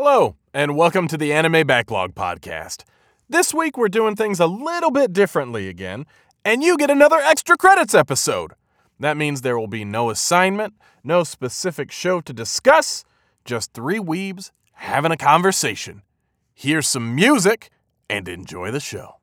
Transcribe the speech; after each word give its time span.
Hello, 0.00 0.36
and 0.54 0.76
welcome 0.76 1.08
to 1.08 1.16
the 1.16 1.32
Anime 1.32 1.66
Backlog 1.66 2.14
Podcast. 2.14 2.84
This 3.28 3.52
week 3.52 3.76
we're 3.76 3.88
doing 3.88 4.14
things 4.14 4.38
a 4.38 4.46
little 4.46 4.92
bit 4.92 5.12
differently 5.12 5.68
again, 5.68 6.06
and 6.44 6.62
you 6.62 6.76
get 6.76 6.88
another 6.88 7.16
extra 7.16 7.56
credits 7.56 7.94
episode. 7.94 8.52
That 9.00 9.16
means 9.16 9.40
there 9.40 9.58
will 9.58 9.66
be 9.66 9.84
no 9.84 10.08
assignment, 10.10 10.74
no 11.02 11.24
specific 11.24 11.90
show 11.90 12.20
to 12.20 12.32
discuss, 12.32 13.04
just 13.44 13.72
three 13.72 13.98
weebs 13.98 14.52
having 14.74 15.10
a 15.10 15.16
conversation. 15.16 16.02
Here's 16.54 16.86
some 16.86 17.16
music 17.16 17.68
and 18.08 18.28
enjoy 18.28 18.70
the 18.70 18.78
show. 18.78 19.16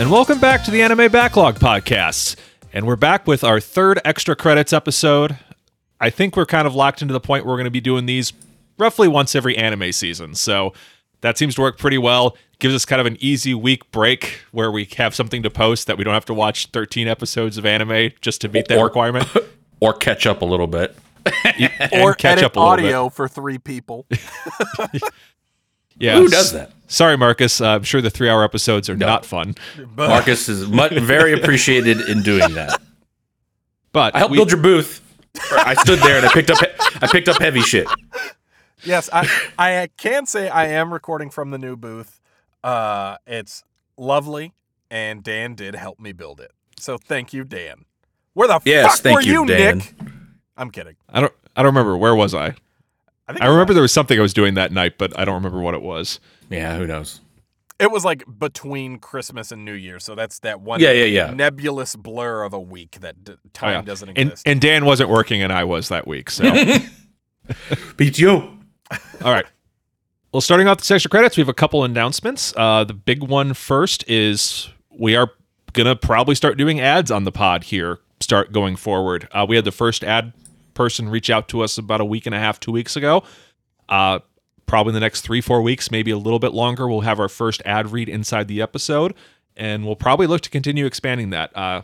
And 0.00 0.10
welcome 0.10 0.40
back 0.40 0.64
to 0.64 0.70
the 0.70 0.80
Anime 0.80 1.12
Backlog 1.12 1.56
Podcast. 1.56 2.36
And 2.72 2.86
we're 2.86 2.96
back 2.96 3.26
with 3.26 3.44
our 3.44 3.60
third 3.60 4.00
extra 4.02 4.34
credits 4.34 4.72
episode. 4.72 5.36
I 6.00 6.08
think 6.08 6.38
we're 6.38 6.46
kind 6.46 6.66
of 6.66 6.74
locked 6.74 7.02
into 7.02 7.12
the 7.12 7.20
point 7.20 7.44
where 7.44 7.52
we're 7.52 7.58
going 7.58 7.66
to 7.66 7.70
be 7.70 7.82
doing 7.82 8.06
these 8.06 8.32
roughly 8.78 9.08
once 9.08 9.34
every 9.34 9.58
anime 9.58 9.92
season. 9.92 10.34
So 10.34 10.72
that 11.20 11.36
seems 11.36 11.54
to 11.56 11.60
work 11.60 11.76
pretty 11.76 11.98
well. 11.98 12.34
Gives 12.60 12.74
us 12.74 12.86
kind 12.86 12.98
of 12.98 13.04
an 13.04 13.18
easy 13.20 13.52
week 13.52 13.90
break 13.92 14.40
where 14.52 14.72
we 14.72 14.88
have 14.96 15.14
something 15.14 15.42
to 15.42 15.50
post 15.50 15.86
that 15.86 15.98
we 15.98 16.04
don't 16.04 16.14
have 16.14 16.24
to 16.24 16.34
watch 16.34 16.68
13 16.68 17.06
episodes 17.06 17.58
of 17.58 17.66
anime 17.66 18.12
just 18.22 18.40
to 18.40 18.48
meet 18.48 18.68
that 18.68 18.78
Or- 18.78 18.86
requirement. 18.86 19.28
or 19.80 19.92
catch 19.92 20.26
up 20.26 20.40
a 20.40 20.46
little 20.46 20.66
bit. 20.66 20.96
Or 21.92 22.14
catch 22.14 22.38
edit 22.38 22.44
up 22.44 22.56
a 22.56 22.58
little 22.58 22.72
audio 22.72 23.08
for 23.10 23.28
three 23.28 23.58
people. 23.58 24.06
bit. 26.00 26.06
Yeah. 26.06 26.16
Who 26.18 26.28
does 26.28 26.52
that? 26.52 26.72
Sorry, 26.88 27.16
Marcus. 27.16 27.60
Uh, 27.60 27.68
I'm 27.76 27.82
sure 27.84 28.00
the 28.00 28.10
three 28.10 28.28
hour 28.28 28.42
episodes 28.42 28.90
are 28.90 28.96
not 28.96 29.24
fun. 29.24 29.54
But. 29.94 30.08
Marcus 30.10 30.48
is 30.48 30.68
much, 30.68 30.92
very 30.92 31.32
appreciated 31.32 32.00
in 32.08 32.22
doing 32.22 32.54
that. 32.54 32.80
But 33.92 34.14
I 34.14 34.18
helped 34.18 34.32
we- 34.32 34.38
build 34.38 34.50
your 34.50 34.60
booth. 34.60 35.00
I 35.52 35.74
stood 35.74 36.00
there 36.00 36.16
and 36.18 36.26
I 36.26 36.32
picked 36.32 36.50
up 36.50 36.58
I 37.00 37.06
picked 37.06 37.28
up 37.28 37.40
heavy 37.40 37.60
shit. 37.60 37.86
yes, 38.82 39.08
I, 39.12 39.28
I 39.56 39.88
can 39.96 40.26
say 40.26 40.48
I 40.48 40.66
am 40.66 40.92
recording 40.92 41.30
from 41.30 41.50
the 41.52 41.58
new 41.58 41.76
booth. 41.76 42.20
Uh, 42.64 43.16
it's 43.28 43.62
lovely, 43.96 44.52
and 44.90 45.22
Dan 45.22 45.54
did 45.54 45.76
help 45.76 46.00
me 46.00 46.10
build 46.12 46.40
it. 46.40 46.50
So 46.80 46.98
thank 46.98 47.32
you, 47.32 47.44
Dan. 47.44 47.84
Where 48.34 48.48
the 48.48 48.60
Yes, 48.64 48.94
fuck 48.96 49.00
thank 49.04 49.14
were 49.18 49.22
you, 49.22 49.42
you, 49.42 49.46
Dan. 49.46 49.78
Nick? 49.78 49.94
I'm 50.56 50.70
kidding. 50.72 50.96
I 51.08 51.20
don't 51.20 51.32
I 51.54 51.62
don't 51.62 51.72
remember. 51.74 51.96
Where 51.96 52.16
was 52.16 52.34
I? 52.34 52.56
I 53.30 53.32
think 53.34 53.42
I 53.44 53.46
remember 53.48 53.72
there 53.74 53.82
was 53.82 53.92
something 53.92 54.18
I 54.18 54.22
was 54.22 54.34
doing 54.34 54.54
that 54.54 54.72
night, 54.72 54.98
but 54.98 55.18
I 55.18 55.24
don't 55.24 55.34
remember 55.36 55.60
what 55.60 55.74
it 55.74 55.82
was. 55.82 56.18
Yeah, 56.50 56.76
who 56.76 56.86
knows? 56.86 57.20
it 57.78 57.90
was 57.90 58.04
like 58.04 58.22
between 58.38 58.98
Christmas 58.98 59.50
and 59.52 59.64
New 59.64 59.72
Year, 59.72 59.98
so 59.98 60.14
that's 60.14 60.40
that 60.40 60.60
one 60.60 60.80
Yeah, 60.80 60.90
yeah, 60.90 61.04
yeah. 61.04 61.30
nebulous 61.32 61.96
blur 61.96 62.42
of 62.42 62.52
a 62.52 62.60
week 62.60 62.98
that 63.00 63.24
d- 63.24 63.32
Oh, 63.36 63.48
time 63.54 63.70
yeah. 63.72 63.80
doesn't 63.82 64.08
And 64.10 64.18
exist. 64.18 64.46
and 64.46 64.60
Dan 64.60 64.84
wasn't 64.84 65.08
working, 65.08 65.42
and 65.42 65.50
I 65.50 65.64
was 65.64 65.88
that 65.88 66.06
week. 66.06 66.28
So 66.30 66.44
all 66.50 66.54
BTO. 67.96 68.58
right. 69.22 69.46
Well, 70.32 70.40
starting 70.40 70.68
off 70.68 70.78
the 70.82 70.94
extra 70.94 71.08
credits, 71.08 71.36
we 71.36 71.40
have 71.40 71.48
a 71.48 71.54
couple 71.54 71.82
announcements. 71.82 72.52
Uh, 72.56 72.84
the 72.84 72.94
big 72.94 73.22
one 73.22 73.54
first 73.54 74.04
is 74.08 74.68
we 74.90 75.16
are 75.16 75.30
gonna 75.72 75.96
probably 75.96 76.34
start 76.34 76.58
doing 76.58 76.80
ads 76.80 77.10
on 77.10 77.24
the 77.24 77.32
pod 77.32 77.64
here. 77.64 77.98
Start 78.20 78.52
going 78.52 78.76
forward. 78.76 79.26
Uh, 79.32 79.46
we 79.48 79.56
had 79.56 79.64
the 79.64 79.72
first 79.72 80.04
ad 80.04 80.32
person 80.80 81.10
reach 81.10 81.28
out 81.28 81.46
to 81.48 81.60
us 81.60 81.76
about 81.76 82.00
a 82.00 82.04
week 82.06 82.24
and 82.24 82.34
a 82.34 82.38
half, 82.38 82.58
two 82.58 82.72
weeks 82.72 82.96
ago. 82.96 83.22
Uh, 83.90 84.20
probably 84.64 84.92
in 84.92 84.94
the 84.94 85.00
next 85.00 85.20
three, 85.20 85.42
four 85.42 85.60
weeks, 85.60 85.90
maybe 85.90 86.10
a 86.10 86.16
little 86.16 86.38
bit 86.38 86.54
longer, 86.54 86.88
we'll 86.88 87.02
have 87.02 87.20
our 87.20 87.28
first 87.28 87.60
ad 87.66 87.92
read 87.92 88.08
inside 88.08 88.48
the 88.48 88.62
episode, 88.62 89.12
and 89.58 89.84
we'll 89.84 89.94
probably 89.96 90.26
look 90.26 90.40
to 90.40 90.48
continue 90.48 90.86
expanding 90.86 91.28
that. 91.30 91.54
Uh, 91.54 91.82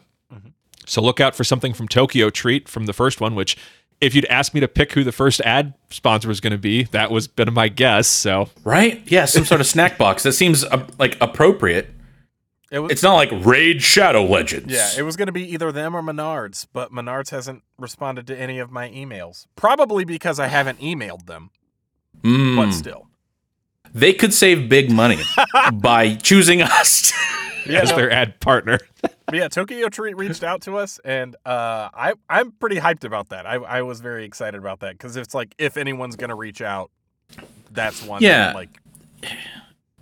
So 0.87 1.03
look 1.03 1.21
out 1.21 1.35
for 1.35 1.45
something 1.45 1.75
from 1.75 1.89
Tokyo 1.89 2.31
Treat 2.31 2.69
from 2.69 2.87
the 2.87 2.93
first 2.95 3.21
one, 3.21 3.35
which 3.35 3.57
if 4.01 4.15
you'd 4.15 4.25
asked 4.27 4.55
me 4.55 4.61
to 4.61 4.69
pick 4.69 4.93
who 4.93 5.03
the 5.05 5.13
first 5.13 5.41
ad 5.41 5.75
sponsor 5.91 6.29
was 6.29 6.41
going 6.41 6.53
to 6.53 6.59
be, 6.59 6.85
that 6.85 7.11
was 7.11 7.27
been 7.29 7.53
my 7.53 7.69
guess. 7.69 8.07
So 8.09 8.49
Right? 8.65 9.03
Yeah, 9.07 9.25
some 9.27 9.45
sort 9.45 9.61
of 9.61 9.67
snack 9.75 9.99
box. 9.99 10.23
That 10.23 10.33
seems 10.35 10.65
uh, 10.65 10.87
like 10.99 11.19
appropriate. 11.21 11.89
It 12.71 12.79
was 12.81 12.91
It's 12.93 13.03
not 13.03 13.15
like 13.15 13.31
Raid 13.45 13.83
Shadow 13.83 14.25
Legends. 14.25 14.73
yeah, 14.73 14.91
it 14.99 15.03
was 15.03 15.17
going 15.17 15.27
to 15.27 15.33
be 15.33 15.45
either 15.53 15.71
them 15.73 15.95
or 15.97 16.03
Menards, 16.03 16.67
but 16.73 16.93
Menards 16.93 17.31
hasn't 17.31 17.63
responded 17.79 18.27
to 18.29 18.37
any 18.39 18.59
of 18.59 18.71
my 18.71 18.89
emails. 18.91 19.47
Probably 19.57 20.05
because 20.05 20.39
I 20.41 20.47
haven't 20.49 20.81
emailed 20.81 21.27
them, 21.27 21.51
Mm. 22.23 22.57
but 22.57 22.73
still. 22.73 23.09
They 23.95 24.13
could 24.13 24.35
save 24.35 24.69
big 24.69 24.91
money 24.91 25.19
by 25.75 26.15
choosing 26.17 26.63
us. 26.63 27.13
Yeah, 27.69 27.81
as 27.81 27.91
no, 27.91 27.97
their 27.97 28.13
ad 28.13 28.39
partner. 28.39 28.79
but 29.01 29.35
yeah, 29.35 29.49
Tokyo 29.49 29.89
Treat 29.89 30.17
reached 30.17 30.45
out 30.45 30.61
to 30.63 30.77
us, 30.79 31.01
and 31.05 31.35
uh, 31.45 31.89
I 31.93 32.13
I'm 32.31 32.53
pretty 32.53 32.77
hyped 32.77 33.03
about 33.03 33.31
that. 33.31 33.45
I 33.45 33.55
I 33.57 33.83
was 33.83 33.99
very 33.99 34.25
excited 34.25 34.57
about 34.61 34.79
that 34.81 34.93
because 34.93 35.17
it's 35.17 35.35
like 35.35 35.53
if 35.59 35.77
anyone's 35.77 36.15
going 36.15 36.29
to 36.31 36.37
reach 36.37 36.63
out, 36.63 36.93
that's 37.73 38.05
one. 38.05 38.23
that, 38.23 38.29
Yeah. 38.29 38.53
like 38.55 38.69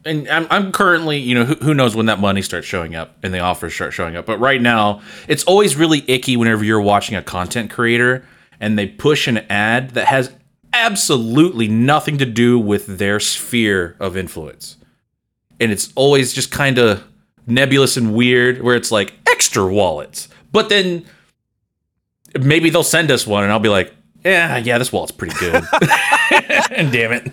and 0.05 0.29
I'm, 0.29 0.47
I'm 0.51 0.73
currently, 0.73 1.19
you 1.19 1.35
know, 1.35 1.45
who, 1.45 1.55
who 1.57 1.75
knows 1.75 1.97
when 1.97 2.07
that 2.07 2.21
money 2.21 2.43
starts 2.43 2.67
showing 2.67 2.95
up 2.95 3.17
and 3.23 3.33
the 3.33 3.41
offers 3.41 3.75
start 3.75 3.93
showing 3.93 4.17
up. 4.17 4.27
But 4.27 4.39
right 4.39 4.61
now, 4.61 5.03
it's 5.29 5.45
always 5.45 5.77
really 5.77 6.05
icky 6.09 6.37
whenever 6.37 6.65
you're 6.65 6.81
watching 6.81 7.17
a 7.17 7.23
content 7.23 7.71
creator 7.71 8.27
and 8.61 8.79
they 8.79 8.87
push 8.87 9.27
an 9.27 9.39
ad 9.51 9.91
that 9.91 10.07
has 10.07 10.33
absolutely 10.73 11.69
nothing 11.69 12.19
to 12.19 12.27
do 12.27 12.59
with 12.59 12.99
their 12.99 13.21
sphere 13.21 13.97
of 14.01 14.17
influence. 14.17 14.77
And 15.61 15.71
it's 15.73 15.93
always 15.95 16.33
just 16.33 16.51
kind 16.51 16.79
of 16.79 17.05
nebulous 17.47 17.97
and 17.97 18.15
weird 18.15 18.63
where 18.63 18.77
it's 18.77 18.91
like 18.91 19.15
extra 19.29 19.67
wallets. 19.67 20.29
But 20.53 20.69
then 20.69 21.05
maybe 22.39 22.71
they'll 22.71 22.83
send 22.83 23.11
us 23.11 23.27
one 23.27 23.45
and 23.45 23.53
I'll 23.53 23.61
be 23.61 23.69
like, 23.69 23.95
yeah, 24.25 24.57
yeah, 24.57 24.79
this 24.79 24.93
wallet's 24.93 25.13
pretty 25.13 25.37
good. 25.39 25.63
and 26.71 26.93
damn 26.93 27.13
it. 27.13 27.33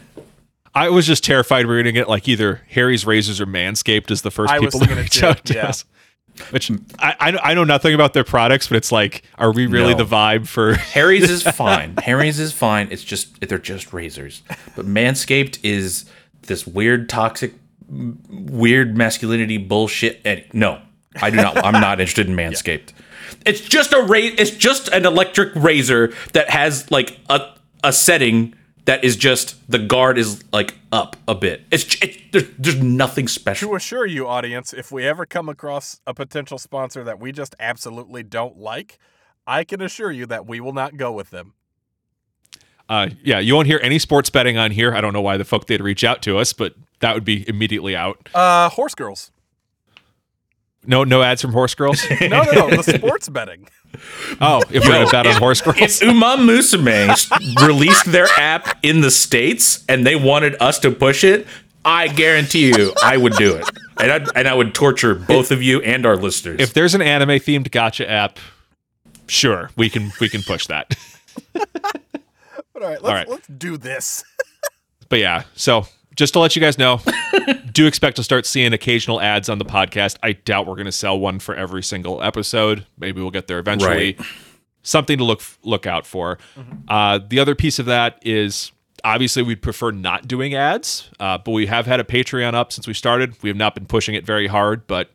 I 0.73 0.89
was 0.89 1.05
just 1.05 1.23
terrified 1.23 1.65
we 1.65 1.71
were 1.71 1.77
going 1.83 1.93
to 1.93 1.99
get 1.99 2.07
like 2.07 2.27
either 2.27 2.61
Harry's 2.69 3.05
Razors 3.05 3.41
or 3.41 3.45
Manscaped 3.45 4.09
as 4.11 4.21
the 4.21 4.31
first 4.31 4.51
I 4.53 4.59
people 4.59 4.79
to 4.79 4.85
thinking 4.85 4.97
it 4.97 5.01
reach 5.01 5.23
out 5.23 5.43
to 5.45 5.53
yeah. 5.55 5.67
us. 5.67 5.85
Which 6.51 6.71
I, 6.97 7.15
I 7.19 7.51
I 7.51 7.53
know 7.53 7.65
nothing 7.65 7.93
about 7.93 8.13
their 8.13 8.23
products, 8.23 8.69
but 8.69 8.77
it's 8.77 8.89
like, 8.91 9.23
are 9.37 9.51
we 9.51 9.65
really 9.67 9.91
No. 9.93 9.97
the 9.97 10.05
vibe 10.05 10.47
for? 10.47 10.73
Harry's 10.93 11.29
is 11.29 11.43
fine. 11.43 11.95
Harry's 11.97 12.39
is 12.39 12.53
fine. 12.53 12.87
It's 12.89 13.03
just 13.03 13.41
they're 13.41 13.57
just 13.57 13.91
razors. 13.91 14.41
But 14.77 14.85
Manscaped 14.85 15.59
is 15.61 16.05
this 16.43 16.65
weird 16.65 17.09
toxic 17.09 17.53
weird 17.89 18.95
masculinity 18.95 19.57
bullshit. 19.57 20.21
And 20.23 20.43
no, 20.53 20.81
I 21.21 21.29
do 21.31 21.35
not 21.35 21.57
I'm 21.65 21.73
not 21.73 21.99
interested 21.99 22.29
in 22.29 22.35
Manscaped. 22.37 22.93
It's 23.45 23.59
just 23.59 23.91
a 23.91 24.01
ra- 24.01 24.19
it's 24.21 24.51
just 24.51 24.87
an 24.87 25.05
electric 25.05 25.53
razor 25.53 26.13
that 26.31 26.49
has 26.49 26.89
like 26.89 27.19
a 27.29 27.41
a 27.83 27.91
setting 27.91 28.55
that 28.85 29.03
is 29.03 29.15
just 29.15 29.55
the 29.69 29.79
guard 29.79 30.17
is 30.17 30.43
like 30.51 30.75
up 30.91 31.15
a 31.27 31.35
bit. 31.35 31.63
It's, 31.71 31.83
it's 32.01 32.17
there's, 32.31 32.47
there's 32.57 32.81
nothing 32.81 33.27
special. 33.27 33.69
to 33.69 33.75
assure 33.75 34.05
you, 34.05 34.27
audience, 34.27 34.73
if 34.73 34.91
we 34.91 35.05
ever 35.05 35.25
come 35.25 35.49
across 35.49 35.99
a 36.07 36.13
potential 36.13 36.57
sponsor 36.57 37.03
that 37.03 37.19
we 37.19 37.31
just 37.31 37.55
absolutely 37.59 38.23
don't 38.23 38.57
like, 38.57 38.97
I 39.45 39.63
can 39.63 39.81
assure 39.81 40.11
you 40.11 40.25
that 40.27 40.47
we 40.47 40.59
will 40.59 40.73
not 40.73 40.97
go 40.97 41.11
with 41.11 41.29
them. 41.29 41.53
Uh, 42.89 43.09
yeah, 43.23 43.39
you 43.39 43.55
won't 43.55 43.67
hear 43.67 43.79
any 43.81 43.99
sports 43.99 44.29
betting 44.29 44.57
on 44.57 44.71
here. 44.71 44.93
I 44.93 44.99
don't 44.99 45.13
know 45.13 45.21
why 45.21 45.37
the 45.37 45.45
fuck 45.45 45.67
they'd 45.67 45.81
reach 45.81 46.03
out 46.03 46.21
to 46.23 46.37
us, 46.37 46.51
but 46.51 46.75
that 46.99 47.13
would 47.13 47.23
be 47.23 47.47
immediately 47.47 47.95
out. 47.95 48.29
Uh, 48.33 48.69
horse 48.69 48.95
girls. 48.95 49.31
No, 50.85 51.03
no 51.03 51.21
ads 51.21 51.41
from 51.41 51.53
horse 51.53 51.75
girls. 51.75 52.01
No, 52.21 52.43
no, 52.43 52.67
no, 52.69 52.81
the 52.81 52.83
sports 52.97 53.29
betting. 53.29 53.67
oh, 54.41 54.61
if 54.71 54.83
we're 54.83 54.89
gonna 54.91 55.09
bet 55.09 55.27
on 55.27 55.35
horse 55.35 55.61
girls, 55.61 55.77
If 55.79 56.01
Uma 56.01 56.37
Musume 56.37 57.65
released 57.67 58.05
their 58.11 58.27
app 58.37 58.77
in 58.83 59.01
the 59.01 59.11
states 59.11 59.83
and 59.89 60.05
they 60.05 60.15
wanted 60.15 60.55
us 60.61 60.79
to 60.79 60.91
push 60.91 61.23
it, 61.23 61.45
I 61.83 62.07
guarantee 62.07 62.67
you, 62.69 62.93
I 63.03 63.17
would 63.17 63.33
do 63.33 63.55
it, 63.55 63.65
and 63.99 64.11
I 64.11 64.25
and 64.39 64.47
I 64.47 64.53
would 64.53 64.73
torture 64.73 65.13
both 65.15 65.51
of 65.51 65.61
you 65.61 65.81
and 65.81 66.05
our 66.05 66.15
listeners. 66.15 66.59
if 66.59 66.73
there's 66.73 66.95
an 66.95 67.01
anime 67.01 67.29
themed 67.39 67.69
gacha 67.69 68.07
app, 68.07 68.39
sure 69.27 69.69
we 69.75 69.89
can 69.89 70.11
we 70.21 70.29
can 70.29 70.41
push 70.41 70.67
that. 70.67 70.95
All 71.55 71.61
right, 72.87 73.01
let's, 73.01 73.03
All 73.03 73.13
right. 73.13 73.27
let's 73.29 73.47
do 73.47 73.77
this. 73.77 74.23
but 75.09 75.19
yeah, 75.19 75.43
so 75.55 75.85
just 76.15 76.33
to 76.33 76.39
let 76.39 76.55
you 76.55 76.61
guys 76.61 76.77
know, 76.77 77.01
do 77.71 77.87
expect 77.87 78.17
to 78.17 78.23
start 78.23 78.45
seeing 78.45 78.73
occasional 78.73 79.21
ads 79.21 79.49
on 79.49 79.57
the 79.57 79.65
podcast. 79.65 80.17
I 80.21 80.33
doubt 80.33 80.67
we're 80.67 80.75
going 80.75 80.85
to 80.85 80.91
sell 80.91 81.19
one 81.19 81.39
for 81.39 81.55
every 81.55 81.83
single 81.83 82.21
episode. 82.21 82.85
Maybe 82.97 83.21
we'll 83.21 83.31
get 83.31 83.47
there 83.47 83.59
eventually. 83.59 84.15
Right. 84.17 84.27
Something 84.83 85.17
to 85.19 85.23
look 85.23 85.41
look 85.63 85.85
out 85.85 86.07
for. 86.07 86.39
Uh, 86.87 87.19
the 87.27 87.39
other 87.39 87.53
piece 87.53 87.77
of 87.77 87.85
that 87.85 88.19
is 88.23 88.71
obviously 89.03 89.43
we'd 89.43 89.61
prefer 89.61 89.91
not 89.91 90.27
doing 90.27 90.53
ads, 90.53 91.09
uh, 91.19 91.37
but 91.37 91.51
we 91.51 91.67
have 91.67 91.85
had 91.85 91.99
a 91.99 92.03
Patreon 92.03 92.53
up 92.53 92.71
since 92.71 92.87
we 92.87 92.93
started. 92.93 93.35
We 93.43 93.49
have 93.49 93.57
not 93.57 93.75
been 93.75 93.85
pushing 93.85 94.15
it 94.15 94.25
very 94.25 94.47
hard, 94.47 94.87
but 94.87 95.11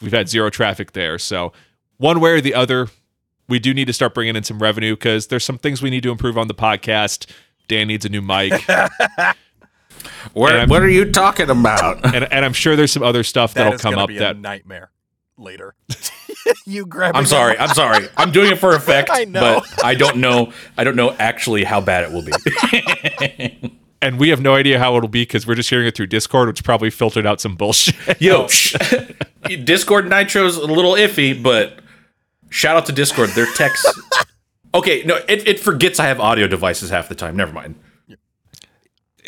we've 0.00 0.12
had 0.12 0.28
zero 0.28 0.50
traffic 0.50 0.92
there. 0.92 1.18
So 1.18 1.52
one 1.96 2.20
way 2.20 2.32
or 2.32 2.40
the 2.40 2.54
other, 2.54 2.88
we 3.48 3.58
do 3.58 3.74
need 3.74 3.86
to 3.86 3.92
start 3.92 4.14
bringing 4.14 4.36
in 4.36 4.44
some 4.44 4.60
revenue 4.60 4.94
because 4.94 5.26
there's 5.26 5.44
some 5.44 5.58
things 5.58 5.82
we 5.82 5.90
need 5.90 6.02
to 6.02 6.10
improve 6.10 6.38
on 6.38 6.48
the 6.48 6.54
podcast. 6.54 7.26
Dan 7.68 7.88
needs 7.88 8.04
a 8.04 8.08
new 8.08 8.22
mic, 8.22 8.52
Where, 10.32 10.66
what 10.66 10.82
are 10.82 10.88
you 10.88 11.10
talking 11.10 11.50
about? 11.50 12.04
and, 12.14 12.30
and 12.32 12.44
I'm 12.44 12.52
sure 12.52 12.76
there's 12.76 12.92
some 12.92 13.02
other 13.02 13.22
stuff 13.24 13.54
That 13.54 13.64
that'll 13.64 13.74
is 13.74 13.80
come 13.80 13.98
up 13.98 14.08
be 14.08 14.18
that 14.18 14.36
a 14.36 14.38
nightmare 14.38 14.90
later. 15.36 15.74
you 16.66 16.86
grab. 16.86 17.16
I'm 17.16 17.26
sorry. 17.26 17.58
I'm 17.58 17.74
sorry. 17.74 18.08
I'm 18.16 18.30
doing 18.32 18.52
it 18.52 18.58
for 18.58 18.74
effect, 18.74 19.10
I 19.12 19.24
know. 19.24 19.40
but 19.40 19.84
I 19.84 19.94
don't 19.94 20.18
know. 20.18 20.52
I 20.76 20.84
don't 20.84 20.96
know 20.96 21.14
actually 21.18 21.64
how 21.64 21.80
bad 21.80 22.04
it 22.04 22.12
will 22.12 22.22
be. 22.22 23.72
and 24.02 24.18
we 24.18 24.30
have 24.30 24.40
no 24.40 24.54
idea 24.54 24.78
how 24.78 24.96
it'll 24.96 25.08
be 25.08 25.22
because 25.22 25.46
we're 25.46 25.54
just 25.54 25.70
hearing 25.70 25.86
it 25.86 25.94
through 25.94 26.06
Discord, 26.06 26.48
which 26.48 26.64
probably 26.64 26.90
filtered 26.90 27.26
out 27.26 27.40
some 27.40 27.56
bullshit. 27.56 28.20
Yo, 28.20 28.48
sh- 28.48 28.76
Discord 29.64 30.08
Nitro's 30.08 30.56
a 30.56 30.66
little 30.66 30.92
iffy, 30.92 31.40
but 31.40 31.80
shout 32.48 32.76
out 32.76 32.86
to 32.86 32.92
Discord. 32.92 33.30
Their 33.30 33.46
text. 33.54 33.86
Okay, 34.72 35.02
no, 35.04 35.16
it, 35.28 35.46
it 35.46 35.60
forgets 35.60 35.98
I 35.98 36.06
have 36.06 36.20
audio 36.20 36.46
devices 36.46 36.90
half 36.90 37.08
the 37.08 37.14
time. 37.14 37.36
Never 37.36 37.52
mind. 37.52 37.74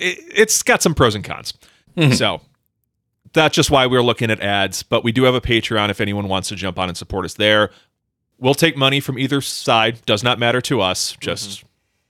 It, 0.02 0.19
it's 0.34 0.62
got 0.62 0.82
some 0.82 0.94
pros 0.94 1.14
and 1.14 1.25
cons. 1.25 1.54
Mm-hmm. 1.96 2.12
So 2.12 2.40
that's 3.32 3.54
just 3.54 3.70
why 3.70 3.87
we're 3.87 4.02
looking 4.02 4.31
at 4.31 4.40
ads. 4.40 4.82
But 4.82 5.04
we 5.04 5.12
do 5.12 5.25
have 5.25 5.34
a 5.34 5.40
Patreon 5.40 5.90
if 5.90 6.00
anyone 6.00 6.28
wants 6.28 6.49
to 6.49 6.56
jump 6.56 6.78
on 6.78 6.88
and 6.88 6.96
support 6.96 7.25
us 7.25 7.34
there. 7.34 7.70
We'll 8.38 8.54
take 8.54 8.76
money 8.76 9.00
from 9.00 9.19
either 9.19 9.40
side. 9.40 10.04
Does 10.04 10.22
not 10.22 10.38
matter 10.38 10.60
to 10.62 10.81
us. 10.81 11.12
Mm-hmm. 11.12 11.20
Just 11.20 11.64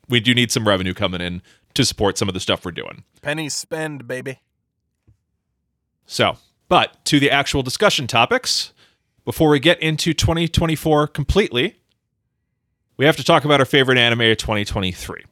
we 0.08 0.20
do 0.20 0.34
need 0.34 0.50
some 0.50 0.66
revenue 0.66 0.94
coming 0.94 1.20
in 1.20 1.42
to 1.74 1.84
support 1.84 2.18
some 2.18 2.28
of 2.28 2.34
the 2.34 2.40
stuff 2.40 2.64
we're 2.64 2.72
doing. 2.72 3.04
pennies 3.22 3.54
spend, 3.54 4.06
baby. 4.06 4.40
So, 6.04 6.36
but 6.68 7.02
to 7.06 7.18
the 7.18 7.30
actual 7.30 7.62
discussion 7.62 8.06
topics, 8.06 8.72
before 9.24 9.48
we 9.48 9.60
get 9.60 9.80
into 9.80 10.12
2024 10.12 11.06
completely, 11.06 11.76
we 12.96 13.06
have 13.06 13.16
to 13.16 13.24
talk 13.24 13.44
about 13.44 13.60
our 13.60 13.66
favorite 13.66 13.98
anime 13.98 14.20
of 14.22 14.36
2023. 14.36 15.24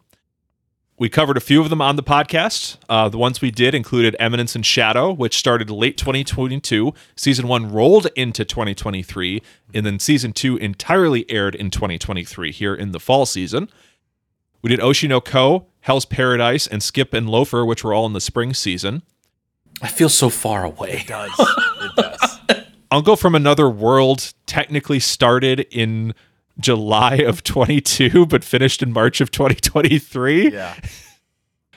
We 1.00 1.08
covered 1.08 1.38
a 1.38 1.40
few 1.40 1.62
of 1.62 1.70
them 1.70 1.80
on 1.80 1.96
the 1.96 2.02
podcast. 2.02 2.76
Uh, 2.86 3.08
the 3.08 3.16
ones 3.16 3.40
we 3.40 3.50
did 3.50 3.74
included 3.74 4.14
Eminence 4.20 4.54
and 4.54 4.66
Shadow, 4.66 5.10
which 5.10 5.38
started 5.38 5.70
late 5.70 5.96
2022. 5.96 6.92
Season 7.16 7.48
one 7.48 7.72
rolled 7.72 8.08
into 8.16 8.44
2023, 8.44 9.40
and 9.72 9.86
then 9.86 9.98
season 9.98 10.34
two 10.34 10.58
entirely 10.58 11.24
aired 11.30 11.54
in 11.54 11.70
2023 11.70 12.52
here 12.52 12.74
in 12.74 12.92
the 12.92 13.00
fall 13.00 13.24
season. 13.24 13.70
We 14.60 14.68
did 14.68 14.80
Oshi 14.80 15.08
no 15.08 15.22
Ko, 15.22 15.68
Hell's 15.80 16.04
Paradise, 16.04 16.66
and 16.66 16.82
Skip 16.82 17.14
and 17.14 17.30
Loafer, 17.30 17.64
which 17.64 17.82
were 17.82 17.94
all 17.94 18.04
in 18.04 18.12
the 18.12 18.20
spring 18.20 18.52
season. 18.52 19.00
I 19.80 19.88
feel 19.88 20.10
so 20.10 20.28
far 20.28 20.66
away. 20.66 20.98
It 20.98 21.06
does. 21.06 21.32
it 21.38 21.96
does. 21.96 22.40
Uncle 22.90 23.16
from 23.16 23.34
Another 23.34 23.70
World 23.70 24.34
technically 24.44 25.00
started 25.00 25.60
in 25.70 26.12
July 26.60 27.16
of 27.16 27.42
22, 27.42 28.26
but 28.26 28.44
finished 28.44 28.82
in 28.82 28.92
March 28.92 29.20
of 29.20 29.30
2023. 29.30 30.52
Yeah. 30.52 30.74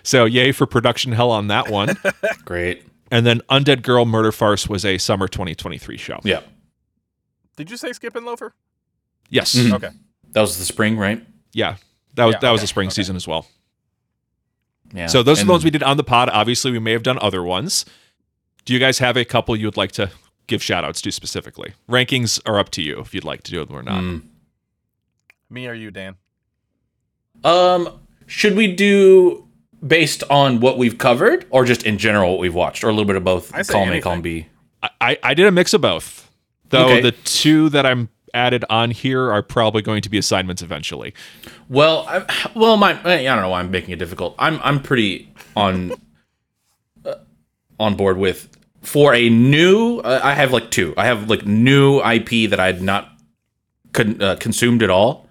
So, 0.06 0.26
yay 0.26 0.52
for 0.52 0.66
production 0.68 1.14
hell 1.14 1.32
on 1.32 1.48
that 1.48 1.70
one. 1.70 1.96
Great. 2.44 2.84
and 3.10 3.26
then 3.26 3.40
Undead 3.50 3.84
Girl 3.84 4.06
Murder 4.06 4.34
Farce 4.34 4.68
was 4.68 4.84
a 4.84 4.98
summer 4.98 5.30
2023 5.30 5.96
show. 5.96 6.20
Yeah, 6.26 6.42
Did 7.56 7.72
you 7.72 7.78
say 7.78 7.94
Skip 7.94 8.14
and 8.18 8.26
Loafer? 8.26 8.54
Yes. 9.30 9.56
Mhm. 9.56 9.72
Okay. 9.76 9.92
that 10.34 10.42
was 10.42 10.58
the 10.58 10.66
spring, 10.66 10.98
right? 10.98 11.26
Yeah. 11.54 11.78
That 12.16 12.26
was 12.26 12.34
Yeah, 12.34 12.40
that 12.40 12.52
was 12.52 12.60
okay, 12.60 12.66
a 12.66 12.68
spring 12.68 12.88
okay. 12.90 12.96
season 12.96 13.16
as 13.16 13.26
well. 13.30 13.48
Yeah. 14.94 15.08
So 15.08 15.24
those 15.24 15.42
are 15.42 15.46
the 15.46 15.52
ones 15.54 15.64
we 15.64 15.70
did 15.72 15.84
on 15.84 15.96
the 15.96 16.04
pod. 16.04 16.30
Obviously, 16.30 16.72
we 16.72 16.80
may 16.80 16.92
have 16.92 17.04
done 17.04 17.18
other 17.22 17.42
ones. 17.42 17.86
Do 18.66 18.74
you 18.74 18.80
guys 18.80 19.00
have 19.00 19.16
a 19.16 19.24
couple 19.24 19.56
you 19.56 19.68
would 19.68 19.78
like 19.78 19.94
to 19.94 20.12
give 20.48 20.62
shout 20.62 20.84
outs 20.84 21.00
to 21.04 21.12
specifically? 21.14 21.76
Rankings 21.90 22.42
are 22.46 22.60
up 22.60 22.72
to 22.72 22.82
you 22.82 23.00
if 23.00 23.14
you'd 23.14 23.24
like 23.24 23.44
to 23.44 23.52
do 23.52 23.64
them 23.64 23.74
or 23.78 23.84
not. 23.84 24.04
Mm. 24.04 24.24
Me 25.54 25.68
or 25.68 25.74
you, 25.74 25.92
Dan? 25.92 26.16
Um, 27.44 28.00
should 28.26 28.56
we 28.56 28.74
do 28.74 29.48
based 29.86 30.24
on 30.30 30.60
what 30.62 30.78
we've 30.80 30.98
covered, 30.98 31.46
or 31.52 31.64
just 31.64 31.84
in 31.84 31.98
general 32.00 32.32
what 32.32 32.40
we've 32.40 32.56
watched, 32.56 32.84
or 32.84 32.88
a 32.88 32.92
little 32.92 33.06
bit 33.06 33.16
of 33.16 33.24
both? 33.24 33.54
I 33.54 33.62
say 33.62 33.74
column 33.74 33.90
A, 33.90 33.92
anything. 33.92 34.04
column 34.04 34.22
B. 34.22 34.48
I- 34.82 34.90
I, 35.00 35.18
I 35.24 35.34
did 35.34 35.46
a 35.46 35.52
mix 35.52 35.74
of 35.74 35.82
both. 35.82 36.30
Though 36.70 36.86
Okay. 36.86 37.02
the 37.02 37.12
two 37.12 37.70
that 37.70 37.86
I'm 37.86 38.10
added 38.34 38.66
on 38.70 38.90
here 38.90 39.32
are 39.32 39.44
probably 39.44 39.84
going 39.84 40.02
to 40.02 40.10
be 40.10 40.18
assignments 40.18 40.64
eventually. 40.64 41.14
Well, 41.70 42.06
I, 42.10 42.50
well, 42.56 42.78
my 42.78 42.92
I 43.04 43.24
don't 43.24 43.42
know 43.42 43.50
why 43.50 43.60
I'm 43.60 43.70
making 43.70 43.92
it 43.92 44.00
difficult. 44.00 44.34
I'm 44.40 44.60
I'm 44.64 44.82
pretty 44.82 45.32
on 45.56 45.94
uh, 47.06 47.16
on 47.80 47.96
board 47.96 48.18
with 48.18 48.50
for 48.82 49.14
a 49.14 49.30
new. 49.30 50.00
Uh, 50.00 50.20
I 50.24 50.34
have 50.34 50.52
like 50.52 50.72
two. 50.72 50.96
I 50.98 51.06
have 51.06 51.30
like 51.30 51.46
new 51.46 52.00
IP 52.02 52.50
that 52.50 52.60
I 52.60 52.66
had 52.66 52.82
not 52.82 53.12
con- 53.92 54.20
uh, 54.22 54.36
consumed 54.40 54.82
at 54.82 54.90
all 54.90 55.28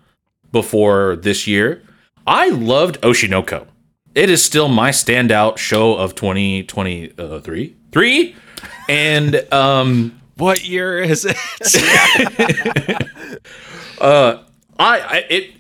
before 0.53 1.17
this 1.17 1.47
year. 1.47 1.83
I 2.27 2.51
loved 2.51 3.01
Oshi 3.01 3.29
no 3.29 3.43
Ko. 3.43 3.67
It 4.15 4.31
is 4.31 4.45
still 4.45 4.69
my 4.69 4.91
standout 4.91 5.57
show 5.59 5.95
of 5.97 6.15
2023. 6.15 7.77
Three, 7.93 8.37
and 8.89 9.53
um, 9.53 10.21
What 10.37 10.65
year 10.67 10.99
is 10.99 11.25
it? 11.25 11.37
I, 14.01 14.39
I 14.79 15.25
it 15.31 15.51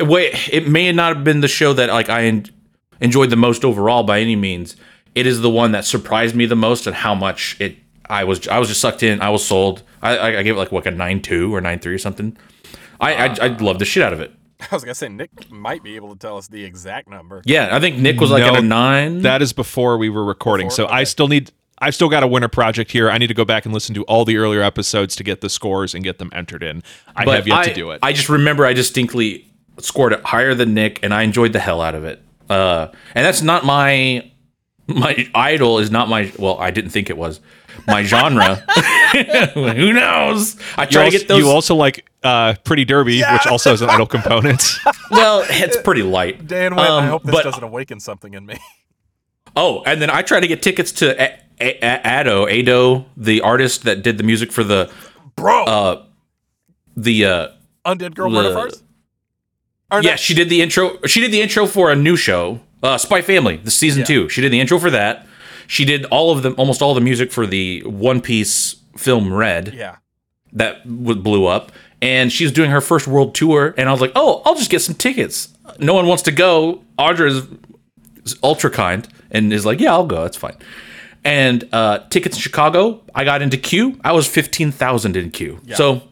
wait 0.00 0.48
it 0.52 0.68
may 0.68 0.92
not 0.92 1.16
have 1.16 1.24
been 1.24 1.40
the 1.40 1.48
show 1.48 1.72
that 1.72 1.88
like 1.90 2.08
I 2.08 2.24
en- 2.24 2.46
enjoyed 3.00 3.30
the 3.30 3.36
most 3.36 3.64
overall 3.64 4.02
by 4.02 4.20
any 4.20 4.36
means. 4.36 4.76
It 5.14 5.26
is 5.26 5.40
the 5.40 5.50
one 5.50 5.72
that 5.72 5.84
surprised 5.84 6.34
me 6.34 6.46
the 6.46 6.56
most 6.56 6.86
and 6.86 6.94
how 6.94 7.14
much 7.14 7.56
it 7.60 7.76
I 8.08 8.24
was 8.24 8.46
I 8.48 8.58
was 8.58 8.68
just 8.68 8.80
sucked 8.80 9.02
in. 9.02 9.20
I 9.20 9.30
was 9.30 9.44
sold. 9.44 9.82
I 10.02 10.16
I, 10.16 10.38
I 10.38 10.42
gave 10.42 10.54
it 10.54 10.58
like 10.58 10.72
what 10.72 10.86
a 10.86 10.90
nine 10.90 11.20
two 11.20 11.54
or 11.54 11.60
nine 11.60 11.78
three 11.80 11.94
or 11.94 11.98
something. 11.98 12.36
I 13.00 13.14
I, 13.28 13.36
I 13.40 13.46
loved 13.48 13.80
the 13.80 13.84
shit 13.84 14.02
out 14.02 14.12
of 14.12 14.20
it. 14.20 14.32
I 14.60 14.74
was 14.74 14.84
gonna 14.84 14.94
say 14.94 15.08
Nick 15.08 15.50
might 15.50 15.82
be 15.82 15.96
able 15.96 16.12
to 16.12 16.18
tell 16.18 16.36
us 16.36 16.48
the 16.48 16.64
exact 16.64 17.08
number. 17.08 17.42
Yeah, 17.44 17.74
I 17.74 17.80
think 17.80 17.98
Nick 17.98 18.20
was 18.20 18.30
like 18.30 18.42
No, 18.42 18.54
at 18.54 18.56
a 18.56 18.62
nine. 18.62 19.22
that 19.22 19.42
is 19.42 19.52
before 19.52 19.98
we 19.98 20.08
were 20.08 20.24
recording. 20.24 20.66
Before? 20.66 20.88
So 20.88 20.88
I 20.88 21.04
still 21.04 21.28
need 21.28 21.52
I've 21.80 21.94
still 21.94 22.08
got 22.08 22.22
a 22.22 22.26
winter 22.26 22.48
project 22.48 22.90
here. 22.90 23.08
I 23.08 23.18
need 23.18 23.28
to 23.28 23.34
go 23.34 23.44
back 23.44 23.64
and 23.64 23.72
listen 23.72 23.94
to 23.94 24.02
all 24.04 24.24
the 24.24 24.36
earlier 24.36 24.62
episodes 24.62 25.14
to 25.16 25.24
get 25.24 25.40
the 25.40 25.48
scores 25.48 25.94
and 25.94 26.02
get 26.02 26.18
them 26.18 26.30
entered 26.34 26.62
in. 26.62 26.82
I 27.14 27.24
but 27.24 27.36
have 27.36 27.46
yet 27.46 27.58
I, 27.58 27.64
to 27.64 27.74
do 27.74 27.90
it. 27.92 28.00
I 28.02 28.12
just 28.12 28.28
remember 28.28 28.66
I 28.66 28.72
distinctly 28.72 29.48
scored 29.78 30.12
it 30.12 30.24
higher 30.24 30.54
than 30.54 30.74
Nick, 30.74 30.98
and 31.04 31.14
I 31.14 31.22
enjoyed 31.22 31.52
the 31.52 31.60
hell 31.60 31.80
out 31.80 31.94
of 31.94 32.04
it. 32.04 32.20
Uh, 32.50 32.88
and 33.14 33.24
that's 33.24 33.42
not 33.42 33.64
my 33.64 34.28
my 34.88 35.28
idol 35.34 35.78
is 35.78 35.90
not 35.90 36.08
my 36.08 36.32
well, 36.38 36.58
I 36.58 36.70
didn't 36.72 36.90
think 36.90 37.10
it 37.10 37.16
was 37.16 37.40
my 37.86 38.02
genre. 38.02 38.56
Who 39.54 39.92
knows? 39.92 40.56
I 40.76 40.86
try 40.86 41.04
also, 41.04 41.10
to 41.10 41.18
get 41.18 41.28
those. 41.28 41.38
you 41.38 41.48
also 41.48 41.74
like 41.74 42.08
uh, 42.22 42.54
Pretty 42.64 42.84
Derby, 42.84 43.20
which 43.22 43.46
also 43.46 43.70
has 43.70 43.82
an 43.82 43.90
idle 43.90 44.06
component. 44.06 44.62
well, 45.10 45.44
it's 45.48 45.76
pretty 45.82 46.02
light. 46.02 46.46
Dan 46.46 46.74
went. 46.76 46.88
I 46.90 46.98
Um, 46.98 47.08
hope 47.08 47.22
this 47.22 47.34
but- 47.34 47.44
doesn't 47.44 47.62
awaken 47.64 48.00
something 48.00 48.34
in 48.34 48.44
me. 48.46 48.58
Oh, 49.56 49.82
and 49.86 50.00
then 50.00 50.10
I 50.10 50.22
try 50.22 50.40
to 50.40 50.46
get 50.46 50.62
tickets 50.62 50.92
to 50.92 51.20
A- 51.20 51.38
A- 51.60 51.78
A- 51.82 52.20
Ado, 52.20 52.46
Ado, 52.46 53.06
the 53.16 53.40
artist 53.40 53.82
that 53.84 54.02
did 54.02 54.18
the 54.18 54.22
music 54.24 54.52
for 54.52 54.62
the 54.62 54.90
Bro, 55.36 55.64
uh 55.64 56.04
the 56.96 57.24
uh 57.24 57.48
Undead 57.86 58.14
Girl 58.14 58.28
Murder 58.30 58.48
the- 58.50 58.54
Farce? 58.54 58.82
Or 59.90 60.02
no, 60.02 60.08
Yeah, 60.10 60.16
she 60.16 60.34
did 60.34 60.48
the 60.50 60.60
intro. 60.60 60.98
She 61.06 61.20
did 61.20 61.32
the 61.32 61.40
intro 61.40 61.66
for 61.66 61.90
a 61.90 61.96
new 61.96 62.14
show, 62.14 62.60
uh, 62.82 62.98
Spy 62.98 63.22
Family, 63.22 63.56
the 63.56 63.70
season 63.70 64.00
Yeah. 64.00 64.06
two. 64.06 64.28
She 64.28 64.42
did 64.42 64.52
the 64.52 64.60
intro 64.60 64.78
for 64.78 64.90
that. 64.90 65.26
She 65.68 65.84
did 65.84 66.04
all 66.06 66.32
of 66.32 66.42
the 66.42 66.50
almost 66.54 66.82
all 66.82 66.94
the 66.94 67.00
music 67.00 67.30
for 67.30 67.46
the 67.46 67.82
One 67.84 68.20
Piece 68.20 68.74
film 68.96 69.32
Red 69.32 69.74
Yeah. 69.74 69.96
that 70.54 70.82
w- 70.84 71.20
blew 71.22 71.46
up, 71.46 71.70
and 72.02 72.32
she's 72.32 72.50
doing 72.50 72.70
her 72.72 72.80
first 72.80 73.06
world 73.06 73.34
tour. 73.36 73.74
And 73.78 73.88
I 73.88 73.92
was 73.92 74.00
like, 74.00 74.12
oh, 74.16 74.42
I'll 74.44 74.56
just 74.56 74.70
get 74.70 74.80
some 74.82 74.96
tickets. 74.96 75.48
No 75.78 75.94
one 75.94 76.06
wants 76.08 76.22
to 76.24 76.32
go. 76.32 76.82
Audra 76.98 77.28
is, 77.28 77.46
is 78.24 78.36
ultra 78.42 78.70
kind 78.70 79.06
and 79.30 79.52
is 79.52 79.64
like, 79.66 79.78
yeah, 79.78 79.92
I'll 79.92 80.06
go. 80.06 80.22
That's 80.22 80.36
fine. 80.36 80.56
And 81.24 81.68
uh, 81.72 81.98
tickets 82.10 82.36
in 82.36 82.40
Chicago, 82.42 83.02
I 83.14 83.24
got 83.24 83.42
into 83.42 83.56
queue. 83.58 84.00
I 84.02 84.12
was 84.12 84.26
fifteen 84.26 84.72
thousand 84.72 85.16
in 85.16 85.30
queue. 85.30 85.60
So 85.74 86.02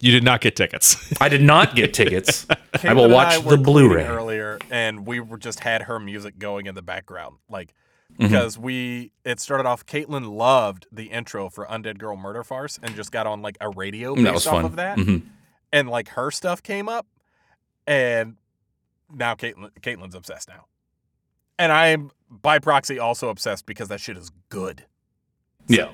you 0.00 0.10
did 0.12 0.24
not 0.24 0.40
get 0.40 0.54
tickets. 0.56 0.96
I 1.20 1.28
did 1.28 1.40
not 1.42 1.74
get 1.76 1.94
tickets. 1.94 2.44
I 2.84 2.92
will 2.92 3.08
watch 3.08 3.40
the 3.42 3.56
tweeting 3.56 3.64
Blu-ray. 3.64 4.04
earlier, 4.04 4.58
and 4.70 5.06
we 5.06 5.20
were 5.20 5.38
just 5.38 5.60
had 5.60 5.82
her 5.82 5.98
music 6.00 6.38
going 6.38 6.66
in 6.66 6.74
the 6.74 6.82
background, 6.82 7.36
like 7.48 7.72
Mm-hmm. 8.18 8.24
because 8.24 8.58
we 8.58 9.10
it 9.24 9.40
started 9.40 9.66
off. 9.66 9.86
Caitlin 9.86 10.28
loved 10.36 10.86
the 10.92 11.04
intro 11.04 11.48
for 11.48 11.66
Undead 11.66 11.98
Girl 11.98 12.16
Murder 12.16 12.44
Farce, 12.44 12.78
and 12.82 12.94
just 12.94 13.10
got 13.10 13.26
on 13.26 13.40
like 13.42 13.56
a 13.60 13.70
radio 13.70 14.14
based 14.14 14.24
That 14.24 14.34
was 14.34 14.46
off 14.46 14.52
fun. 14.54 14.64
of 14.66 14.76
that, 14.76 14.98
Mhm. 14.98 15.22
and 15.72 15.88
like 15.88 16.08
her 16.10 16.30
stuff 16.30 16.62
came 16.62 16.88
up, 16.88 17.06
and 17.86 18.36
now 19.12 19.34
Caitlin 19.34 19.70
Caitlin's 19.80 20.14
obsessed 20.14 20.48
now, 20.48 20.66
and 21.58 21.72
I'm 21.72 22.10
by 22.30 22.58
proxy 22.58 22.98
also 22.98 23.28
obsessed 23.28 23.66
because 23.66 23.88
that 23.88 24.00
shit 24.00 24.16
is 24.16 24.30
good. 24.48 24.84
Yeah. 25.68 25.88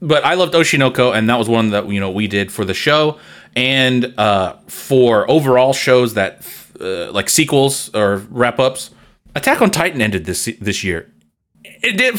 But 0.00 0.24
I 0.24 0.34
loved 0.34 0.54
Oshi 0.54 0.78
no 0.78 0.90
Ko, 0.90 1.12
and 1.12 1.28
that 1.28 1.38
was 1.38 1.48
one 1.48 1.70
that 1.70 1.88
you 1.88 2.00
know 2.00 2.10
we 2.10 2.26
did 2.28 2.52
for 2.52 2.64
the 2.64 2.74
show, 2.74 3.18
and 3.56 4.14
uh, 4.18 4.54
for 4.68 5.28
overall 5.30 5.72
shows 5.72 6.14
that 6.14 6.46
uh, 6.80 7.10
like 7.12 7.28
sequels 7.28 7.90
or 7.94 8.18
wrap 8.30 8.58
ups. 8.58 8.90
Attack 9.34 9.60
on 9.60 9.70
Titan 9.70 10.00
ended 10.00 10.24
this 10.24 10.48
this 10.60 10.82
year, 10.84 11.10
it, 11.82 12.00
it 12.00 12.18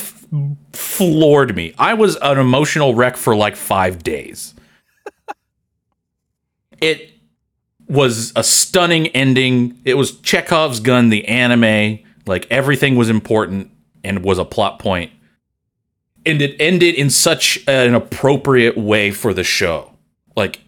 floored 0.74 1.56
me. 1.56 1.74
I 1.78 1.94
was 1.94 2.16
an 2.18 2.38
emotional 2.38 2.96
wreck 2.96 3.18
for 3.18 3.36
like 3.36 3.56
five 3.56 4.04
days. 4.04 4.54
it 6.82 7.12
was 7.88 8.32
a 8.36 8.44
stunning 8.44 9.08
ending. 9.08 9.80
It 9.84 9.96
was 9.96 10.20
Chekhov's 10.20 10.80
gun, 10.80 11.10
the 11.10 11.28
anime. 11.28 12.00
Like 12.26 12.48
everything 12.52 12.96
was 12.96 13.10
important 13.10 13.72
and 14.04 14.24
was 14.24 14.38
a 14.38 14.46
plot 14.46 14.80
point. 14.80 15.12
And 16.26 16.42
it 16.42 16.56
ended 16.60 16.96
in 16.96 17.10
such 17.10 17.64
an 17.68 17.96
appropriate 17.96 18.78
way 18.78 19.12
for 19.12 19.34
the 19.34 19.44
show. 19.44 19.92
Like 20.36 20.62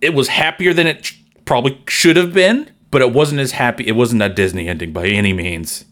it 0.00 0.12
was 0.12 0.28
happier 0.28 0.74
than 0.74 0.86
it 0.86 1.12
probably 1.44 1.80
should 1.88 2.16
have 2.16 2.34
been, 2.34 2.70
but 2.90 3.00
it 3.00 3.12
wasn't 3.12 3.40
as 3.40 3.52
happy. 3.52 3.86
It 3.86 3.96
wasn't 3.96 4.22
a 4.22 4.28
Disney 4.28 4.68
ending 4.68 4.92
by 4.92 5.06
any 5.06 5.32
means. 5.32 5.86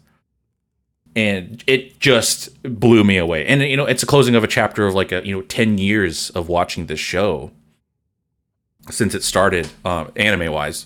And 1.15 1.63
it 1.65 1.99
just 1.99 2.61
blew 2.63 3.03
me 3.05 3.17
away. 3.17 3.45
And 3.45 3.61
you 3.61 3.77
know, 3.77 3.85
it's 3.85 4.03
a 4.03 4.05
closing 4.05 4.35
of 4.35 4.43
a 4.43 4.47
chapter 4.47 4.85
of 4.85 4.93
like 4.93 5.11
a 5.13 5.25
you 5.25 5.33
know 5.35 5.41
ten 5.43 5.77
years 5.77 6.29
of 6.31 6.49
watching 6.49 6.87
this 6.87 6.99
show 6.99 7.51
since 8.91 9.15
it 9.15 9.23
started, 9.23 9.69
uh, 9.85 10.05
anime 10.15 10.51
wise. 10.51 10.85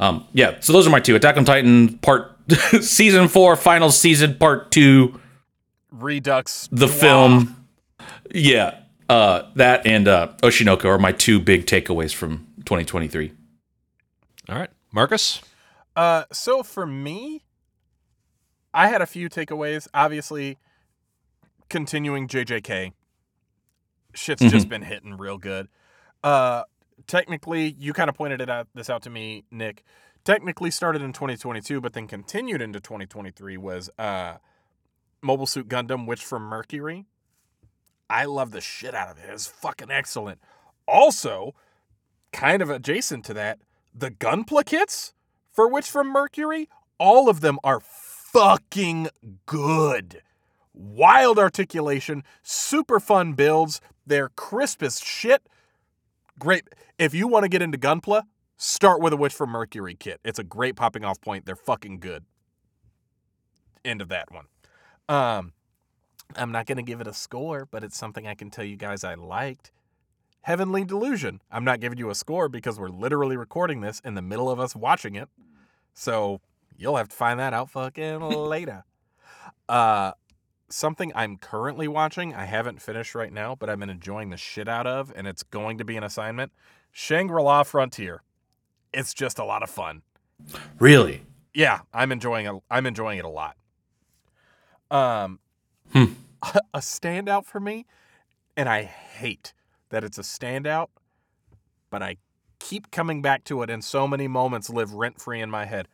Um, 0.00 0.26
yeah, 0.32 0.56
so 0.60 0.72
those 0.72 0.86
are 0.86 0.90
my 0.90 1.00
two: 1.00 1.14
Attack 1.16 1.36
on 1.36 1.44
Titan 1.44 1.98
part 1.98 2.34
season 2.80 3.28
four, 3.28 3.56
final 3.56 3.90
season 3.90 4.36
part 4.36 4.70
two, 4.70 5.20
Redux. 5.90 6.68
the 6.72 6.86
Blah. 6.86 6.94
film. 6.94 7.66
Yeah, 8.32 8.80
uh, 9.08 9.42
that 9.56 9.86
and 9.86 10.08
uh, 10.08 10.28
Oshi 10.42 10.64
no 10.64 10.76
Ko 10.78 10.88
are 10.88 10.98
my 10.98 11.12
two 11.12 11.38
big 11.40 11.66
takeaways 11.66 12.14
from 12.14 12.46
2023. 12.64 13.32
All 14.48 14.56
right, 14.56 14.70
Marcus. 14.92 15.42
Uh, 15.94 16.24
so 16.32 16.62
for 16.62 16.86
me, 16.86 17.42
I 18.72 18.88
had 18.88 19.02
a 19.02 19.06
few 19.06 19.28
takeaways. 19.28 19.88
Obviously, 19.94 20.58
continuing 21.68 22.28
JJK. 22.28 22.92
Shit's 24.14 24.42
just 24.50 24.68
been 24.68 24.82
hitting 24.82 25.16
real 25.16 25.38
good. 25.38 25.68
Uh, 26.24 26.64
technically, 27.06 27.76
you 27.78 27.92
kind 27.92 28.08
of 28.08 28.16
pointed 28.16 28.40
it 28.40 28.50
out 28.50 28.68
this 28.74 28.90
out 28.90 29.02
to 29.02 29.10
me, 29.10 29.44
Nick. 29.50 29.84
Technically 30.24 30.70
started 30.70 31.02
in 31.02 31.12
2022, 31.12 31.80
but 31.80 31.92
then 31.92 32.06
continued 32.06 32.60
into 32.60 32.80
2023 32.80 33.56
was 33.56 33.88
uh, 33.98 34.34
Mobile 35.22 35.46
Suit 35.46 35.68
Gundam, 35.68 36.06
Witch 36.06 36.24
from 36.24 36.42
Mercury. 36.42 37.06
I 38.10 38.24
love 38.24 38.50
the 38.50 38.60
shit 38.60 38.94
out 38.94 39.10
of 39.10 39.18
it. 39.18 39.24
It's 39.28 39.46
fucking 39.46 39.90
excellent. 39.90 40.40
Also, 40.86 41.54
kind 42.32 42.62
of 42.62 42.70
adjacent 42.70 43.24
to 43.26 43.34
that, 43.34 43.60
the 43.94 44.10
Gunpla 44.10 44.64
kits 44.64 45.14
for 45.52 45.68
Witch 45.68 45.90
from 45.90 46.08
Mercury, 46.08 46.68
all 46.98 47.28
of 47.28 47.40
them 47.40 47.58
are 47.62 47.80
fucking 48.32 49.08
good. 49.46 50.22
Wild 50.74 51.38
articulation, 51.38 52.22
super 52.42 53.00
fun 53.00 53.32
builds. 53.32 53.80
They're 54.06 54.30
crisp 54.30 54.82
as 54.82 55.00
shit. 55.00 55.42
Great. 56.38 56.68
If 56.98 57.14
you 57.14 57.26
want 57.26 57.44
to 57.44 57.48
get 57.48 57.62
into 57.62 57.78
Gunpla, 57.78 58.22
start 58.56 59.00
with 59.00 59.12
a 59.12 59.16
Witch 59.16 59.34
from 59.34 59.50
Mercury 59.50 59.94
kit. 59.94 60.20
It's 60.24 60.38
a 60.38 60.44
great 60.44 60.76
popping 60.76 61.04
off 61.04 61.20
point. 61.20 61.46
They're 61.46 61.56
fucking 61.56 62.00
good. 62.00 62.24
End 63.84 64.00
of 64.00 64.08
that 64.08 64.30
one. 64.30 64.46
Um, 65.08 65.52
I'm 66.36 66.52
not 66.52 66.66
going 66.66 66.76
to 66.76 66.82
give 66.82 67.00
it 67.00 67.06
a 67.06 67.14
score, 67.14 67.66
but 67.70 67.82
it's 67.82 67.96
something 67.96 68.26
I 68.26 68.34
can 68.34 68.50
tell 68.50 68.64
you 68.64 68.76
guys 68.76 69.04
I 69.04 69.14
liked. 69.14 69.72
Heavenly 70.42 70.84
Delusion. 70.84 71.40
I'm 71.50 71.64
not 71.64 71.80
giving 71.80 71.98
you 71.98 72.10
a 72.10 72.14
score 72.14 72.48
because 72.48 72.78
we're 72.78 72.88
literally 72.88 73.36
recording 73.36 73.80
this 73.80 74.00
in 74.04 74.14
the 74.14 74.22
middle 74.22 74.50
of 74.50 74.60
us 74.60 74.76
watching 74.76 75.14
it. 75.14 75.28
So 75.94 76.40
you'll 76.78 76.96
have 76.96 77.08
to 77.08 77.16
find 77.16 77.38
that 77.38 77.52
out 77.52 77.68
fucking 77.70 78.20
later. 78.20 78.84
Uh 79.68 80.12
something 80.70 81.12
I'm 81.14 81.36
currently 81.36 81.88
watching, 81.88 82.34
I 82.34 82.44
haven't 82.44 82.82
finished 82.82 83.14
right 83.14 83.32
now, 83.32 83.54
but 83.54 83.68
I've 83.70 83.78
been 83.80 83.90
enjoying 83.90 84.30
the 84.30 84.36
shit 84.36 84.68
out 84.68 84.86
of, 84.86 85.12
and 85.16 85.26
it's 85.26 85.42
going 85.42 85.78
to 85.78 85.84
be 85.84 85.96
an 85.96 86.04
assignment. 86.04 86.52
Shangri-La 86.92 87.62
Frontier. 87.62 88.22
It's 88.92 89.14
just 89.14 89.38
a 89.38 89.44
lot 89.44 89.62
of 89.62 89.70
fun. 89.70 90.02
Really? 90.78 91.22
Yeah, 91.54 91.80
I'm 91.92 92.12
enjoying 92.12 92.46
it. 92.46 92.54
I'm 92.70 92.86
enjoying 92.86 93.18
it 93.18 93.24
a 93.24 93.28
lot. 93.30 93.56
Um, 94.90 95.40
Hmm. 95.92 96.12
a 96.74 96.80
standout 96.80 97.44
for 97.46 97.60
me, 97.60 97.86
and 98.56 98.68
I 98.68 98.82
hate 98.82 99.54
that 99.88 100.04
it's 100.04 100.18
a 100.18 100.22
standout, 100.22 100.88
but 101.90 102.02
I 102.02 102.16
keep 102.58 102.90
coming 102.90 103.22
back 103.22 103.44
to 103.44 103.62
it, 103.62 103.70
and 103.70 103.82
so 103.82 104.06
many 104.06 104.28
moments 104.28 104.68
live 104.70 104.92
rent 104.92 105.20
free 105.20 105.40
in 105.40 105.50
my 105.50 105.64
head. 105.64 105.88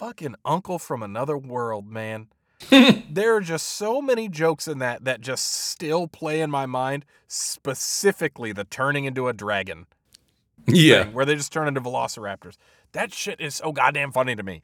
Fucking 0.00 0.34
Uncle 0.46 0.78
from 0.78 1.02
Another 1.02 1.36
World, 1.36 1.86
man. 1.86 2.28
there 2.70 3.36
are 3.36 3.42
just 3.42 3.66
so 3.66 4.00
many 4.00 4.30
jokes 4.30 4.66
in 4.66 4.78
that 4.78 5.04
that 5.04 5.20
just 5.20 5.44
still 5.52 6.08
play 6.08 6.40
in 6.40 6.50
my 6.50 6.64
mind. 6.64 7.04
Specifically, 7.28 8.50
the 8.54 8.64
turning 8.64 9.04
into 9.04 9.28
a 9.28 9.34
dragon 9.34 9.84
Yeah. 10.66 11.04
thing, 11.04 11.12
where 11.12 11.26
they 11.26 11.34
just 11.36 11.52
turn 11.52 11.68
into 11.68 11.82
velociraptors. 11.82 12.56
That 12.92 13.12
shit 13.12 13.42
is 13.42 13.56
so 13.56 13.72
goddamn 13.72 14.10
funny 14.10 14.34
to 14.34 14.42
me. 14.42 14.62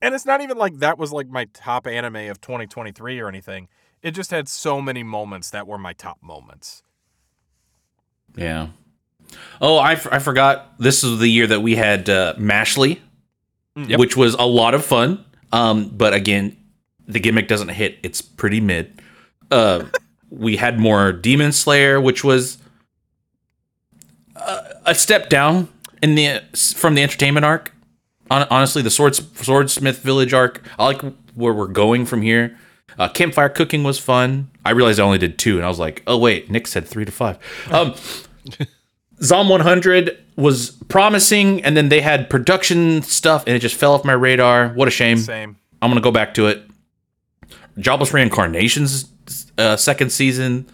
And 0.00 0.14
it's 0.14 0.24
not 0.24 0.40
even 0.40 0.56
like 0.56 0.78
that 0.78 0.96
was 0.96 1.12
like 1.12 1.28
my 1.28 1.44
top 1.52 1.86
anime 1.86 2.30
of 2.30 2.40
2023 2.40 3.20
or 3.20 3.28
anything. 3.28 3.68
It 4.00 4.12
just 4.12 4.30
had 4.30 4.48
so 4.48 4.80
many 4.80 5.02
moments 5.02 5.50
that 5.50 5.66
were 5.66 5.76
my 5.76 5.92
top 5.92 6.16
moments. 6.22 6.82
Yeah. 8.34 8.68
Oh, 9.60 9.76
I, 9.76 9.92
f- 9.92 10.08
I 10.10 10.18
forgot. 10.18 10.78
This 10.78 11.04
is 11.04 11.18
the 11.18 11.28
year 11.28 11.46
that 11.46 11.60
we 11.60 11.76
had 11.76 12.08
uh, 12.08 12.34
Mashley, 12.38 13.00
Yep. 13.74 13.98
which 13.98 14.16
was 14.16 14.34
a 14.34 14.46
lot 14.46 14.74
of 14.74 14.84
fun. 14.84 15.24
Um, 15.52 15.88
but 15.88 16.12
again, 16.14 16.56
the 17.08 17.18
gimmick 17.20 17.48
doesn't 17.48 17.68
hit. 17.70 17.98
It's 18.02 18.20
pretty 18.20 18.60
mid. 18.60 19.00
Uh, 19.50 19.84
we 20.30 20.56
had 20.56 20.78
more 20.78 21.12
Demon 21.12 21.52
Slayer, 21.52 22.00
which 22.00 22.22
was 22.24 22.58
uh, 24.36 24.62
a 24.84 24.94
step 24.94 25.28
down 25.28 25.68
in 26.02 26.14
the 26.14 26.40
from 26.52 26.94
the 26.94 27.02
entertainment 27.02 27.44
arc. 27.44 27.72
Hon- 28.30 28.46
honestly, 28.50 28.82
the 28.82 28.90
swords 28.90 29.22
swordsmith 29.40 30.00
village 30.00 30.32
arc. 30.32 30.62
I 30.78 30.84
like 30.86 31.02
where 31.34 31.52
we're 31.52 31.66
going 31.66 32.06
from 32.06 32.22
here. 32.22 32.58
Uh, 32.98 33.08
campfire 33.08 33.48
cooking 33.48 33.82
was 33.84 33.98
fun. 33.98 34.50
I 34.64 34.70
realized 34.70 35.00
I 35.00 35.02
only 35.04 35.18
did 35.18 35.38
two, 35.38 35.56
and 35.56 35.64
I 35.64 35.68
was 35.68 35.78
like, 35.78 36.02
"Oh 36.06 36.18
wait, 36.18 36.50
Nick 36.50 36.66
said 36.66 36.86
three 36.86 37.04
to 37.04 37.12
five. 37.12 37.38
Um, 37.70 37.94
Zom 39.22 39.48
100 39.48 40.18
was 40.36 40.70
promising, 40.88 41.62
and 41.64 41.76
then 41.76 41.88
they 41.88 42.00
had 42.00 42.28
production 42.30 43.02
stuff, 43.02 43.44
and 43.46 43.54
it 43.54 43.60
just 43.60 43.74
fell 43.76 43.92
off 43.94 44.04
my 44.04 44.12
radar. 44.12 44.68
What 44.70 44.88
a 44.88 44.90
shame. 44.90 45.18
Same. 45.18 45.56
I'm 45.80 45.90
gonna 45.90 46.00
go 46.00 46.10
back 46.10 46.34
to 46.34 46.46
it. 46.48 46.62
Jobless 47.78 48.12
Reincarnations 48.12 49.10
uh, 49.58 49.76
second 49.76 50.10
season, 50.10 50.66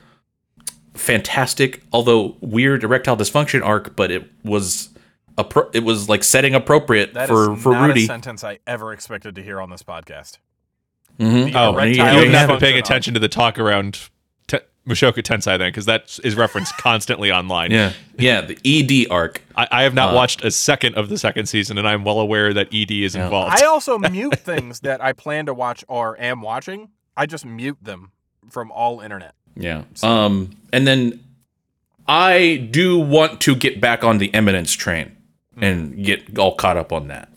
fantastic. 0.94 1.82
Although 1.92 2.36
weird 2.40 2.84
erectile 2.84 3.16
dysfunction 3.16 3.64
arc, 3.64 3.94
but 3.96 4.10
it 4.10 4.28
was 4.44 4.88
appro- 5.36 5.70
it 5.74 5.84
was 5.84 6.08
like 6.08 6.24
setting 6.24 6.54
appropriate 6.54 7.14
That 7.14 7.24
is 7.24 7.28
for 7.30 7.56
for 7.56 7.72
not 7.72 7.88
Rudy. 7.88 8.04
a 8.04 8.06
sentence 8.06 8.44
I 8.44 8.58
ever 8.66 8.92
expected 8.92 9.34
to 9.36 9.42
hear 9.42 9.60
on 9.60 9.70
this 9.70 9.82
podcast. 9.82 10.38
Mm-hmm. 11.18 11.52
The 11.52 11.58
Oh, 11.58 11.82
you, 11.82 11.90
you, 11.90 11.94
you 11.96 12.30
have 12.30 12.30
not 12.32 12.48
been 12.48 12.60
paying 12.60 12.76
arc. 12.76 12.84
attention 12.84 13.14
to 13.14 13.20
the 13.20 13.28
talk 13.28 13.58
around 13.58 13.94
te- 13.94 14.08
Mushoku 14.88 15.22
Tensei 15.22 15.58
then, 15.58 15.68
because 15.68 15.86
that 15.86 16.18
is 16.24 16.34
referenced 16.34 16.76
constantly 16.78 17.30
online. 17.30 17.70
Yeah, 17.70 17.92
yeah, 18.18 18.40
the 18.40 18.58
ED 18.64 19.10
arc. 19.12 19.42
I, 19.56 19.68
I 19.70 19.82
have 19.82 19.94
not 19.94 20.12
Uh, 20.12 20.16
watched 20.16 20.42
a 20.44 20.50
second 20.50 20.94
of 20.96 21.08
the 21.08 21.18
second 21.18 21.46
season, 21.46 21.78
and 21.78 21.86
I'm 21.86 22.04
well 22.04 22.18
aware 22.20 22.52
that 22.54 22.68
ED 22.72 22.90
is 22.90 23.14
involved. 23.14 23.54
I 23.62 23.66
also 23.66 23.98
mute 24.10 24.38
things 24.38 24.80
that 24.80 25.02
I 25.02 25.12
plan 25.12 25.46
to 25.46 25.54
watch 25.54 25.84
or 25.88 26.18
am 26.20 26.40
watching. 26.42 26.88
I 27.16 27.26
just 27.26 27.44
mute 27.44 27.78
them 27.82 28.12
from 28.50 28.70
all 28.72 29.00
internet. 29.00 29.34
Yeah. 29.56 29.82
Um, 30.02 30.50
and 30.72 30.86
then 30.86 31.20
I 32.06 32.68
do 32.70 32.98
want 32.98 33.40
to 33.42 33.54
get 33.54 33.80
back 33.80 34.04
on 34.04 34.18
the 34.18 34.32
Eminence 34.32 34.72
train 34.72 35.16
and 35.60 36.04
get 36.04 36.38
all 36.38 36.54
caught 36.54 36.76
up 36.76 36.92
on 36.92 37.08
that 37.08 37.28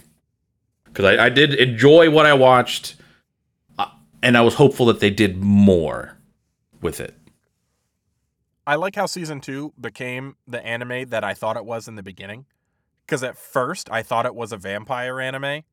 because 0.86 1.05
I, 1.05 1.25
I 1.25 1.29
did 1.29 1.53
enjoy 1.55 2.10
what 2.12 2.25
I 2.27 2.34
watched, 2.34 2.96
uh, 3.79 3.88
and 4.22 4.38
I 4.38 4.41
was 4.41 4.53
hopeful 4.55 4.86
that 4.88 5.00
they 5.00 5.10
did 5.10 5.38
more 5.41 6.15
with 6.81 7.00
it. 7.00 7.15
I 8.65 8.75
like 8.75 8.96
how 8.96 9.06
season 9.06 9.41
two 9.41 9.74
became 9.80 10.36
the 10.48 10.63
anime 10.65 11.10
that 11.10 11.24
I 11.24 11.34
thought 11.34 11.58
it 11.58 11.65
was 11.65 11.88
in 11.88 11.96
the 11.96 12.03
beginning. 12.03 12.46
Because 13.06 13.24
at 13.24 13.38
first 13.38 13.89
I 13.91 14.03
thought 14.03 14.25
it 14.25 14.36
was 14.36 14.51
a 14.51 14.58
vampire 14.58 15.20
anime. 15.20 15.63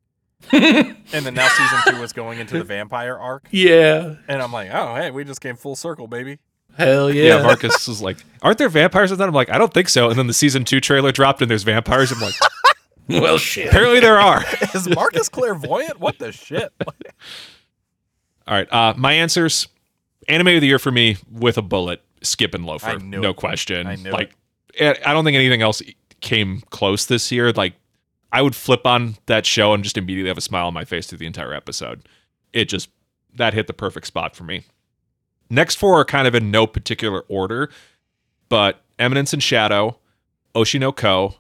and 0.52 0.96
then 1.12 1.34
now 1.34 1.48
season 1.48 1.78
two 1.88 2.02
is 2.02 2.12
going 2.12 2.38
into 2.38 2.58
the 2.58 2.64
vampire 2.64 3.16
arc. 3.16 3.48
Yeah. 3.50 4.16
And 4.28 4.40
I'm 4.42 4.52
like, 4.52 4.70
oh, 4.72 4.94
hey, 4.94 5.10
we 5.10 5.24
just 5.24 5.40
came 5.40 5.56
full 5.56 5.76
circle, 5.76 6.06
baby. 6.06 6.38
Hell 6.76 7.12
yeah. 7.12 7.36
yeah. 7.36 7.42
Marcus 7.42 7.88
was 7.88 8.00
like, 8.00 8.18
"Aren't 8.40 8.58
there 8.58 8.68
vampires 8.68 9.10
in 9.10 9.18
that?" 9.18 9.26
I'm 9.26 9.34
like, 9.34 9.50
"I 9.50 9.58
don't 9.58 9.74
think 9.74 9.88
so." 9.88 10.10
And 10.10 10.18
then 10.18 10.28
the 10.28 10.32
season 10.32 10.64
two 10.64 10.80
trailer 10.80 11.10
dropped, 11.10 11.42
and 11.42 11.50
there's 11.50 11.64
vampires. 11.64 12.12
I'm 12.12 12.20
like, 12.20 12.34
well, 13.08 13.36
shit. 13.36 13.66
"Apparently 13.66 13.98
there 13.98 14.20
are." 14.20 14.44
Is 14.74 14.88
Marcus 14.88 15.28
clairvoyant? 15.28 15.98
What 15.98 16.20
the 16.20 16.30
shit? 16.30 16.72
All 16.86 18.54
right, 18.54 18.72
uh, 18.72 18.94
my 18.96 19.12
answers: 19.12 19.66
anime 20.28 20.48
of 20.48 20.60
the 20.60 20.68
year 20.68 20.78
for 20.78 20.92
me 20.92 21.16
with 21.28 21.58
a 21.58 21.62
bullet, 21.62 22.00
Skip 22.22 22.54
and 22.54 22.64
Loafer, 22.64 22.98
no 22.98 23.30
it. 23.30 23.36
question. 23.36 23.86
I 23.86 23.94
like, 23.96 24.34
I 24.80 24.96
I 25.04 25.12
don't 25.12 25.24
think 25.24 25.36
anything 25.36 25.62
else 25.62 25.82
came 26.20 26.62
close 26.70 27.06
this 27.06 27.30
year. 27.32 27.52
Like, 27.52 27.74
I 28.32 28.42
would 28.42 28.54
flip 28.54 28.86
on 28.86 29.16
that 29.26 29.46
show 29.46 29.72
and 29.74 29.82
just 29.82 29.96
immediately 29.96 30.28
have 30.28 30.38
a 30.38 30.42
smile 30.42 30.66
on 30.66 30.74
my 30.74 30.84
face 30.84 31.06
through 31.06 31.18
the 31.18 31.26
entire 31.26 31.54
episode. 31.54 32.08
It 32.52 32.66
just 32.66 32.90
that 33.34 33.54
hit 33.54 33.66
the 33.66 33.72
perfect 33.72 34.06
spot 34.06 34.34
for 34.34 34.44
me. 34.44 34.64
next 35.50 35.76
four 35.76 36.00
are 36.00 36.04
kind 36.04 36.26
of 36.26 36.34
in 36.34 36.50
no 36.50 36.66
particular 36.66 37.24
order, 37.28 37.70
but 38.48 38.82
Eminence 38.98 39.32
and 39.32 39.42
Shadow, 39.42 39.98
Oshi 40.54 40.80
no 40.80 41.34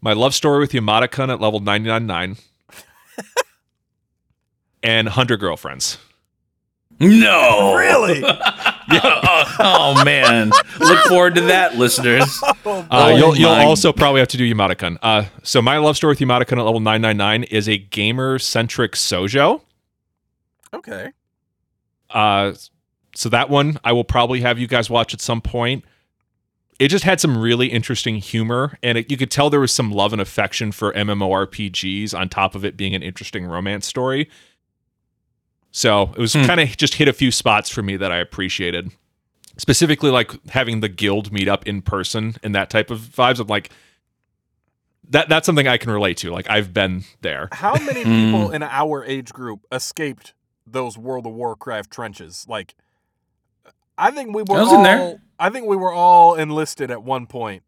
My 0.00 0.12
Love 0.12 0.34
Story 0.34 0.60
with 0.60 0.72
Yamada 0.72 1.10
Kun 1.10 1.30
at 1.30 1.40
level 1.40 1.60
999, 1.60 2.36
and 4.82 5.06
100 5.06 5.40
Girlfriends. 5.40 5.98
No, 7.00 7.74
Really? 7.74 8.22
oh, 8.92 9.56
oh, 9.58 10.04
man, 10.04 10.50
look 10.78 10.98
forward 11.06 11.34
to 11.36 11.40
that, 11.42 11.76
listeners. 11.76 12.42
Uh, 12.66 12.84
Oh 12.90 13.08
you'll 13.08 13.36
you'll 13.36 13.50
also 13.50 13.92
probably 13.92 14.20
have 14.20 14.28
to 14.28 14.36
do 14.36 14.54
Yamada 14.54 14.76
Kun. 14.76 14.98
Uh, 15.02 15.24
so 15.42 15.62
My 15.62 15.78
Love 15.78 15.96
Story 15.96 16.12
with 16.12 16.18
Yamada 16.18 16.46
Kun 16.46 16.58
at 16.58 16.64
level 16.64 16.78
999 16.80 17.44
is 17.44 17.68
a 17.68 17.78
gamer 17.78 18.38
centric 18.38 18.92
shojo. 18.92 19.62
okay. 20.74 21.10
Uh, 22.10 22.52
so 23.14 23.28
that 23.30 23.48
one 23.50 23.78
I 23.82 23.92
will 23.92 24.04
probably 24.04 24.40
have 24.40 24.58
you 24.58 24.66
guys 24.66 24.90
watch 24.90 25.14
at 25.14 25.20
some 25.20 25.40
point. 25.40 25.84
It 26.78 26.88
just 26.88 27.04
had 27.04 27.20
some 27.20 27.36
really 27.38 27.68
interesting 27.68 28.16
humor, 28.16 28.78
and 28.82 28.98
it, 28.98 29.10
you 29.10 29.16
could 29.16 29.30
tell 29.30 29.50
there 29.50 29.60
was 29.60 29.72
some 29.72 29.90
love 29.90 30.12
and 30.12 30.20
affection 30.22 30.70
for 30.72 30.92
MMORPGs 30.92 32.16
on 32.18 32.28
top 32.28 32.54
of 32.54 32.64
it 32.64 32.76
being 32.76 32.94
an 32.94 33.02
interesting 33.02 33.46
romance 33.46 33.86
story. 33.86 34.28
So 35.72 36.12
it 36.16 36.18
was 36.18 36.32
Hmm. 36.34 36.44
kind 36.44 36.60
of 36.60 36.76
just 36.76 36.94
hit 36.94 37.08
a 37.08 37.12
few 37.12 37.30
spots 37.30 37.70
for 37.70 37.82
me 37.82 37.96
that 37.96 38.10
I 38.10 38.18
appreciated, 38.18 38.90
specifically 39.56 40.10
like 40.10 40.32
having 40.48 40.80
the 40.80 40.88
guild 40.88 41.32
meet 41.32 41.48
up 41.48 41.66
in 41.66 41.80
person 41.82 42.34
and 42.42 42.54
that 42.54 42.70
type 42.70 42.90
of 42.90 42.98
vibes. 43.00 43.38
I'm 43.40 43.46
like, 43.46 43.70
that 45.08 45.28
that's 45.28 45.46
something 45.46 45.66
I 45.68 45.76
can 45.76 45.90
relate 45.90 46.16
to. 46.18 46.30
Like 46.30 46.48
I've 46.50 46.72
been 46.74 47.04
there. 47.20 47.48
How 47.52 47.74
many 47.78 48.02
Hmm. 48.02 48.10
people 48.32 48.50
in 48.50 48.62
our 48.62 49.04
age 49.04 49.32
group 49.32 49.66
escaped 49.72 50.34
those 50.66 50.96
World 50.98 51.26
of 51.26 51.32
Warcraft 51.32 51.90
trenches? 51.90 52.46
Like, 52.48 52.74
I 53.98 54.10
think 54.10 54.34
we 54.34 54.42
were 54.42 54.56
I 54.56 54.60
was 54.60 54.68
all. 54.68 54.76
in 54.76 54.82
there. 54.82 55.20
I 55.38 55.50
think 55.50 55.66
we 55.66 55.76
were 55.76 55.92
all 55.92 56.34
enlisted 56.34 56.90
at 56.90 57.02
one 57.02 57.26
point 57.26 57.62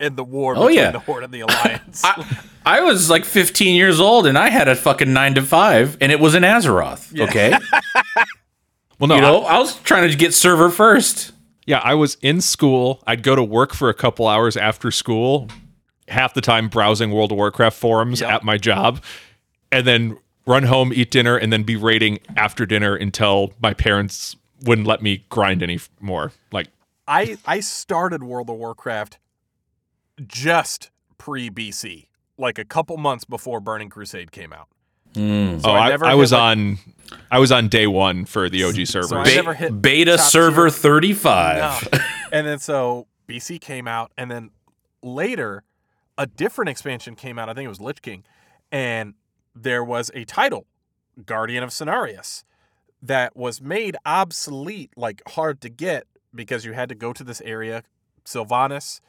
in 0.00 0.16
the 0.16 0.24
war 0.24 0.54
Oh, 0.56 0.62
between 0.62 0.76
yeah. 0.78 0.90
the 0.90 0.98
Horde 0.98 1.24
and 1.24 1.32
the 1.32 1.40
Alliance. 1.40 2.02
I, 2.04 2.38
I 2.64 2.80
was 2.80 3.08
like 3.10 3.24
15 3.24 3.74
years 3.76 4.00
old 4.00 4.26
and 4.26 4.36
I 4.38 4.48
had 4.48 4.66
a 4.68 4.74
fucking 4.74 5.12
nine 5.12 5.34
to 5.34 5.42
five, 5.42 5.96
and 6.00 6.10
it 6.10 6.18
was 6.20 6.34
in 6.34 6.42
Azeroth. 6.42 7.10
Yeah. 7.12 7.24
Okay, 7.24 7.52
Well, 8.98 9.08
no, 9.08 9.14
you 9.16 9.20
I- 9.22 9.24
know, 9.24 9.42
I 9.42 9.58
was 9.58 9.76
trying 9.82 10.10
to 10.10 10.16
get 10.16 10.34
server 10.34 10.70
first. 10.70 11.32
Yeah, 11.66 11.78
I 11.84 11.94
was 11.94 12.16
in 12.22 12.40
school. 12.40 13.02
I'd 13.06 13.22
go 13.22 13.36
to 13.36 13.42
work 13.42 13.74
for 13.74 13.88
a 13.88 13.94
couple 13.94 14.26
hours 14.26 14.56
after 14.56 14.90
school, 14.90 15.48
half 16.08 16.34
the 16.34 16.40
time 16.40 16.68
browsing 16.68 17.10
World 17.12 17.32
of 17.32 17.38
Warcraft 17.38 17.76
forums 17.78 18.20
Yep. 18.20 18.30
at 18.30 18.42
my 18.44 18.56
job, 18.58 19.02
and 19.70 19.86
then 19.86 20.18
run 20.46 20.64
home, 20.64 20.92
eat 20.92 21.10
dinner, 21.10 21.36
and 21.36 21.52
then 21.52 21.62
be 21.62 21.76
raiding 21.76 22.18
after 22.36 22.66
dinner 22.66 22.94
until 22.96 23.52
my 23.62 23.72
parents 23.72 24.36
wouldn't 24.64 24.86
let 24.86 25.00
me 25.00 25.24
grind 25.28 25.62
anymore. 25.62 26.32
Like, 26.52 26.68
I 27.06 27.38
I 27.46 27.60
started 27.60 28.22
World 28.24 28.50
of 28.50 28.56
Warcraft 28.56 29.18
just 30.26 30.90
pre 31.18 31.50
BC, 31.50 32.08
like 32.38 32.58
a 32.58 32.64
couple 32.64 32.96
months 32.96 33.24
before 33.24 33.60
Burning 33.60 33.88
Crusade 33.90 34.32
came 34.32 34.52
out. 34.52 34.68
Mm. 35.14 35.60
So 35.62 35.70
oh, 35.70 35.72
I 35.72 35.86
I, 35.86 35.88
never 35.88 36.04
I 36.06 36.10
hit, 36.10 36.14
was 36.18 36.32
like- 36.32 36.40
on, 36.40 36.78
I 37.30 37.38
was 37.40 37.50
on 37.50 37.68
day 37.68 37.86
one 37.86 38.24
for 38.24 38.48
the 38.48 38.64
OG 38.64 38.74
servers. 38.86 39.12
I 39.12 39.24
Be- 39.24 39.34
never 39.34 39.54
hit 39.54 39.82
beta 39.82 40.16
server 40.18 40.70
35. 40.70 41.88
No. 41.92 41.98
and 42.32 42.46
then 42.46 42.58
so 42.58 43.06
BC 43.28 43.60
came 43.60 43.88
out, 43.88 44.12
and 44.16 44.30
then 44.30 44.50
later 45.02 45.64
a 46.16 46.26
different 46.26 46.68
expansion 46.68 47.16
came 47.16 47.38
out. 47.38 47.48
I 47.48 47.54
think 47.54 47.64
it 47.66 47.68
was 47.70 47.80
Lich 47.80 48.02
King, 48.02 48.24
and 48.70 49.14
there 49.54 49.82
was 49.82 50.10
a 50.14 50.24
title, 50.24 50.66
Guardian 51.26 51.64
of 51.64 51.70
Cenarius, 51.70 52.44
that 53.02 53.34
was 53.36 53.60
made 53.60 53.96
obsolete, 54.06 54.90
like 54.96 55.22
hard 55.30 55.60
to 55.62 55.68
get 55.68 56.06
because 56.34 56.64
you 56.64 56.72
had 56.72 56.88
to 56.88 56.94
go 56.94 57.12
to 57.12 57.24
this 57.24 57.40
area, 57.40 57.82
Silithus, 58.24 59.00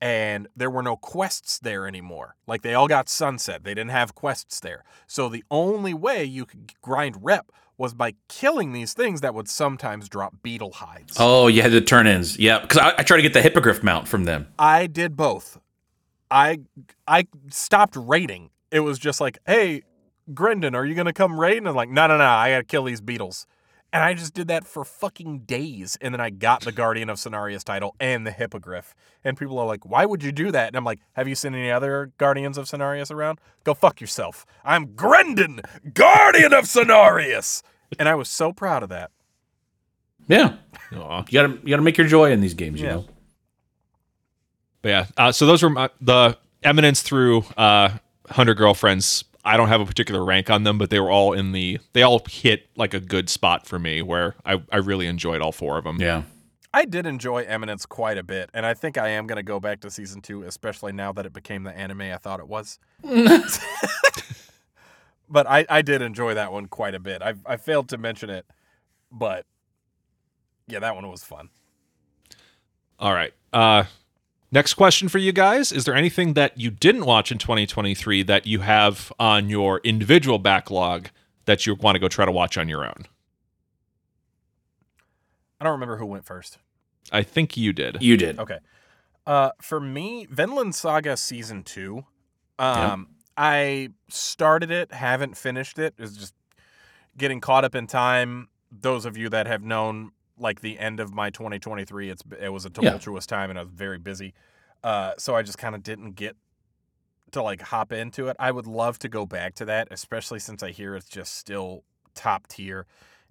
and 0.00 0.48
there 0.56 0.70
were 0.70 0.82
no 0.82 0.96
quests 0.96 1.58
there 1.58 1.86
anymore. 1.86 2.36
Like 2.46 2.62
they 2.62 2.74
all 2.74 2.88
got 2.88 3.08
sunset. 3.08 3.64
They 3.64 3.74
didn't 3.74 3.90
have 3.90 4.14
quests 4.14 4.60
there. 4.60 4.84
So 5.06 5.28
the 5.28 5.44
only 5.50 5.94
way 5.94 6.24
you 6.24 6.46
could 6.46 6.72
grind 6.80 7.16
rep 7.22 7.52
was 7.76 7.94
by 7.94 8.14
killing 8.28 8.72
these 8.72 8.92
things 8.92 9.22
that 9.22 9.34
would 9.34 9.48
sometimes 9.48 10.08
drop 10.08 10.34
beetle 10.42 10.72
hides. 10.72 11.16
Oh, 11.18 11.46
you 11.46 11.62
had 11.62 11.72
the 11.72 11.80
turn 11.80 12.06
ins. 12.06 12.38
Yeah, 12.38 12.60
because 12.60 12.78
I, 12.78 12.94
I 12.98 13.02
tried 13.02 13.18
to 13.18 13.22
get 13.22 13.32
the 13.32 13.42
hippogriff 13.42 13.82
mount 13.82 14.06
from 14.06 14.24
them. 14.24 14.48
I 14.58 14.86
did 14.86 15.16
both. 15.16 15.58
I 16.30 16.60
I 17.06 17.26
stopped 17.50 17.96
raiding. 17.96 18.50
It 18.70 18.80
was 18.80 18.98
just 18.98 19.20
like, 19.20 19.38
hey, 19.46 19.82
Grendon, 20.32 20.74
are 20.74 20.84
you 20.84 20.94
gonna 20.94 21.12
come 21.12 21.40
raid? 21.40 21.58
And 21.58 21.68
I'm 21.68 21.74
like, 21.74 21.88
no, 21.88 22.06
no, 22.06 22.18
no, 22.18 22.24
I 22.24 22.50
gotta 22.50 22.64
kill 22.64 22.84
these 22.84 23.00
beetles. 23.00 23.46
And 23.92 24.04
I 24.04 24.14
just 24.14 24.34
did 24.34 24.46
that 24.48 24.64
for 24.66 24.84
fucking 24.84 25.40
days. 25.40 25.98
And 26.00 26.14
then 26.14 26.20
I 26.20 26.30
got 26.30 26.62
the 26.64 26.70
Guardian 26.70 27.10
of 27.10 27.16
Cenarius 27.16 27.64
title 27.64 27.96
and 27.98 28.24
the 28.24 28.30
Hippogriff. 28.30 28.94
And 29.24 29.36
people 29.36 29.58
are 29.58 29.66
like, 29.66 29.84
why 29.84 30.06
would 30.06 30.22
you 30.22 30.30
do 30.30 30.52
that? 30.52 30.68
And 30.68 30.76
I'm 30.76 30.84
like, 30.84 31.00
have 31.14 31.26
you 31.26 31.34
seen 31.34 31.54
any 31.54 31.70
other 31.72 32.12
Guardians 32.16 32.56
of 32.56 32.66
Cenarius 32.66 33.10
around? 33.10 33.40
Go 33.64 33.74
fuck 33.74 34.00
yourself. 34.00 34.46
I'm 34.64 34.94
Grendon, 34.94 35.60
Guardian 35.92 36.52
of 36.54 36.64
Cenarius. 36.66 37.62
And 37.98 38.08
I 38.08 38.14
was 38.14 38.28
so 38.28 38.52
proud 38.52 38.84
of 38.84 38.88
that. 38.90 39.10
Yeah, 40.28 40.54
Aw. 40.94 41.24
you 41.28 41.32
gotta 41.32 41.48
you 41.64 41.70
gotta 41.70 41.82
make 41.82 41.98
your 41.98 42.06
joy 42.06 42.30
in 42.30 42.40
these 42.40 42.54
games. 42.54 42.80
You 42.80 42.86
Yeah. 42.86 42.92
know. 42.94 43.06
But 44.82 44.88
yeah, 44.88 45.06
uh, 45.16 45.32
so 45.32 45.44
those 45.46 45.62
were 45.62 45.70
my, 45.70 45.90
the 46.00 46.38
Eminence 46.62 47.02
through 47.02 47.44
uh, 47.56 47.90
Hundred 48.28 48.54
Girlfriends. 48.54 49.24
I 49.44 49.56
don't 49.56 49.68
have 49.68 49.80
a 49.80 49.86
particular 49.86 50.24
rank 50.24 50.50
on 50.50 50.64
them, 50.64 50.78
but 50.78 50.90
they 50.90 51.00
were 51.00 51.10
all 51.10 51.32
in 51.32 51.52
the. 51.52 51.78
They 51.92 52.02
all 52.02 52.22
hit 52.28 52.68
like 52.76 52.94
a 52.94 53.00
good 53.00 53.30
spot 53.30 53.66
for 53.66 53.78
me 53.78 54.02
where 54.02 54.34
I, 54.44 54.62
I 54.70 54.76
really 54.78 55.06
enjoyed 55.06 55.40
all 55.40 55.52
four 55.52 55.78
of 55.78 55.84
them. 55.84 56.00
Yeah. 56.00 56.22
I 56.72 56.84
did 56.84 57.04
enjoy 57.04 57.42
Eminence 57.44 57.84
quite 57.84 58.16
a 58.16 58.22
bit, 58.22 58.48
and 58.54 58.64
I 58.64 58.74
think 58.74 58.96
I 58.96 59.08
am 59.08 59.26
going 59.26 59.36
to 59.36 59.42
go 59.42 59.58
back 59.58 59.80
to 59.80 59.90
season 59.90 60.20
two, 60.20 60.44
especially 60.44 60.92
now 60.92 61.10
that 61.12 61.26
it 61.26 61.32
became 61.32 61.64
the 61.64 61.76
anime 61.76 62.02
I 62.02 62.16
thought 62.16 62.38
it 62.38 62.46
was. 62.46 62.78
but 65.28 65.48
I, 65.48 65.66
I 65.68 65.82
did 65.82 66.00
enjoy 66.00 66.34
that 66.34 66.52
one 66.52 66.66
quite 66.66 66.94
a 66.94 67.00
bit. 67.00 67.22
I, 67.22 67.34
I 67.44 67.56
failed 67.56 67.88
to 67.88 67.98
mention 67.98 68.30
it, 68.30 68.46
but 69.10 69.46
yeah, 70.68 70.78
that 70.78 70.94
one 70.94 71.10
was 71.10 71.24
fun. 71.24 71.48
All 73.00 73.12
right. 73.12 73.32
Uh, 73.52 73.84
next 74.52 74.74
question 74.74 75.08
for 75.08 75.18
you 75.18 75.32
guys: 75.32 75.72
Is 75.72 75.84
there 75.84 75.94
anything 75.94 76.34
that 76.34 76.58
you 76.58 76.70
didn't 76.70 77.04
watch 77.04 77.32
in 77.32 77.38
2023 77.38 78.22
that 78.24 78.46
you 78.46 78.60
have 78.60 79.12
on 79.18 79.48
your 79.48 79.80
individual 79.84 80.38
backlog 80.38 81.08
that 81.46 81.66
you 81.66 81.74
want 81.74 81.96
to 81.96 81.98
go 81.98 82.08
try 82.08 82.24
to 82.24 82.32
watch 82.32 82.58
on 82.58 82.68
your 82.68 82.84
own? 82.84 83.06
I 85.60 85.64
don't 85.64 85.72
remember 85.72 85.96
who 85.98 86.06
went 86.06 86.24
first. 86.24 86.58
I 87.12 87.22
think 87.22 87.56
you 87.56 87.72
did. 87.72 87.98
You 88.00 88.16
did. 88.16 88.38
Okay. 88.38 88.58
Uh, 89.26 89.50
for 89.60 89.80
me, 89.80 90.26
Vinland 90.30 90.74
Saga 90.74 91.16
season 91.16 91.62
two. 91.62 92.04
Yeah. 92.58 92.92
Um, 92.92 93.08
I 93.36 93.90
started 94.08 94.70
it, 94.70 94.92
haven't 94.92 95.36
finished 95.36 95.78
it. 95.78 95.94
It's 95.98 96.16
just 96.16 96.34
getting 97.16 97.40
caught 97.40 97.64
up 97.64 97.74
in 97.74 97.86
time. 97.86 98.48
Those 98.70 99.04
of 99.04 99.16
you 99.16 99.28
that 99.30 99.46
have 99.46 99.62
known 99.62 100.12
like 100.40 100.60
the 100.60 100.78
end 100.78 100.98
of 101.00 101.14
my 101.14 101.30
2023, 101.30 102.10
it's 102.10 102.22
it 102.40 102.48
was 102.48 102.64
a 102.64 102.68
Yeah. 102.68 102.72
tumultuous 102.72 103.26
time 103.26 103.50
and 103.50 103.58
I 103.58 103.62
was 103.62 103.70
very 103.70 103.98
busy. 103.98 104.34
Uh, 104.82 105.12
so 105.18 105.36
I 105.36 105.42
just 105.42 105.58
kind 105.58 105.74
of 105.74 105.82
didn't 105.82 106.12
get 106.12 106.36
to 107.32 107.42
like 107.42 107.60
hop 107.60 107.92
into 107.92 108.28
it. 108.28 108.36
I 108.40 108.50
would 108.50 108.66
love 108.66 108.98
to 109.00 109.08
go 109.08 109.26
back 109.26 109.54
to 109.56 109.64
that, 109.66 109.88
especially 109.90 110.40
since 110.40 110.62
I 110.62 110.70
hear 110.70 110.96
it's 110.96 111.08
just 111.08 111.36
still 111.36 111.84
top 112.14 112.48
tier. 112.48 112.86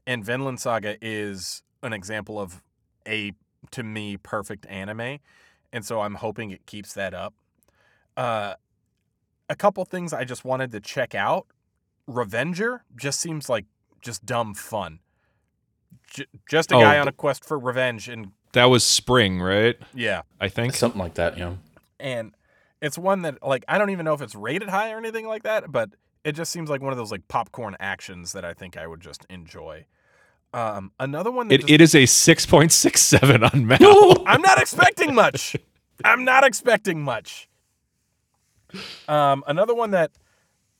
And 0.08 0.24
Vinland 0.24 0.60
Saga 0.60 0.98
is 1.02 1.64
an 1.84 1.94
example 1.94 2.40
of 2.40 2.62
a 3.08 3.34
to 3.72 3.84
me 3.84 4.16
perfect 4.16 4.66
anime 4.68 5.20
and 5.74 5.84
so 5.84 6.00
i'm 6.00 6.16
hoping 6.16 6.50
it 6.50 6.66
keeps 6.66 6.94
that 6.94 7.14
up 7.14 7.34
uh 8.16 8.54
a 9.50 9.56
couple 9.56 9.84
things 9.84 10.14
i 10.14 10.24
just 10.24 10.46
wanted 10.46 10.72
to 10.72 10.80
check 10.80 11.14
out 11.14 11.48
revenger 12.08 12.84
just 12.96 13.20
seems 13.20 13.50
like 13.50 13.66
just 14.02 14.26
dumb 14.26 14.54
fun 14.54 15.00
J- 16.08 16.26
just 16.50 16.72
a 16.72 16.76
Oh, 16.76 16.82
guy 16.82 16.94
th- 16.94 17.02
on 17.02 17.08
a 17.08 17.12
quest 17.12 17.46
for 17.46 17.58
revenge 17.60 18.10
and 18.10 18.32
That 18.54 18.66
was 18.66 18.84
spring, 18.84 19.42
right? 19.42 19.78
yeah 19.94 20.22
I 20.40 20.48
think. 20.50 20.74
Something 20.74 21.00
like 21.00 21.14
that. 21.16 21.38
yeah 21.38 21.54
and 22.00 22.34
it's 22.82 22.98
one 22.98 23.24
that 23.24 23.46
like 23.46 23.66
i 23.68 23.78
don't 23.78 23.90
even 23.90 24.06
know 24.06 24.14
if 24.14 24.22
it's 24.22 24.34
rated 24.36 24.70
high 24.70 24.92
or 24.94 24.98
anything 24.98 25.28
like 25.28 25.44
that 25.44 25.70
but 25.70 25.90
it 26.24 26.32
just 26.32 26.50
seems 26.52 26.70
like 26.70 26.82
one 26.82 26.94
of 26.94 26.98
those 26.98 27.12
like 27.12 27.28
popcorn 27.28 27.76
actions 27.82 28.32
that 28.32 28.46
i 28.46 28.54
think 28.54 28.78
i 28.78 28.88
would 28.88 29.02
just 29.02 29.26
enjoy 29.30 29.84
um 30.54 30.92
another 30.98 31.30
one 31.30 31.50
that 31.50 31.56
It, 31.56 31.58
just- 31.62 31.72
it 31.72 31.82
is 31.82 31.94
a 31.96 32.04
6.67 32.04 33.54
on 33.54 33.68
Mal. 33.68 34.24
I'm 34.28 34.42
not 34.42 34.60
expecting 34.62 35.14
much. 35.14 35.56
I'm 36.06 36.24
not 36.24 36.44
expecting 36.46 37.02
much. 37.04 37.50
Um, 39.08 39.44
another 39.48 39.74
one 39.76 39.92
that 39.92 40.12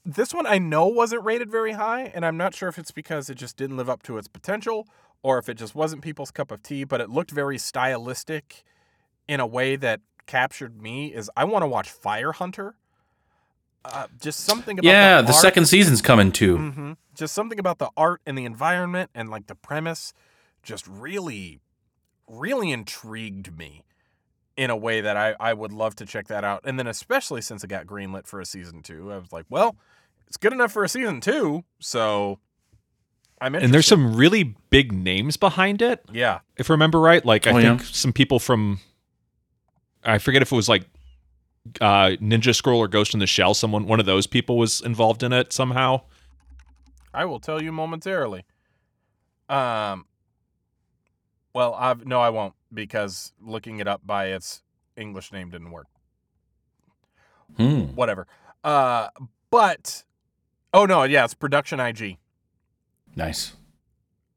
this 0.06 0.34
one 0.34 0.46
I 0.48 0.58
know 0.58 0.88
wasn't 0.88 1.24
rated 1.24 1.52
very 1.52 1.74
high, 1.74 2.12
and 2.14 2.26
I'm 2.26 2.38
not 2.38 2.54
sure 2.56 2.70
if 2.70 2.78
it's 2.78 2.92
because 2.92 3.30
it 3.30 3.36
just 3.36 3.58
didn't 3.58 3.78
live 3.78 3.90
up 3.90 4.04
to 4.04 4.18
its 4.18 4.28
potential 4.28 4.88
or 5.22 5.38
if 5.38 5.50
it 5.50 5.56
just 5.56 5.76
wasn't 5.76 6.02
people's 6.02 6.32
cup 6.32 6.52
of 6.52 6.64
tea, 6.64 6.84
but 6.84 7.02
it 7.02 7.10
looked 7.10 7.32
very 7.32 7.58
stylistic 7.58 8.64
in 9.28 9.40
a 9.40 9.48
way 9.48 9.76
that 9.76 10.02
captured 10.26 10.82
me. 10.82 11.14
Is 11.14 11.30
I 11.36 11.44
want 11.44 11.64
to 11.64 11.68
watch 11.68 11.90
Fire 11.90 12.32
Hunter. 12.32 12.76
Uh, 13.86 14.08
just 14.20 14.42
something 14.42 14.78
about 14.78 14.90
Yeah, 14.90 15.22
the, 15.22 15.28
the 15.28 15.34
second 15.34 15.66
season's 15.66 16.02
coming 16.02 16.32
too. 16.32 16.58
hmm 16.58 16.94
Just 17.16 17.34
something 17.34 17.60
about 17.60 17.80
the 17.80 17.90
art 17.96 18.22
and 18.26 18.38
the 18.38 18.46
environment 18.46 19.10
and 19.16 19.30
like 19.30 19.48
the 19.48 19.56
premise 19.56 20.14
just 20.64 20.86
really, 20.88 21.60
really 22.28 22.72
intrigued 22.72 23.58
me 23.58 23.84
in 24.60 24.70
a 24.70 24.76
way 24.76 25.00
that 25.02 25.16
I, 25.16 25.36
I 25.40 25.54
would 25.54 25.72
love 25.72 25.96
to 25.96 26.06
check 26.06 26.28
that 26.28 26.44
out. 26.44 26.62
And 26.66 26.78
then, 26.78 26.86
especially 26.88 27.42
since 27.42 27.64
it 27.64 27.68
got 27.68 27.86
greenlit 27.86 28.28
for 28.28 28.42
a 28.42 28.46
season 28.46 28.82
two, 28.84 29.12
I 29.12 29.18
was 29.18 29.32
like, 29.32 29.46
well, 29.50 29.78
it's 30.28 30.36
good 30.38 30.52
enough 30.54 30.72
for 30.74 30.84
a 30.84 30.90
season 30.90 31.22
two. 31.22 31.64
So 31.80 32.40
I'm 33.40 33.56
interested. 33.56 33.66
And 33.66 33.74
there's 33.74 33.88
some 33.88 34.16
really 34.16 34.56
big 34.70 34.92
names 34.92 35.38
behind 35.38 35.82
it, 35.82 36.04
Yeah. 36.12 36.40
if 36.58 36.70
I 36.70 36.74
remember 36.74 37.00
right. 37.00 37.24
Like 37.26 37.48
I 37.48 37.52
Oh, 37.52 37.58
yeah? 37.58 37.78
think 37.78 37.84
some 37.84 38.12
people 38.14 38.38
from 38.40 38.80
I 40.04 40.18
forget 40.18 40.42
if 40.42 40.52
it 40.52 40.56
was 40.56 40.68
like 40.70 40.84
uh, 41.82 42.12
Ninja 42.22 42.54
Scroll 42.54 42.80
or 42.80 42.88
Ghost 42.88 43.14
in 43.14 43.20
the 43.20 43.28
Shell. 43.28 43.54
Someone, 43.54 43.86
one 43.86 44.00
of 44.00 44.06
those 44.06 44.28
people 44.28 44.58
was 44.58 44.82
involved 44.82 45.24
in 45.24 45.32
it 45.34 45.52
somehow. 45.54 46.02
I 47.14 47.26
will 47.26 47.40
tell 47.40 47.62
you 47.64 47.72
momentarily. 47.72 48.44
Um. 49.48 50.06
Well, 51.54 51.74
I've 51.76 52.06
no, 52.06 52.20
I 52.22 52.30
won't 52.30 52.54
because 52.74 53.34
looking 53.42 53.80
it 53.80 53.88
up 53.88 54.02
by 54.06 54.28
its 54.28 54.62
English 54.96 55.32
name 55.32 55.50
didn't 55.50 55.72
work. 55.72 55.88
Hmm. 57.58 57.82
Whatever. 57.96 58.28
Uh, 58.64 59.08
but 59.50 60.04
oh 60.74 60.86
no, 60.86 61.04
yeah, 61.04 61.26
it's 61.26 61.34
Production 61.34 61.80
IG. 61.80 62.18
Nice. 63.16 63.54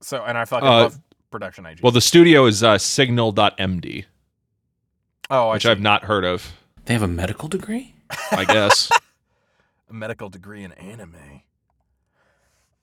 So, 0.01 0.25
and 0.25 0.37
I 0.37 0.45
fucking 0.45 0.69
Uh, 0.69 0.73
love 0.83 1.01
Production 1.31 1.67
IG. 1.67 1.81
Well, 1.83 1.93
the 1.93 2.01
studio 2.01 2.47
is 2.47 2.63
uh, 2.63 2.79
Signal.md, 2.79 4.05
oh, 5.31 5.49
I 5.49 5.53
which 5.55 5.63
see. 5.65 5.69
I've 5.69 5.81
not 5.81 6.05
heard 6.05 6.25
of. 6.25 6.53
They 6.87 6.95
have 6.95 7.03
a 7.03 7.09
medical 7.09 7.49
degree? 7.49 7.95
I 8.33 8.45
guess. 8.45 8.91
a 9.91 9.93
medical 9.93 10.29
degree 10.29 10.65
in 10.65 10.73
anime. 10.73 11.43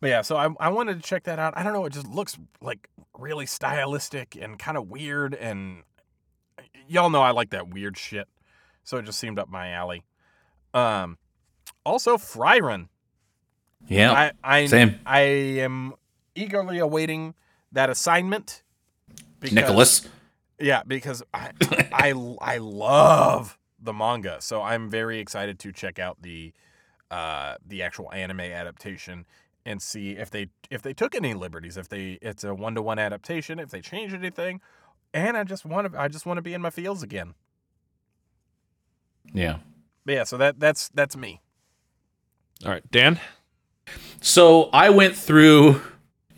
But 0.01 0.09
yeah, 0.09 0.21
so 0.21 0.37
I 0.37 0.49
I 0.59 0.69
wanted 0.69 1.01
to 1.01 1.07
check 1.07 1.23
that 1.23 1.39
out. 1.39 1.53
I 1.57 1.63
don't 1.63 1.73
know, 1.73 1.85
it 1.85 1.93
just 1.93 2.07
looks 2.07 2.37
like 2.61 2.89
really 3.17 3.45
stylistic 3.45 4.37
and 4.39 4.57
kind 4.57 4.77
of 4.77 4.87
weird 4.89 5.33
and 5.35 5.83
y'all 6.87 7.09
know 7.09 7.21
I 7.21 7.31
like 7.31 7.49
that 7.49 7.67
weird 7.69 7.97
shit. 7.97 8.27
So 8.83 8.97
it 8.97 9.05
just 9.05 9.19
seemed 9.19 9.37
up 9.39 9.49
my 9.49 9.71
alley. 9.71 10.03
Um 10.73 11.17
also 11.85 12.17
Frieren. 12.17 12.87
Yeah. 13.87 14.11
I 14.13 14.31
I 14.43 14.65
same. 14.67 14.99
I 15.05 15.19
am 15.19 15.93
eagerly 16.35 16.79
awaiting 16.79 17.33
that 17.71 17.89
assignment. 17.89 18.63
because- 19.39 19.53
Nicholas. 19.55 20.07
Yeah, 20.61 20.83
because 20.85 21.23
I 21.33 21.51
I 21.93 22.13
I 22.41 22.57
love 22.57 23.57
the 23.81 23.93
manga, 23.93 24.37
so 24.41 24.61
I'm 24.61 24.89
very 24.89 25.19
excited 25.19 25.57
to 25.59 25.71
check 25.71 25.99
out 25.99 26.21
the 26.21 26.51
uh 27.09 27.55
the 27.65 27.81
actual 27.81 28.11
anime 28.11 28.41
adaptation 28.41 29.25
and 29.69 29.83
see 29.83 30.13
if 30.13 30.31
they 30.31 30.47
if 30.71 30.81
they 30.81 30.93
took 30.93 31.13
any 31.13 31.35
liberties, 31.35 31.77
if 31.77 31.87
they 31.87 32.17
it's 32.23 32.43
a 32.43 32.55
one 32.55 32.73
to 32.73 32.81
one 32.81 32.97
adaptation, 32.97 33.59
if 33.59 33.69
they 33.69 33.81
changed 33.81 34.15
anything, 34.15 34.61
and 35.13 35.37
I 35.37 35.43
just 35.43 35.63
want 35.63 35.93
to 35.93 36.01
I 36.01 36.07
just 36.07 36.25
want 36.25 36.39
to 36.39 36.41
be 36.41 36.55
in 36.55 36.61
my 36.61 36.71
fields 36.71 37.03
again. 37.03 37.35
Yeah. 39.31 39.57
But 40.05 40.15
yeah, 40.15 40.23
so 40.23 40.37
that 40.37 40.59
that's 40.59 40.89
that's 40.89 41.15
me. 41.15 41.41
All 42.65 42.71
right, 42.71 42.83
Dan. 42.89 43.19
So 44.21 44.71
I 44.73 44.89
went 44.89 45.15
through 45.15 45.81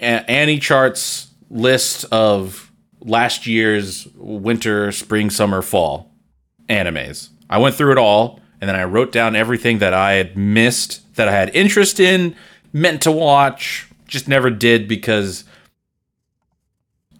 AniChart's 0.01 1.31
list 1.49 2.03
of 2.11 2.69
last 2.99 3.47
year's 3.47 4.07
winter, 4.15 4.91
spring, 4.91 5.29
summer, 5.29 5.61
fall 5.61 6.11
animes. 6.67 7.29
I 7.49 7.59
went 7.59 7.75
through 7.75 7.93
it 7.93 7.97
all, 7.97 8.41
and 8.59 8.69
then 8.69 8.75
I 8.75 8.83
wrote 8.83 9.13
down 9.13 9.37
everything 9.37 9.79
that 9.79 9.93
I 9.93 10.13
had 10.13 10.37
missed, 10.37 11.15
that 11.15 11.29
I 11.29 11.31
had 11.31 11.55
interest 11.55 11.99
in, 11.99 12.35
meant 12.73 13.01
to 13.03 13.11
watch, 13.11 13.87
just 14.07 14.27
never 14.27 14.49
did 14.49 14.87
because 14.87 15.43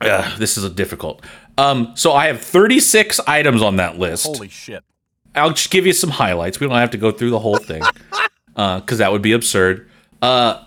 uh, 0.02 0.38
this 0.38 0.58
is 0.58 0.64
a 0.64 0.70
difficult. 0.70 1.24
Um, 1.58 1.92
so 1.96 2.14
I 2.14 2.28
have 2.28 2.42
36 2.42 3.20
items 3.22 3.62
on 3.62 3.76
that 3.78 4.00
list. 4.00 4.26
Holy 4.26 4.50
shit. 4.50 4.84
I'll 5.36 5.52
just 5.52 5.72
give 5.72 5.86
you 5.86 5.94
some 5.94 6.10
highlights. 6.10 6.60
We 6.60 6.68
don't 6.68 6.76
have 6.78 6.92
to 6.92 6.98
go 6.98 7.12
through 7.12 7.30
the 7.30 7.40
whole 7.40 7.58
thing 7.58 7.84
because 8.56 8.98
that 8.98 9.12
would 9.12 9.22
be 9.22 9.32
absurd. 9.32 9.90
Uh, 10.22 10.64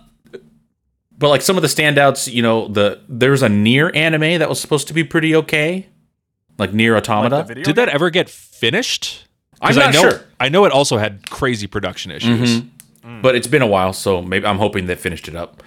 but 1.16 1.28
like 1.28 1.42
some 1.42 1.56
of 1.56 1.62
the 1.62 1.68
standouts, 1.68 2.32
you 2.32 2.42
know, 2.42 2.68
the 2.68 3.00
there's 3.08 3.42
a 3.42 3.48
NieR 3.48 3.94
anime 3.94 4.38
that 4.38 4.48
was 4.48 4.60
supposed 4.60 4.88
to 4.88 4.94
be 4.94 5.04
pretty 5.04 5.34
okay, 5.36 5.86
like 6.58 6.72
NieR 6.72 6.96
Automata. 6.96 7.36
the 7.36 7.42
video 7.44 7.64
Did 7.64 7.76
that 7.76 7.88
ever 7.88 8.10
get 8.10 8.28
finished? 8.28 9.26
I'm 9.60 9.78
I 9.78 9.84
not 9.84 9.94
know, 9.94 10.00
sure. 10.00 10.12
Mm-hmm. 10.12 10.30
I 10.40 10.48
know 10.48 10.64
it 10.64 10.72
also 10.72 10.98
had 10.98 11.28
crazy 11.30 11.66
production 11.66 12.10
issues. 12.10 12.62
But 13.04 13.34
it's 13.34 13.46
been 13.46 13.62
a 13.62 13.66
while, 13.66 13.92
so 13.92 14.22
maybe 14.22 14.46
I'm 14.46 14.58
hoping 14.58 14.86
they 14.86 14.94
finished 14.94 15.28
it 15.28 15.36
up. 15.36 15.62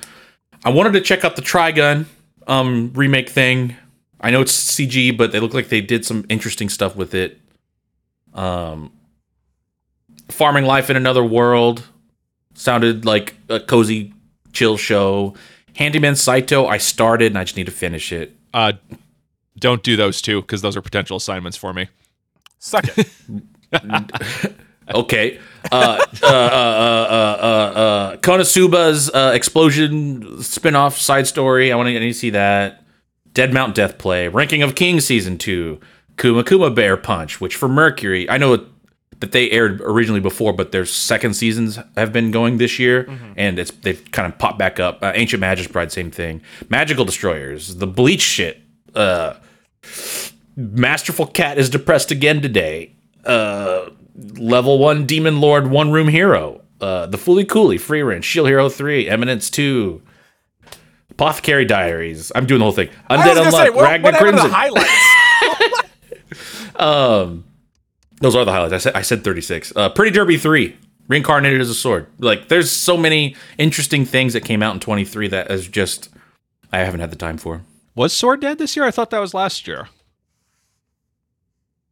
I 0.65 0.69
wanted 0.69 0.93
to 0.93 1.01
check 1.01 1.23
out 1.23 1.35
the 1.35 1.41
Trigun 1.41 2.05
um, 2.47 2.91
remake 2.93 3.29
thing. 3.29 3.75
I 4.19 4.31
know 4.31 4.41
it's 4.41 4.51
CG, 4.51 5.15
but 5.15 5.31
they 5.31 5.39
look 5.39 5.53
like 5.53 5.69
they 5.69 5.81
did 5.81 6.05
some 6.05 6.25
interesting 6.29 6.69
stuff 6.69 6.95
with 6.95 7.13
it. 7.13 7.39
Um, 8.33 8.91
Farming 10.29 10.65
Life 10.65 10.89
in 10.89 10.95
Another 10.95 11.23
World 11.23 11.87
sounded 12.55 13.05
like 13.05 13.35
a 13.49 13.59
cozy, 13.59 14.13
chill 14.51 14.77
show. 14.77 15.35
Handyman 15.75 16.15
Saito, 16.15 16.65
I 16.65 16.77
started 16.77 17.27
and 17.27 17.37
I 17.37 17.43
just 17.43 17.55
need 17.55 17.67
to 17.67 17.71
finish 17.71 18.11
it. 18.11 18.35
Uh, 18.53 18.73
don't 19.59 19.83
do 19.83 19.95
those 19.95 20.21
two 20.21 20.41
because 20.41 20.61
those 20.61 20.75
are 20.75 20.81
potential 20.81 21.17
assignments 21.17 21.57
for 21.57 21.71
me. 21.73 21.89
Suck 22.57 22.85
it. 22.97 23.07
Okay. 24.93 25.39
Uh, 25.71 26.05
uh, 26.23 26.25
uh, 26.25 26.27
uh, 26.27 27.37
uh, 27.41 27.79
uh, 27.79 28.17
Konosuba's 28.17 29.09
uh, 29.13 29.31
explosion 29.33 30.41
spin-off 30.41 30.97
side 30.97 31.27
story. 31.27 31.71
I 31.71 31.75
want 31.75 31.87
to 31.87 31.95
I 31.95 31.99
need 31.99 32.07
to 32.07 32.13
see 32.13 32.29
that. 32.31 32.83
Dead 33.33 33.53
Mount 33.53 33.75
Death 33.75 33.97
Play. 33.97 34.27
Ranking 34.29 34.63
of 34.63 34.75
Kings 34.75 35.05
season 35.05 35.37
two. 35.37 35.79
Kuma 36.17 36.43
Kuma 36.43 36.71
Bear 36.71 36.97
Punch, 36.97 37.39
which 37.39 37.55
for 37.55 37.67
Mercury, 37.67 38.29
I 38.29 38.37
know 38.37 38.53
it, 38.53 38.61
that 39.19 39.31
they 39.33 39.51
aired 39.51 39.81
originally 39.81 40.19
before, 40.19 40.53
but 40.53 40.71
their 40.71 40.85
second 40.85 41.35
seasons 41.35 41.77
have 41.95 42.11
been 42.13 42.31
going 42.31 42.57
this 42.57 42.79
year, 42.79 43.07
and 43.35 43.59
it's 43.59 43.71
they've 43.71 44.03
kind 44.11 44.31
of 44.31 44.39
popped 44.39 44.57
back 44.57 44.79
up. 44.79 45.03
Uh, 45.03 45.11
Ancient 45.13 45.41
Magus 45.41 45.67
Bride, 45.67 45.91
same 45.91 46.09
thing. 46.11 46.41
Magical 46.69 47.05
Destroyers, 47.05 47.75
the 47.75 47.87
Bleach 47.87 48.21
shit. 48.21 48.61
Uh, 48.95 49.35
Masterful 50.55 51.27
Cat 51.27 51.57
is 51.57 51.69
depressed 51.69 52.09
again 52.09 52.41
today. 52.41 52.93
Uh, 53.25 53.89
level 54.17 54.79
one 54.79 55.05
Demon 55.05 55.39
Lord 55.41 55.67
One 55.67 55.91
Room 55.91 56.07
Hero. 56.07 56.61
Uh, 56.79 57.05
the 57.07 57.17
Fooly 57.17 57.47
Cooley 57.47 57.77
Free 57.77 58.01
Range 58.03 58.23
Shield 58.23 58.47
Hero 58.47 58.69
Three 58.69 59.09
Eminence 59.09 59.49
Two. 59.49 60.01
Apothecary 61.09 61.65
Diaries. 61.65 62.31
I'm 62.35 62.45
doing 62.45 62.59
the 62.59 62.65
whole 62.65 62.71
thing. 62.71 62.89
Undead 63.09 63.25
was 63.29 63.37
gonna 63.37 63.51
say, 63.51 63.69
what, 63.71 63.83
Ragnar 63.83 64.11
what 64.11 64.13
happened 64.13 64.37
the 64.37 64.41
Crimson. 64.41 64.51
highlights? 64.51 65.81
Um, 66.75 67.45
those 68.21 68.35
are 68.35 68.45
the 68.45 68.51
highlights. 68.51 68.73
I 68.73 68.77
said 68.77 68.93
I 68.95 69.01
said 69.01 69.23
36. 69.23 69.73
Uh, 69.75 69.89
Pretty 69.89 70.11
Derby 70.11 70.37
3, 70.37 70.77
reincarnated 71.07 71.59
as 71.59 71.69
a 71.71 71.73
sword. 71.73 72.05
Like 72.19 72.49
there's 72.49 72.69
so 72.71 72.95
many 72.97 73.35
interesting 73.57 74.05
things 74.05 74.33
that 74.33 74.41
came 74.45 74.61
out 74.61 74.75
in 74.75 74.79
23 74.79 75.27
that 75.29 75.49
is 75.49 75.67
just 75.67 76.09
I 76.71 76.79
haven't 76.79 76.99
had 76.99 77.09
the 77.11 77.15
time 77.15 77.37
for. 77.37 77.61
Was 77.95 78.13
Sword 78.13 78.41
dead 78.41 78.59
this 78.59 78.75
year? 78.75 78.85
I 78.85 78.91
thought 78.91 79.09
that 79.09 79.19
was 79.19 79.33
last 79.33 79.67
year. 79.67 79.89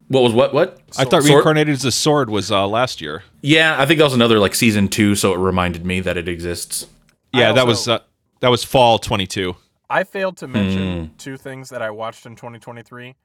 What 0.08 0.22
was 0.22 0.34
what 0.34 0.54
what? 0.54 0.80
I 0.98 1.04
thought 1.04 1.24
Sword- 1.24 1.26
Reincarnated 1.34 1.74
as 1.74 1.86
a 1.86 1.92
Sword 1.92 2.30
was 2.30 2.52
uh, 2.52 2.68
last 2.68 3.02
year. 3.02 3.24
Yeah, 3.42 3.76
I 3.82 3.86
think 3.86 3.98
that 3.98 4.04
was 4.04 4.14
another 4.14 4.38
like 4.40 4.54
season 4.56 4.88
2 4.88 5.16
so 5.16 5.34
it 5.34 5.38
reminded 5.38 5.86
me 5.86 6.00
that 6.02 6.16
it 6.18 6.28
exists. 6.28 6.88
Yeah, 7.34 7.52
that 7.54 7.66
was 7.68 7.88
uh, 7.88 8.00
that 8.42 8.50
was 8.50 8.64
fall 8.64 9.00
22. 9.00 9.56
I 9.90 10.04
failed 10.04 10.38
to 10.38 10.48
mention 10.48 11.06
Hmm. 11.08 11.16
two 11.18 11.38
things 11.38 11.70
that 11.70 11.82
I 11.82 11.90
watched 11.92 12.26
in 12.26 12.36
2023. 12.36 13.16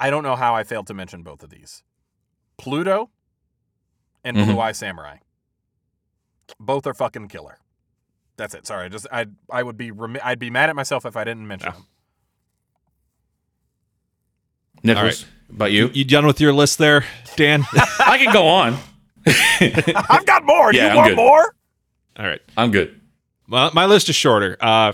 I 0.00 0.10
don't 0.10 0.22
know 0.22 0.36
how 0.36 0.54
I 0.54 0.64
failed 0.64 0.86
to 0.88 0.94
mention 0.94 1.22
both 1.22 1.42
of 1.42 1.50
these. 1.50 1.82
Pluto 2.58 3.10
and 4.24 4.36
Mhm. 4.36 4.46
Blue 4.46 4.60
Eye 4.60 4.72
Samurai. 4.72 5.18
Both 6.58 6.86
are 6.86 6.94
fucking 6.94 7.28
killer. 7.28 7.58
That's 8.36 8.54
it. 8.54 8.66
Sorry, 8.66 8.86
I 8.86 8.88
just 8.88 9.06
I 9.12 9.26
I 9.50 9.62
would 9.62 9.76
be 9.76 9.90
remi- 9.90 10.20
I'd 10.20 10.38
be 10.38 10.48
mad 10.50 10.70
at 10.70 10.76
myself 10.76 11.04
if 11.04 11.14
I 11.16 11.24
didn't 11.24 11.46
mention 11.46 11.68
Yeah. 11.68 11.72
them. 11.74 11.86
Nicholas, 14.84 15.24
about 15.54 15.72
you? 15.72 15.90
You 15.92 16.04
done 16.04 16.26
with 16.26 16.40
your 16.40 16.52
list 16.52 16.78
there, 16.78 17.04
Dan? 17.36 17.64
I 17.72 18.18
can 18.18 18.32
go 18.32 18.46
on. 18.46 18.76
I've 19.26 20.26
got 20.26 20.44
more. 20.44 20.72
Yeah, 20.72 20.84
you 20.84 20.90
I'm 20.90 20.96
want 20.96 21.08
good. 21.10 21.16
more? 21.16 21.54
All 22.18 22.26
right. 22.26 22.40
I'm 22.56 22.70
good. 22.70 23.00
Well, 23.48 23.70
my 23.74 23.86
list 23.86 24.08
is 24.08 24.16
shorter. 24.16 24.56
Uh, 24.60 24.92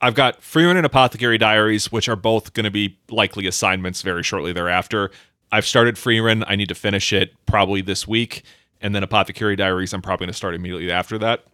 I've 0.00 0.14
got 0.14 0.40
Frieren 0.40 0.76
and 0.76 0.86
Apothecary 0.86 1.38
Diaries, 1.38 1.90
which 1.90 2.08
are 2.08 2.16
both 2.16 2.52
going 2.52 2.64
to 2.64 2.70
be 2.70 2.98
likely 3.10 3.46
assignments 3.46 4.02
very 4.02 4.22
shortly 4.22 4.52
thereafter. 4.52 5.10
I've 5.50 5.66
started 5.66 5.96
Frieren. 5.96 6.44
I 6.46 6.56
need 6.56 6.68
to 6.68 6.74
finish 6.74 7.12
it 7.12 7.32
probably 7.46 7.80
this 7.80 8.06
week. 8.06 8.42
And 8.80 8.94
then 8.94 9.02
Apothecary 9.02 9.56
Diaries, 9.56 9.92
I'm 9.92 10.02
probably 10.02 10.26
going 10.26 10.32
to 10.32 10.36
start 10.36 10.54
immediately 10.54 10.90
after 10.90 11.18
that. 11.18 11.44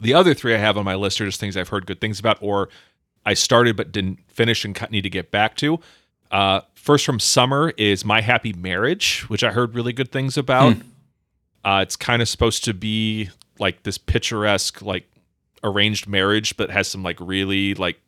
The 0.00 0.14
other 0.14 0.34
three 0.34 0.54
I 0.54 0.58
have 0.58 0.76
on 0.76 0.84
my 0.84 0.96
list 0.96 1.20
are 1.20 1.26
just 1.26 1.38
things 1.38 1.56
I've 1.56 1.68
heard 1.68 1.86
good 1.86 2.00
things 2.00 2.18
about, 2.18 2.38
or 2.40 2.68
I 3.24 3.34
started 3.34 3.76
but 3.76 3.92
didn't 3.92 4.18
finish 4.28 4.64
and 4.64 4.76
need 4.90 5.02
to 5.02 5.10
get 5.10 5.30
back 5.30 5.56
to. 5.58 5.78
Uh, 6.32 6.62
first 6.74 7.04
from 7.06 7.20
summer 7.20 7.72
is 7.76 8.04
My 8.04 8.20
Happy 8.22 8.52
Marriage, 8.54 9.20
which 9.28 9.44
I 9.44 9.50
heard 9.52 9.74
really 9.74 9.92
good 9.92 10.10
things 10.10 10.36
about. 10.38 10.76
Uh, 11.64 11.80
it's 11.82 11.94
kind 11.94 12.20
of 12.22 12.28
supposed 12.28 12.64
to 12.64 12.74
be 12.74 13.28
like 13.58 13.82
this 13.84 13.98
picturesque, 13.98 14.82
like 14.82 15.08
arranged 15.62 16.08
marriage, 16.08 16.56
but 16.56 16.70
has 16.70 16.88
some 16.88 17.02
like 17.02 17.18
really 17.20 17.74
like 17.74 18.00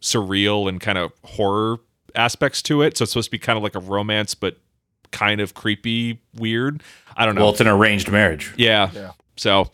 surreal 0.00 0.68
and 0.68 0.80
kind 0.80 0.96
of 0.96 1.12
horror 1.24 1.78
aspects 2.14 2.62
to 2.62 2.80
it. 2.82 2.96
So 2.96 3.02
it's 3.02 3.12
supposed 3.12 3.26
to 3.26 3.30
be 3.32 3.38
kind 3.38 3.56
of 3.56 3.62
like 3.62 3.74
a 3.74 3.80
romance, 3.80 4.34
but 4.34 4.56
kind 5.10 5.40
of 5.40 5.54
creepy, 5.54 6.20
weird. 6.36 6.82
I 7.16 7.26
don't 7.26 7.34
know. 7.34 7.42
Well, 7.42 7.50
it's 7.50 7.60
an 7.60 7.68
arranged 7.68 8.10
marriage. 8.10 8.52
Yeah. 8.56 8.90
Yeah. 8.94 9.12
So 9.36 9.70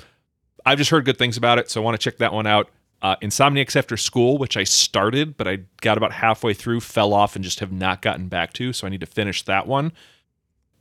I've 0.65 0.79
just 0.79 0.91
heard 0.91 1.05
good 1.05 1.19
things 1.19 1.37
about 1.37 1.59
it, 1.59 1.71
so 1.71 1.81
I 1.81 1.85
want 1.85 2.01
to 2.01 2.03
check 2.03 2.19
that 2.19 2.33
one 2.33 2.47
out. 2.47 2.71
Uh, 3.03 3.17
Insomniacs 3.23 3.77
After 3.77 3.97
School, 3.97 4.37
which 4.37 4.57
I 4.57 4.65
started, 4.65 5.37
but 5.37 5.49
I 5.49 5.61
got 5.81 5.97
about 5.97 6.13
halfway 6.13 6.53
through, 6.53 6.81
fell 6.81 7.15
off, 7.15 7.35
and 7.35 7.43
just 7.45 7.61
have 7.61 7.73
not 7.73 8.03
gotten 8.03 8.29
back 8.29 8.53
to. 8.55 8.73
So 8.73 8.87
I 8.87 8.91
need 8.91 9.01
to 9.01 9.07
finish 9.07 9.43
that 9.45 9.67
one. 9.67 9.93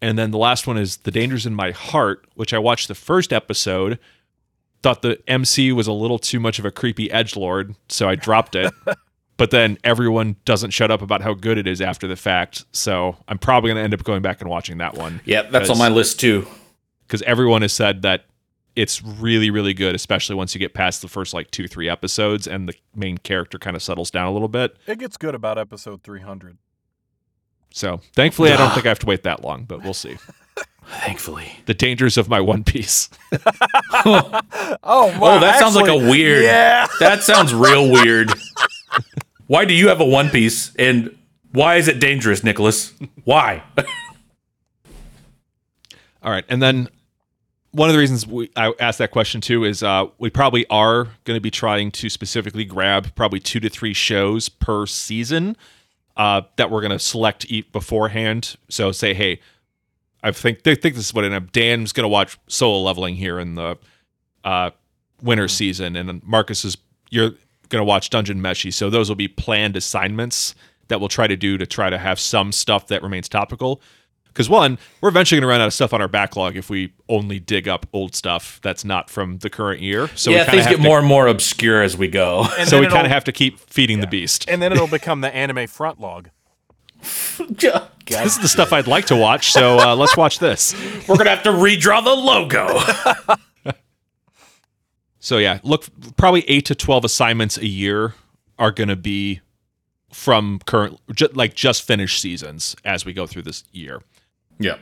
And 0.01 0.17
then 0.17 0.32
the 0.32 0.38
last 0.38 0.67
one 0.67 0.77
is 0.77 0.97
The 0.97 1.12
Dangers 1.12 1.45
in 1.45 1.53
My 1.53 1.71
Heart, 1.71 2.25
which 2.36 2.53
I 2.53 2.58
watched 2.58 2.88
the 2.88 2.95
first 2.95 3.32
episode. 3.34 3.99
Thought 4.82 5.01
the 5.01 5.19
MC 5.27 5.71
was 5.73 5.88
a 5.88 5.91
little 5.93 6.19
too 6.19 6.39
much 6.39 6.58
of 6.60 6.65
a 6.65 6.71
creepy 6.71 7.12
edge 7.12 7.36
lord, 7.36 7.75
so 7.89 8.08
I 8.08 8.15
dropped 8.15 8.55
it. 8.55 8.71
but 9.38 9.51
then 9.51 9.77
everyone 9.84 10.38
doesn't 10.45 10.71
shut 10.71 10.89
up 10.91 11.01
about 11.01 11.21
how 11.21 11.34
good 11.34 11.58
it 11.58 11.67
is 11.67 11.82
after 11.82 12.08
the 12.08 12.15
fact, 12.15 12.63
so 12.71 13.17
I'm 13.27 13.38
probably 13.38 13.69
going 13.69 13.77
to 13.77 13.84
end 13.84 13.93
up 13.93 14.03
going 14.05 14.21
back 14.21 14.39
and 14.41 14.49
watching 14.49 14.77
that 14.77 14.95
one 14.95 15.19
Yeah, 15.25 15.43
that's 15.43 15.69
on 15.69 15.77
my 15.77 15.89
list 15.89 16.19
too. 16.21 16.47
because 17.08 17.21
everyone 17.23 17.62
has 17.62 17.73
said 17.73 18.03
that 18.03 18.25
it's 18.82 19.04
really 19.04 19.50
really 19.50 19.74
good 19.74 19.94
especially 19.96 20.36
once 20.36 20.54
you 20.56 20.60
get 20.60 20.74
past 20.74 21.02
the 21.02 21.08
first 21.08 21.34
like 21.34 21.52
two 21.52 21.68
three 21.68 21.89
episodes 21.89 22.48
and 22.48 22.68
the 22.70 22.74
main 22.96 23.18
character 23.18 23.58
kind 23.60 23.76
of 23.76 23.84
settles 23.84 24.10
down 24.10 24.26
a 24.28 24.32
little 24.32 24.48
bit 24.48 24.78
It 24.88 25.00
gets 25.00 25.18
good 25.18 25.36
about 25.36 25.58
episode 25.58 26.02
300. 26.04 26.58
so 27.72 28.00
thankfully 28.13 28.52
i 28.52 28.58
don't 28.58 28.74
think 28.74 28.86
i 28.86 28.89
have 28.89 29.00
to 29.00 29.06
wait 29.06 29.24
that 29.24 29.44
long 29.44 29.63
but 29.65 29.84
we'll 29.84 29.94
see 29.94 30.18
Thankfully. 31.06 31.52
the 31.68 31.76
dangers 31.76 32.18
of 32.18 32.30
my 32.30 32.39
one 32.42 32.63
piece 32.63 33.10
Oh, 33.94 34.42
my! 34.84 35.20
Oh, 35.22 35.39
that 35.39 35.60
sounds 35.60 35.76
like 35.76 35.88
a 35.89 35.96
weird. 35.96 36.44
Yeah. 36.44 36.88
That 37.00 37.22
sounds 37.22 37.54
real 37.54 37.92
weird. 37.92 38.32
Why 39.46 39.65
do 39.65 39.74
you 39.76 39.89
have 39.89 40.00
a 40.02 40.06
one 40.06 40.30
piece 40.30 40.74
and 40.78 41.15
why 41.52 41.76
is 41.76 41.88
it 41.88 42.00
dangerous, 42.00 42.44
Nicholas? 42.44 42.94
Why? 43.24 43.62
all 46.24 46.32
right 46.32 46.46
and 46.50 46.62
then 46.62 46.89
one 47.71 47.89
of 47.89 47.93
the 47.93 47.99
reasons 47.99 48.25
we, 48.25 48.49
I 48.55 48.73
asked 48.79 48.97
that 48.99 49.12
question 49.12 49.41
too 49.41 49.63
is 49.63 49.84
uh, 49.84 50.05
we 50.17 50.29
probably 50.29 50.65
are 50.69 51.05
going 51.23 51.38
to 51.38 51.41
be 51.41 51.51
trying 51.51 51.91
to 51.91 52.10
specifically 52.10 52.65
grab 52.65 53.13
probably 53.15 53.39
two 53.39 53.60
to 53.60 53.69
three 53.69 53.93
shows 53.93 54.49
per 54.49 54.86
season 54.86 55.55
uh, 56.17 56.41
that 56.55 56.71
we're 56.71 56.82
going 56.82 56.91
to 56.91 56.99
select 56.99 57.45
eat 57.49 57.71
beforehand. 57.71 58.55
So 58.69 58.91
say, 58.91 59.13
hey, 59.13 59.39
I 60.23 60.32
think 60.32 60.63
they 60.63 60.75
think 60.75 60.95
this 60.95 61.05
is 61.05 61.13
what 61.13 61.23
it 61.23 61.32
is. 61.32 61.49
Dan's 61.51 61.93
going 61.93 62.03
to 62.03 62.10
watch 62.10 62.38
Solo 62.47 62.79
Leveling 62.82 63.15
here 63.15 63.39
in 63.39 63.55
the 63.55 63.77
uh, 64.43 64.71
winter 65.21 65.47
season, 65.47 65.95
and 65.95 66.10
then 66.10 66.21
Marcus 66.25 66.65
is 66.65 66.77
you're 67.10 67.32
going 67.69 67.82
to 67.82 67.86
watch 67.86 68.10
Dungeon 68.10 68.41
Meshi. 68.41 68.73
So 68.73 68.89
those 68.89 69.10
will 69.10 69.15
be 69.15 69.27
planned 69.27 69.77
assignments 69.77 70.55
that 70.88 70.99
we'll 70.99 71.10
try 71.10 71.27
to 71.27 71.38
do 71.38 71.58
to 71.58 71.65
try 71.65 71.89
to 71.89 71.97
have 71.97 72.19
some 72.19 72.51
stuff 72.51 72.88
that 72.88 73.01
remains 73.03 73.29
topical. 73.29 73.82
Because 74.39 74.49
one, 74.49 74.78
we're 75.02 75.10
eventually 75.10 75.38
going 75.41 75.49
to 75.49 75.52
run 75.52 75.60
out 75.60 75.67
of 75.67 75.73
stuff 75.73 75.93
on 75.93 75.99
our 76.02 76.08
backlog 76.08 76.56
if 76.56 76.69
we 76.69 76.93
only 77.10 77.39
dig 77.39 77.67
up 77.67 77.86
old 77.91 78.15
stuff 78.15 78.62
that's 78.63 78.86
not 78.86 79.10
from 79.10 79.39
the 79.39 79.49
current 79.49 79.82
year. 79.82 80.08
So 80.15 80.32
yeah, 80.32 80.45
we 80.45 80.52
things 80.52 80.63
have 80.63 80.78
get 80.78 80.78
to- 80.78 80.82
more 80.88 80.97
and 80.97 81.06
more 81.06 81.28
obscure 81.28 81.82
as 81.84 81.97
we 81.97 82.08
go. 82.08 82.45
And 82.58 82.69
So 82.69 82.80
we 82.80 82.88
kind 82.88 83.06
of 83.06 83.12
have 83.12 83.25
to 83.25 83.34
keep 83.34 83.60
feeding 83.60 83.99
the 83.99 84.08
beast. 84.08 84.45
And 84.47 84.62
then 84.62 84.71
it'll 84.71 84.88
become 84.88 85.19
the 85.19 85.36
anime 85.36 85.67
front 85.67 85.99
log. 85.99 86.30
This 88.08 88.38
is 88.38 88.39
the 88.39 88.47
stuff 88.47 88.71
I'd 88.71 88.88
like 88.88 89.08
to 89.08 89.15
watch. 89.17 89.52
So 89.52 89.78
uh, 89.78 89.93
let's 89.97 90.15
watch 90.15 90.39
this. 90.39 90.73
We're 91.06 91.17
gonna 91.17 91.30
have 91.32 91.43
to 91.43 91.52
redraw 91.52 92.02
the 92.02 92.15
logo. 92.15 93.36
So 95.19 95.38
yeah, 95.38 95.60
look, 95.63 95.86
probably 96.15 96.49
eight 96.49 96.65
to 96.67 96.75
twelve 96.75 97.04
assignments 97.04 97.58
a 97.58 97.67
year 97.67 98.15
are 98.58 98.71
going 98.71 98.88
to 98.88 98.95
be 98.95 99.41
from 100.13 100.60
current, 100.65 100.97
ju- 101.13 101.28
like 101.34 101.54
just 101.56 101.84
finished 101.84 102.21
seasons 102.21 102.75
as 102.86 103.06
we 103.06 103.12
go 103.13 103.28
through 103.28 103.41
this 103.43 103.63
year. 103.73 104.02
Yeah. 104.60 104.78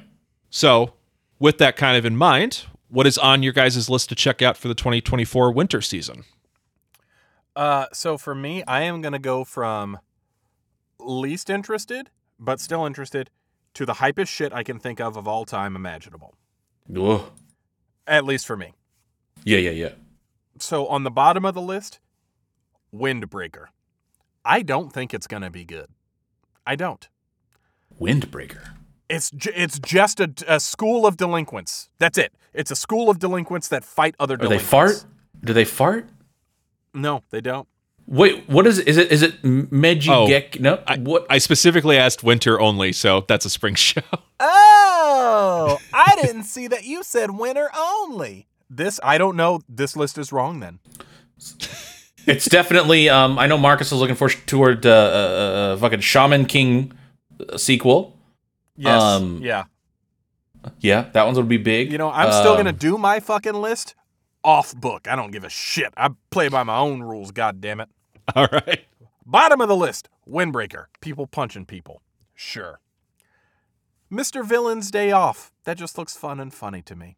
So, 0.49 0.93
with 1.39 1.57
that 1.59 1.77
kind 1.77 1.97
of 1.97 2.05
in 2.05 2.17
mind, 2.17 2.65
what 2.89 3.07
is 3.07 3.17
on 3.17 3.43
your 3.43 3.53
guys' 3.53 3.89
list 3.89 4.09
to 4.09 4.15
check 4.15 4.41
out 4.41 4.57
for 4.57 4.67
the 4.67 4.75
2024 4.75 5.51
winter 5.51 5.81
season? 5.81 6.23
Uh, 7.55 7.87
so 7.91 8.17
for 8.17 8.35
me, 8.35 8.63
I 8.67 8.81
am 8.81 9.01
going 9.01 9.13
to 9.13 9.19
go 9.19 9.43
from 9.43 9.99
least 10.99 11.49
interested, 11.49 12.09
but 12.39 12.59
still 12.59 12.85
interested, 12.85 13.29
to 13.73 13.85
the 13.85 13.93
hypest 13.93 14.29
shit 14.29 14.53
I 14.53 14.63
can 14.63 14.79
think 14.79 14.99
of 14.99 15.17
of 15.17 15.27
all 15.27 15.45
time 15.45 15.75
imaginable. 15.75 16.35
Ugh. 16.95 17.23
At 18.05 18.25
least 18.25 18.45
for 18.45 18.55
me. 18.55 18.73
Yeah, 19.43 19.57
yeah, 19.57 19.71
yeah. 19.71 19.91
So 20.59 20.87
on 20.87 21.03
the 21.03 21.11
bottom 21.11 21.45
of 21.45 21.53
the 21.53 21.61
list, 21.61 21.99
Windbreaker. 22.93 23.65
I 24.45 24.61
don't 24.61 24.93
think 24.93 25.13
it's 25.13 25.27
going 25.27 25.43
to 25.43 25.49
be 25.49 25.65
good. 25.65 25.87
I 26.65 26.75
don't. 26.75 27.07
Windbreaker. 27.99 28.76
It's 29.09 29.31
ju- 29.31 29.51
it's 29.55 29.79
just 29.79 30.19
a, 30.19 30.31
a 30.47 30.59
school 30.59 31.05
of 31.05 31.15
delinquents. 31.17 31.89
That's 31.99 32.17
it. 32.17 32.33
It's 32.53 32.71
a 32.71 32.75
school 32.75 33.09
of 33.09 33.19
delinquents 33.19 33.67
that 33.69 33.83
fight 33.83 34.15
other 34.19 34.35
Do 34.37 34.47
they 34.47 34.59
fart? 34.59 35.05
Do 35.43 35.53
they 35.53 35.65
fart? 35.65 36.09
No, 36.93 37.23
they 37.29 37.41
don't. 37.41 37.67
Wait, 38.07 38.47
what 38.49 38.65
is 38.65 38.79
is 38.79 38.97
it? 38.97 39.11
Is 39.11 39.21
it 39.21 39.43
Meji 39.43 40.09
Oh, 40.09 40.27
Gek? 40.27 40.59
No, 40.59 40.81
I, 40.87 40.97
what? 40.97 41.25
I 41.29 41.37
specifically 41.39 41.97
asked 41.97 42.23
winter 42.23 42.59
only, 42.59 42.93
so 42.93 43.25
that's 43.27 43.45
a 43.45 43.49
spring 43.49 43.75
show. 43.89 44.01
Oh, 44.39 45.77
I 45.93 46.17
didn't 46.21 46.43
see 46.43 46.67
that 46.67 46.85
you 46.85 47.03
said 47.03 47.31
winter 47.31 47.69
only. 47.77 48.47
This 48.69 48.99
I 49.03 49.17
don't 49.17 49.35
know. 49.35 49.61
This 49.69 49.95
list 49.95 50.17
is 50.17 50.31
wrong 50.31 50.59
then. 50.59 50.79
It's 52.27 52.43
definitely. 52.49 53.07
Um, 53.07 53.39
I 53.39 53.47
know 53.47 53.57
Marcus 53.57 53.89
is 53.93 53.97
looking 53.99 54.17
for 54.17 54.27
toward 54.27 54.85
uh, 54.85 54.89
uh, 54.89 54.93
uh, 54.93 55.77
fucking 55.77 56.01
Shaman 56.01 56.45
King 56.45 56.91
uh, 57.39 57.57
sequel. 57.57 58.16
Yes. 58.77 59.01
Um, 59.01 59.39
yeah. 59.41 59.65
Yeah, 60.79 61.09
that 61.13 61.23
one's 61.25 61.37
gonna 61.37 61.47
be 61.47 61.57
big. 61.57 61.91
You 61.91 61.97
know, 61.97 62.11
I'm 62.11 62.31
still 62.31 62.51
Um, 62.51 62.57
gonna 62.57 62.71
do 62.73 62.97
my 62.97 63.19
fucking 63.19 63.53
list 63.53 63.95
off 64.43 64.75
book. 64.75 65.07
I 65.07 65.15
don't 65.15 65.31
give 65.31 65.43
a 65.43 65.49
shit. 65.49 65.93
I 65.97 66.09
play 66.29 66.49
by 66.49 66.63
my 66.63 66.77
own 66.77 67.01
rules. 67.01 67.31
God 67.31 67.61
damn 67.61 67.79
it. 67.79 67.89
All 68.35 68.47
right. 68.51 68.85
Bottom 69.25 69.61
of 69.61 69.67
the 69.67 69.75
list, 69.75 70.09
Windbreaker. 70.27 70.85
People 71.01 71.27
punching 71.27 71.65
people. 71.65 72.01
Sure. 72.35 72.79
Mr. 74.11 74.45
Villain's 74.45 74.89
Day 74.91 75.11
Off. 75.11 75.51
That 75.65 75.77
just 75.77 75.97
looks 75.97 76.15
fun 76.15 76.39
and 76.39 76.53
funny 76.53 76.81
to 76.83 76.95
me. 76.95 77.17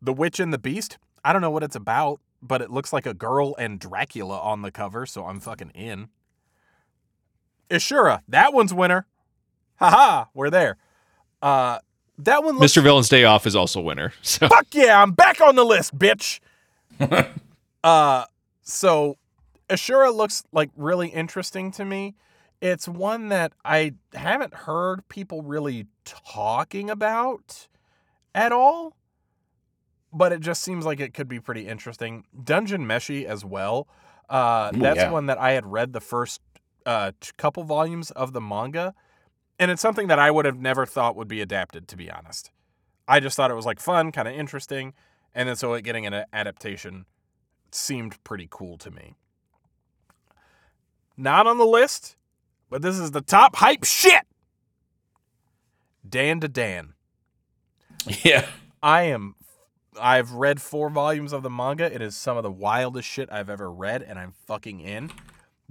The 0.00 0.12
Witch 0.12 0.38
and 0.40 0.52
the 0.52 0.58
Beast. 0.58 0.98
I 1.24 1.32
don't 1.32 1.42
know 1.42 1.50
what 1.50 1.62
it's 1.64 1.76
about, 1.76 2.20
but 2.40 2.62
it 2.62 2.70
looks 2.70 2.92
like 2.92 3.06
a 3.06 3.14
girl 3.14 3.54
and 3.58 3.78
Dracula 3.78 4.38
on 4.40 4.62
the 4.62 4.70
cover, 4.72 5.06
so 5.06 5.26
I'm 5.26 5.40
fucking 5.40 5.70
in. 5.70 6.08
Ishura. 7.70 8.20
That 8.28 8.52
one's 8.52 8.74
winner. 8.74 9.06
Haha, 9.82 10.26
we're 10.32 10.50
there. 10.50 10.76
Uh, 11.40 11.78
that 12.18 12.44
one 12.44 12.58
looks 12.58 12.72
Mr. 12.72 12.82
Villain's 12.82 13.08
Day 13.08 13.24
Off 13.24 13.46
is 13.46 13.56
also 13.56 13.80
winter. 13.80 14.12
So 14.22 14.48
Fuck 14.48 14.74
yeah, 14.74 15.02
I'm 15.02 15.12
back 15.12 15.40
on 15.40 15.56
the 15.56 15.64
list, 15.64 15.98
bitch. 15.98 16.38
uh 17.84 18.24
so 18.62 19.16
Ishura 19.68 20.14
looks 20.14 20.44
like 20.52 20.70
really 20.76 21.08
interesting 21.08 21.72
to 21.72 21.84
me. 21.84 22.14
It's 22.60 22.86
one 22.86 23.28
that 23.30 23.54
I 23.64 23.94
haven't 24.14 24.54
heard 24.54 25.08
people 25.08 25.42
really 25.42 25.86
talking 26.04 26.88
about 26.88 27.66
at 28.34 28.52
all, 28.52 28.94
but 30.12 30.32
it 30.32 30.40
just 30.40 30.62
seems 30.62 30.86
like 30.86 31.00
it 31.00 31.12
could 31.12 31.26
be 31.26 31.40
pretty 31.40 31.66
interesting. 31.66 32.24
Dungeon 32.44 32.86
Meshi 32.86 33.24
as 33.24 33.44
well. 33.44 33.88
Uh, 34.28 34.70
Ooh, 34.74 34.78
that's 34.78 34.98
yeah. 34.98 35.10
one 35.10 35.26
that 35.26 35.38
I 35.38 35.52
had 35.52 35.66
read 35.66 35.92
the 35.92 36.00
first 36.00 36.40
uh, 36.86 37.12
couple 37.36 37.64
volumes 37.64 38.12
of 38.12 38.32
the 38.32 38.40
manga, 38.40 38.94
and 39.62 39.70
it's 39.70 39.80
something 39.80 40.08
that 40.08 40.18
I 40.18 40.28
would 40.28 40.44
have 40.44 40.60
never 40.60 40.84
thought 40.84 41.14
would 41.14 41.28
be 41.28 41.40
adapted, 41.40 41.86
to 41.86 41.96
be 41.96 42.10
honest. 42.10 42.50
I 43.06 43.20
just 43.20 43.36
thought 43.36 43.48
it 43.52 43.54
was 43.54 43.64
like 43.64 43.78
fun, 43.78 44.10
kind 44.10 44.26
of 44.26 44.34
interesting, 44.34 44.92
and 45.36 45.48
then 45.48 45.54
so 45.54 45.72
it 45.74 45.82
getting 45.82 46.04
an 46.04 46.24
adaptation 46.32 47.06
seemed 47.70 48.22
pretty 48.24 48.48
cool 48.50 48.76
to 48.78 48.90
me. 48.90 49.14
Not 51.16 51.46
on 51.46 51.58
the 51.58 51.64
list, 51.64 52.16
but 52.70 52.82
this 52.82 52.98
is 52.98 53.12
the 53.12 53.20
top 53.20 53.54
hype 53.54 53.84
shit. 53.84 54.24
Dandadan. 56.08 56.94
Yeah. 58.24 58.48
I 58.82 59.02
am 59.02 59.36
I've 60.00 60.32
read 60.32 60.60
4 60.60 60.90
volumes 60.90 61.32
of 61.32 61.44
the 61.44 61.50
manga. 61.50 61.84
It 61.84 62.02
is 62.02 62.16
some 62.16 62.36
of 62.36 62.42
the 62.42 62.50
wildest 62.50 63.08
shit 63.08 63.28
I've 63.30 63.48
ever 63.48 63.70
read 63.70 64.02
and 64.02 64.18
I'm 64.18 64.32
fucking 64.44 64.80
in. 64.80 65.12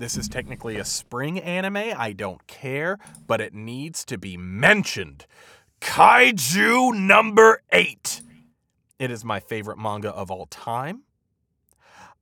This 0.01 0.17
is 0.17 0.27
technically 0.27 0.77
a 0.77 0.83
spring 0.83 1.39
anime. 1.39 1.77
I 1.77 2.11
don't 2.11 2.47
care, 2.47 2.97
but 3.27 3.39
it 3.39 3.53
needs 3.53 4.03
to 4.05 4.17
be 4.17 4.35
mentioned. 4.35 5.27
Kaiju 5.79 6.95
number 6.95 7.61
8. 7.71 8.21
It 8.97 9.11
is 9.11 9.23
my 9.23 9.39
favorite 9.39 9.77
manga 9.77 10.09
of 10.09 10.31
all 10.31 10.47
time. 10.47 11.03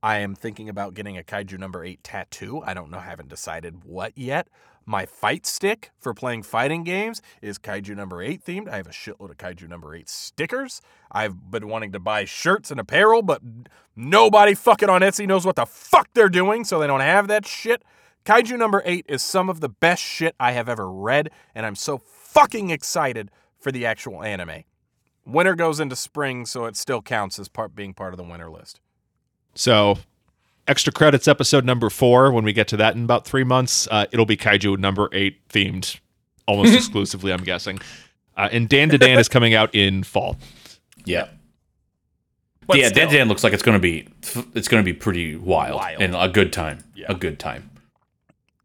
I 0.02 0.18
am 0.18 0.34
thinking 0.34 0.68
about 0.68 0.92
getting 0.92 1.16
a 1.16 1.22
Kaiju 1.22 1.58
number 1.58 1.82
8 1.82 2.04
tattoo. 2.04 2.62
I 2.66 2.74
don't 2.74 2.90
know, 2.90 2.98
haven't 2.98 3.30
decided 3.30 3.82
what 3.82 4.12
yet. 4.14 4.48
My 4.90 5.06
fight 5.06 5.46
stick 5.46 5.92
for 6.00 6.12
playing 6.12 6.42
fighting 6.42 6.82
games 6.82 7.22
is 7.40 7.60
Kaiju 7.60 7.94
number 7.94 8.20
8 8.20 8.44
themed. 8.44 8.68
I 8.68 8.76
have 8.78 8.88
a 8.88 8.90
shitload 8.90 9.30
of 9.30 9.36
Kaiju 9.36 9.68
number 9.68 9.94
8 9.94 10.08
stickers. 10.08 10.82
I've 11.12 11.48
been 11.48 11.68
wanting 11.68 11.92
to 11.92 12.00
buy 12.00 12.24
shirts 12.24 12.72
and 12.72 12.80
apparel, 12.80 13.22
but 13.22 13.40
nobody 13.94 14.52
fucking 14.52 14.88
on 14.88 15.02
Etsy 15.02 15.28
knows 15.28 15.46
what 15.46 15.54
the 15.54 15.64
fuck 15.64 16.08
they're 16.12 16.28
doing, 16.28 16.64
so 16.64 16.80
they 16.80 16.88
don't 16.88 17.02
have 17.02 17.28
that 17.28 17.46
shit. 17.46 17.84
Kaiju 18.24 18.58
number 18.58 18.82
8 18.84 19.06
is 19.08 19.22
some 19.22 19.48
of 19.48 19.60
the 19.60 19.68
best 19.68 20.02
shit 20.02 20.34
I 20.40 20.50
have 20.50 20.68
ever 20.68 20.90
read, 20.90 21.30
and 21.54 21.66
I'm 21.66 21.76
so 21.76 21.98
fucking 21.98 22.70
excited 22.70 23.30
for 23.60 23.70
the 23.70 23.86
actual 23.86 24.24
anime. 24.24 24.64
Winter 25.24 25.54
goes 25.54 25.78
into 25.78 25.94
spring, 25.94 26.46
so 26.46 26.64
it 26.64 26.74
still 26.74 27.00
counts 27.00 27.38
as 27.38 27.48
part 27.48 27.76
being 27.76 27.94
part 27.94 28.12
of 28.12 28.18
the 28.18 28.24
winter 28.24 28.50
list. 28.50 28.80
So, 29.54 29.98
extra 30.68 30.92
credits 30.92 31.26
episode 31.28 31.64
number 31.64 31.90
four. 31.90 32.32
When 32.32 32.44
we 32.44 32.52
get 32.52 32.68
to 32.68 32.76
that 32.78 32.94
in 32.94 33.04
about 33.04 33.24
three 33.26 33.44
months, 33.44 33.88
uh, 33.90 34.06
it'll 34.12 34.26
be 34.26 34.36
Kaiju 34.36 34.78
number 34.78 35.08
eight 35.12 35.46
themed, 35.48 35.98
almost 36.46 36.74
exclusively. 36.76 37.32
I'm 37.32 37.44
guessing. 37.44 37.78
Uh, 38.36 38.48
and 38.52 38.68
Dandadan 38.68 39.18
is 39.18 39.28
coming 39.28 39.54
out 39.54 39.74
in 39.74 40.02
fall. 40.02 40.36
Yeah. 41.04 41.28
But 42.66 42.78
yeah, 42.78 42.88
still. 42.88 43.06
Dan 43.06 43.14
Dan 43.14 43.28
looks 43.28 43.42
like 43.42 43.52
it's 43.52 43.62
gonna 43.64 43.80
be 43.80 44.06
it's 44.54 44.68
gonna 44.68 44.84
be 44.84 44.92
pretty 44.92 45.34
wild, 45.34 45.76
Wild. 45.76 46.00
and 46.00 46.14
a 46.14 46.28
good 46.28 46.52
time. 46.52 46.78
Yeah. 46.94 47.06
A 47.08 47.14
good 47.14 47.38
time. 47.40 47.68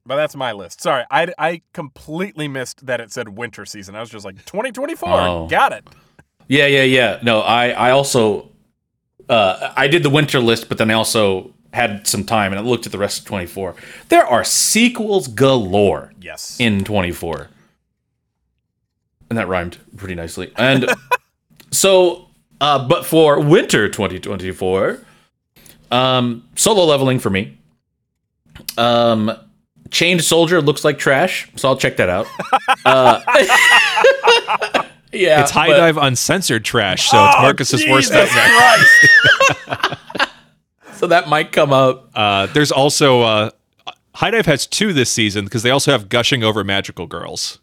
But 0.05 0.17
that's 0.17 0.35
my 0.35 0.51
list. 0.51 0.81
Sorry, 0.81 1.03
I, 1.09 1.33
I 1.39 1.61
completely 1.73 2.47
missed 2.47 2.85
that 2.85 3.01
it 3.01 3.11
said 3.11 3.29
winter 3.29 3.65
season. 3.65 3.95
I 3.95 4.01
was 4.01 4.11
just 4.11 4.23
like 4.23 4.35
2024. 4.45 5.09
Oh. 5.09 5.47
Got 5.47 5.73
it. 5.73 5.83
Yeah, 6.47 6.67
yeah, 6.67 6.83
yeah. 6.83 7.19
No, 7.23 7.39
I 7.41 7.69
I 7.69 7.89
also 7.89 8.51
uh 9.27 9.73
I 9.75 9.87
did 9.87 10.03
the 10.03 10.11
winter 10.11 10.39
list, 10.39 10.69
but 10.69 10.77
then 10.77 10.91
I 10.91 10.93
also 10.93 11.54
had 11.75 12.07
some 12.07 12.23
time 12.23 12.51
and 12.51 12.59
I 12.59 12.63
looked 12.63 12.85
at 12.85 12.91
the 12.91 12.97
rest 12.97 13.19
of 13.19 13.25
24. 13.25 13.75
There 14.09 14.25
are 14.25 14.43
sequels 14.43 15.27
galore 15.27 16.13
Yes. 16.19 16.57
in 16.59 16.83
24. 16.83 17.49
And 19.29 19.37
that 19.37 19.47
rhymed 19.47 19.77
pretty 19.97 20.15
nicely. 20.15 20.51
And 20.55 20.89
so 21.71 22.27
uh 22.61 22.87
but 22.87 23.05
for 23.05 23.39
winter 23.39 23.89
2024, 23.89 24.99
um 25.91 26.43
solo 26.55 26.85
leveling 26.85 27.19
for 27.19 27.29
me. 27.29 27.57
Um 28.77 29.31
Chained 29.91 30.23
Soldier 30.23 30.61
looks 30.61 30.83
like 30.83 30.97
trash, 30.97 31.47
so 31.55 31.69
I'll 31.69 31.77
check 31.77 31.97
that 31.97 32.09
out. 32.09 32.25
uh, 32.85 33.21
yeah, 35.13 35.41
It's 35.41 35.51
high 35.51 35.67
but- 35.67 35.77
dive 35.77 35.97
uncensored 35.97 36.65
trash, 36.65 37.07
so 37.09 37.23
it's 37.23 37.35
Oh, 37.37 37.41
Marcus's 37.43 37.85
worst 37.87 38.11
Jesus 38.11 38.33
nightmare. 38.35 39.97
Christ. 41.07 41.11
so 41.11 41.21
that 41.21 41.29
might 41.29 41.51
come 41.51 41.71
up. 41.73 42.09
Uh, 42.15 42.45
there's 42.47 42.71
also 42.71 43.21
uh, 43.21 43.49
HIDIVE 44.15 44.45
has 44.45 44.67
two 44.67 44.93
this 44.93 45.11
season 45.11 45.45
because 45.45 45.63
they 45.63 45.69
also 45.71 45.91
have 45.91 46.09
Gushing 46.09 46.43
Over 46.43 46.63
Magical 46.63 47.07
Girls. 47.07 47.59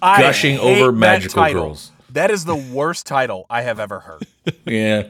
I 0.00 0.20
Gushing 0.20 0.58
over 0.58 0.90
magical 0.90 1.42
title. 1.42 1.62
girls. 1.64 1.92
That 2.10 2.30
is 2.30 2.44
the 2.44 2.56
worst 2.56 3.06
title 3.06 3.46
I 3.48 3.62
have 3.62 3.78
ever 3.78 4.00
heard. 4.00 4.26
Yeah, 4.66 5.04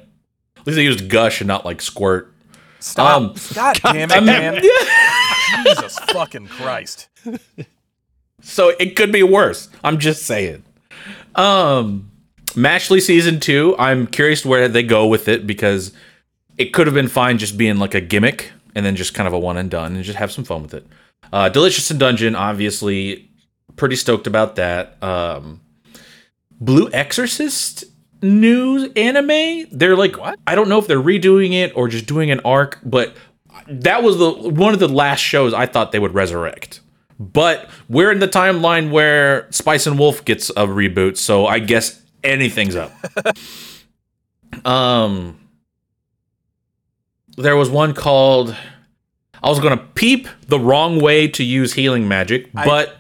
at 0.58 0.66
least 0.66 0.76
they 0.76 0.84
used 0.84 1.08
gush 1.08 1.40
and 1.40 1.48
not 1.48 1.64
like 1.64 1.80
squirt. 1.80 2.32
Stop. 2.80 3.16
Um, 3.22 3.34
God 3.54 3.78
damn 3.82 4.10
it, 4.10 4.12
I'm- 4.12 4.24
man. 4.26 4.62
Jesus 5.64 5.98
fucking 6.10 6.48
Christ. 6.48 7.08
So 8.42 8.70
it 8.78 8.94
could 8.96 9.10
be 9.12 9.22
worse. 9.22 9.68
I'm 9.82 9.98
just 9.98 10.24
saying. 10.24 10.64
Um, 11.34 12.10
Mashle 12.48 13.00
season 13.00 13.40
two. 13.40 13.74
I'm 13.78 14.06
curious 14.06 14.44
where 14.44 14.68
they 14.68 14.82
go 14.82 15.06
with 15.06 15.28
it 15.28 15.46
because 15.46 15.92
it 16.62 16.72
could 16.72 16.86
have 16.86 16.94
been 16.94 17.08
fine 17.08 17.38
just 17.38 17.58
being 17.58 17.78
like 17.78 17.92
a 17.92 18.00
gimmick 18.00 18.52
and 18.76 18.86
then 18.86 18.94
just 18.94 19.14
kind 19.14 19.26
of 19.26 19.32
a 19.32 19.38
one 19.38 19.56
and 19.56 19.68
done 19.68 19.96
and 19.96 20.04
just 20.04 20.16
have 20.16 20.30
some 20.30 20.44
fun 20.44 20.62
with 20.62 20.74
it. 20.74 20.86
Uh, 21.32 21.48
Delicious 21.48 21.90
in 21.90 21.98
Dungeon, 21.98 22.36
obviously, 22.36 23.28
pretty 23.74 23.96
stoked 23.96 24.28
about 24.28 24.54
that. 24.56 25.02
Um, 25.02 25.60
Blue 26.60 26.88
Exorcist 26.92 27.84
new 28.22 28.92
anime. 28.94 29.66
They're 29.72 29.96
like, 29.96 30.16
What? 30.16 30.38
I 30.46 30.54
don't 30.54 30.68
know 30.68 30.78
if 30.78 30.86
they're 30.86 31.02
redoing 31.02 31.52
it 31.52 31.72
or 31.74 31.88
just 31.88 32.06
doing 32.06 32.30
an 32.30 32.40
arc, 32.44 32.78
but 32.84 33.16
that 33.66 34.04
was 34.04 34.18
the 34.18 34.30
one 34.30 34.72
of 34.72 34.78
the 34.78 34.88
last 34.88 35.18
shows 35.18 35.52
I 35.52 35.66
thought 35.66 35.90
they 35.90 35.98
would 35.98 36.14
resurrect. 36.14 36.80
But 37.18 37.68
we're 37.88 38.12
in 38.12 38.20
the 38.20 38.28
timeline 38.28 38.92
where 38.92 39.50
Spice 39.50 39.88
and 39.88 39.98
Wolf 39.98 40.24
gets 40.24 40.50
a 40.50 40.66
reboot, 40.66 41.16
so 41.16 41.46
I 41.46 41.58
guess 41.58 42.00
anything's 42.22 42.76
up. 42.76 42.92
um 44.64 45.41
there 47.36 47.56
was 47.56 47.70
one 47.70 47.94
called 47.94 48.54
I 49.42 49.48
was 49.48 49.58
going 49.58 49.76
to 49.76 49.84
peep 49.94 50.28
the 50.46 50.58
wrong 50.60 51.00
way 51.00 51.26
to 51.28 51.42
use 51.42 51.72
healing 51.72 52.06
magic, 52.06 52.48
I- 52.54 52.64
but 52.64 52.96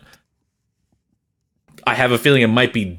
I 1.86 1.94
have 1.94 2.12
a 2.12 2.18
feeling 2.18 2.42
it 2.42 2.48
might 2.48 2.72
be 2.72 2.98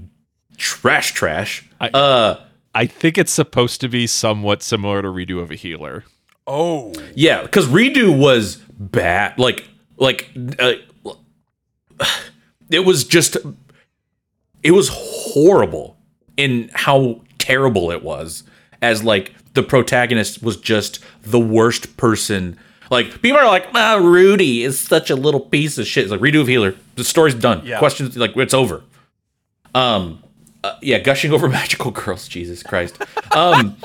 trash 0.58 1.12
trash. 1.14 1.68
I- 1.82 1.90
uh 1.90 2.40
I 2.76 2.88
think 2.88 3.18
it's 3.20 3.32
supposed 3.32 3.82
to 3.82 3.88
be 3.90 4.08
somewhat 4.08 4.64
similar 4.64 5.02
to 5.04 5.08
Redo 5.10 5.40
of 5.42 5.52
a 5.52 5.56
Healer. 5.56 6.06
Oh. 6.48 6.92
Yeah, 7.16 7.44
because 7.44 7.68
redo 7.68 8.18
was 8.18 8.56
bad. 8.80 9.38
Like, 9.38 9.64
like 9.98 10.28
uh, 10.58 10.74
it 12.72 12.80
was 12.80 13.04
just, 13.04 13.38
it 14.64 14.72
was 14.72 14.90
horrible 14.92 15.98
in 16.36 16.72
how 16.74 17.22
terrible 17.38 17.92
it 17.92 18.04
was. 18.04 18.44
As 18.82 19.04
like 19.04 19.34
the 19.54 19.64
protagonist 19.64 20.42
was 20.44 20.58
just 20.58 21.00
the 21.22 21.40
worst 21.40 21.96
person. 21.98 22.58
Like 22.90 23.22
people 23.22 23.40
are 23.40 23.46
like, 23.48 23.68
ah, 23.74 23.96
Rudy 24.02 24.64
is 24.64 24.80
such 24.80 25.10
a 25.10 25.16
little 25.16 25.40
piece 25.40 25.78
of 25.78 25.88
shit. 25.88 26.04
It's 26.04 26.12
like 26.12 26.22
redo 26.22 26.42
of 26.42 26.48
healer. 26.48 26.76
The 26.96 27.04
story's 27.04 27.36
done. 27.36 27.66
Yeah. 27.66 27.80
Questions 27.80 28.18
like 28.18 28.36
it's 28.38 28.54
over. 28.54 28.84
Um, 29.74 30.22
uh, 30.64 30.78
yeah, 30.82 31.00
gushing 31.00 31.32
over 31.34 31.48
magical 31.50 31.92
girls. 31.92 32.28
Jesus 32.28 32.64
Christ. 32.64 33.02
Um. 33.36 33.78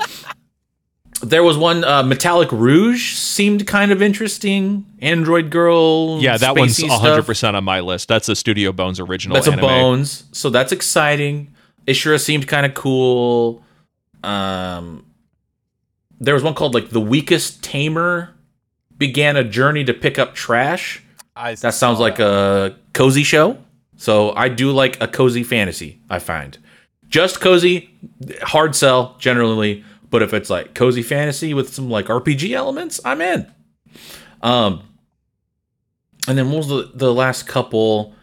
There 1.21 1.43
was 1.43 1.57
one 1.57 1.83
uh, 1.83 2.01
Metallic 2.03 2.49
Rouge 2.49 3.15
seemed 3.15 3.67
kind 3.67 3.91
of 3.91 4.01
interesting. 4.01 4.85
Android 5.01 5.49
Girl. 5.49 6.17
Yeah, 6.21 6.37
that 6.37 6.55
one's 6.55 6.77
spacey 6.77 6.87
100% 6.87 7.55
on 7.55 7.63
my 7.65 7.81
list. 7.81 8.07
That's 8.07 8.29
a 8.29 8.37
Studio 8.37 8.71
Bones 8.71 9.01
original 9.01 9.35
That's 9.35 9.47
anime. 9.49 9.59
a 9.59 9.67
Bones, 9.67 10.23
so 10.31 10.49
that's 10.49 10.71
exciting. 10.71 11.53
Ishura 11.87 12.21
seemed 12.21 12.47
kind 12.47 12.65
of 12.65 12.73
cool. 12.73 13.61
Um, 14.23 15.05
there 16.19 16.33
was 16.33 16.43
one 16.43 16.53
called 16.53 16.73
like 16.73 16.89
the 16.89 17.01
weakest 17.01 17.63
tamer 17.63 18.33
began 18.97 19.37
a 19.37 19.43
journey 19.43 19.83
to 19.85 19.93
pick 19.93 20.19
up 20.19 20.35
trash. 20.35 21.03
I 21.35 21.55
That 21.55 21.73
sounds 21.73 21.99
like 21.99 22.19
a 22.19 22.75
cozy 22.93 23.23
show. 23.23 23.57
So 23.95 24.33
I 24.35 24.49
do 24.49 24.71
like 24.71 25.01
a 25.01 25.07
cozy 25.07 25.43
fantasy. 25.43 26.01
I 26.09 26.19
find 26.19 26.57
just 27.09 27.41
cozy, 27.41 27.89
hard 28.41 28.75
sell 28.75 29.15
generally. 29.19 29.83
But 30.09 30.23
if 30.23 30.33
it's 30.33 30.49
like 30.49 30.73
cozy 30.73 31.03
fantasy 31.03 31.53
with 31.53 31.73
some 31.73 31.89
like 31.89 32.05
RPG 32.05 32.51
elements, 32.51 32.99
I'm 33.05 33.21
in. 33.21 33.51
Um, 34.41 34.83
and 36.27 36.37
then 36.37 36.49
what 36.49 36.57
was 36.57 36.67
the 36.67 36.91
the 36.93 37.13
last 37.13 37.47
couple? 37.47 38.15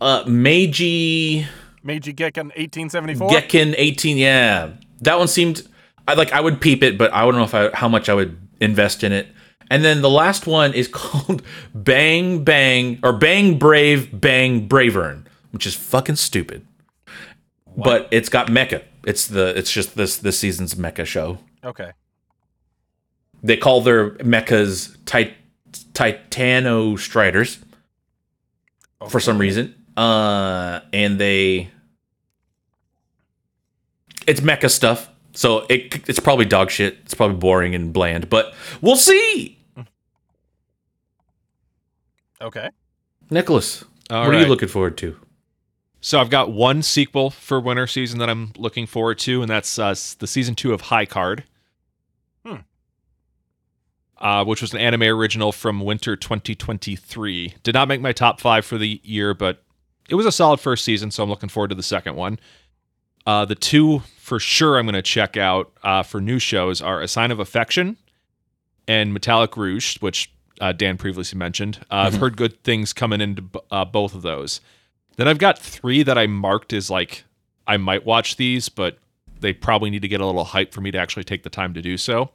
Uh, 0.00 0.22
Meiji 0.26 1.46
Meiji 1.82 2.12
Gekken 2.12 2.54
1874. 2.56 3.30
Gekken 3.30 3.74
18. 3.76 4.16
Yeah, 4.16 4.70
that 5.00 5.18
one 5.18 5.28
seemed. 5.28 5.66
I 6.08 6.14
like. 6.14 6.32
I 6.32 6.40
would 6.40 6.60
peep 6.60 6.82
it, 6.82 6.96
but 6.98 7.12
I 7.12 7.24
don't 7.24 7.34
know 7.34 7.44
if 7.44 7.54
I 7.54 7.70
how 7.74 7.88
much 7.88 8.08
I 8.08 8.14
would 8.14 8.36
invest 8.60 9.04
in 9.04 9.12
it. 9.12 9.28
And 9.70 9.84
then 9.84 10.00
the 10.00 10.10
last 10.10 10.46
one 10.46 10.72
is 10.72 10.88
called 10.92 11.42
Bang 11.74 12.42
Bang 12.44 12.98
or 13.02 13.12
Bang 13.12 13.58
Brave 13.58 14.18
Bang 14.18 14.66
Bravern, 14.68 15.26
which 15.50 15.66
is 15.66 15.74
fucking 15.74 16.16
stupid. 16.16 16.66
But 17.76 18.08
it's 18.10 18.28
got 18.28 18.48
mecha. 18.48 18.82
It's 19.04 19.26
the 19.26 19.56
it's 19.56 19.70
just 19.70 19.96
this 19.96 20.16
this 20.16 20.38
season's 20.38 20.74
mecha 20.74 21.06
show. 21.06 21.38
Okay. 21.62 21.92
They 23.42 23.56
call 23.56 23.82
their 23.82 24.10
mechas 24.16 24.96
tit- 25.04 25.34
Titano 25.92 26.98
Striders 26.98 27.58
for 29.08 29.20
some 29.20 29.38
reason. 29.38 29.74
Uh, 29.96 30.80
and 30.92 31.20
they 31.20 31.70
it's 34.26 34.40
mecha 34.40 34.70
stuff, 34.70 35.07
so 35.38 35.64
it 35.68 36.08
it's 36.08 36.18
probably 36.18 36.46
dog 36.46 36.68
shit. 36.68 36.98
It's 37.04 37.14
probably 37.14 37.36
boring 37.36 37.72
and 37.72 37.92
bland, 37.92 38.28
but 38.28 38.54
we'll 38.80 38.96
see. 38.96 39.56
Okay. 42.40 42.70
Nicholas, 43.30 43.84
All 44.10 44.26
what 44.26 44.34
are 44.34 44.40
you 44.40 44.46
looking 44.46 44.66
forward 44.66 44.98
to? 44.98 45.16
So 46.00 46.18
I've 46.18 46.28
got 46.30 46.50
one 46.50 46.82
sequel 46.82 47.30
for 47.30 47.60
winter 47.60 47.86
season 47.86 48.18
that 48.18 48.28
I'm 48.28 48.52
looking 48.56 48.84
forward 48.84 49.18
to, 49.20 49.40
and 49.42 49.48
that's 49.48 49.78
uh, 49.78 49.94
the 50.18 50.26
season 50.26 50.56
two 50.56 50.72
of 50.72 50.80
High 50.82 51.06
Card, 51.06 51.44
Hmm. 52.44 52.56
uh, 54.18 54.44
which 54.44 54.60
was 54.60 54.72
an 54.72 54.80
anime 54.80 55.02
original 55.04 55.52
from 55.52 55.80
winter 55.80 56.16
2023. 56.16 57.54
Did 57.62 57.74
not 57.74 57.86
make 57.86 58.00
my 58.00 58.12
top 58.12 58.40
five 58.40 58.64
for 58.64 58.76
the 58.76 59.00
year, 59.04 59.34
but 59.34 59.62
it 60.08 60.16
was 60.16 60.26
a 60.26 60.32
solid 60.32 60.58
first 60.58 60.84
season, 60.84 61.12
so 61.12 61.22
I'm 61.22 61.30
looking 61.30 61.48
forward 61.48 61.68
to 61.68 61.76
the 61.76 61.82
second 61.84 62.16
one. 62.16 62.40
Uh, 63.26 63.44
the 63.44 63.54
two 63.56 64.02
for 64.28 64.38
sure 64.38 64.78
I'm 64.78 64.84
going 64.84 64.92
to 64.92 65.00
check 65.00 65.38
out 65.38 65.72
uh, 65.82 66.02
for 66.02 66.20
new 66.20 66.38
shows 66.38 66.82
are 66.82 67.00
A 67.00 67.08
Sign 67.08 67.30
of 67.30 67.40
Affection 67.40 67.96
and 68.86 69.14
Metallic 69.14 69.56
Rouge, 69.56 69.96
which 70.00 70.30
uh, 70.60 70.72
Dan 70.72 70.98
previously 70.98 71.38
mentioned. 71.38 71.78
Uh, 71.90 72.04
I've 72.06 72.16
heard 72.16 72.36
good 72.36 72.62
things 72.62 72.92
coming 72.92 73.22
into 73.22 73.44
uh, 73.70 73.86
both 73.86 74.14
of 74.14 74.20
those. 74.20 74.60
Then 75.16 75.28
I've 75.28 75.38
got 75.38 75.58
three 75.58 76.02
that 76.02 76.18
I 76.18 76.26
marked 76.26 76.74
as 76.74 76.90
like 76.90 77.24
I 77.66 77.78
might 77.78 78.04
watch 78.04 78.36
these, 78.36 78.68
but 78.68 78.98
they 79.40 79.54
probably 79.54 79.88
need 79.88 80.02
to 80.02 80.08
get 80.08 80.20
a 80.20 80.26
little 80.26 80.44
hype 80.44 80.74
for 80.74 80.82
me 80.82 80.90
to 80.90 80.98
actually 80.98 81.24
take 81.24 81.42
the 81.42 81.50
time 81.50 81.72
to 81.72 81.80
do 81.80 81.96
so. 81.96 82.30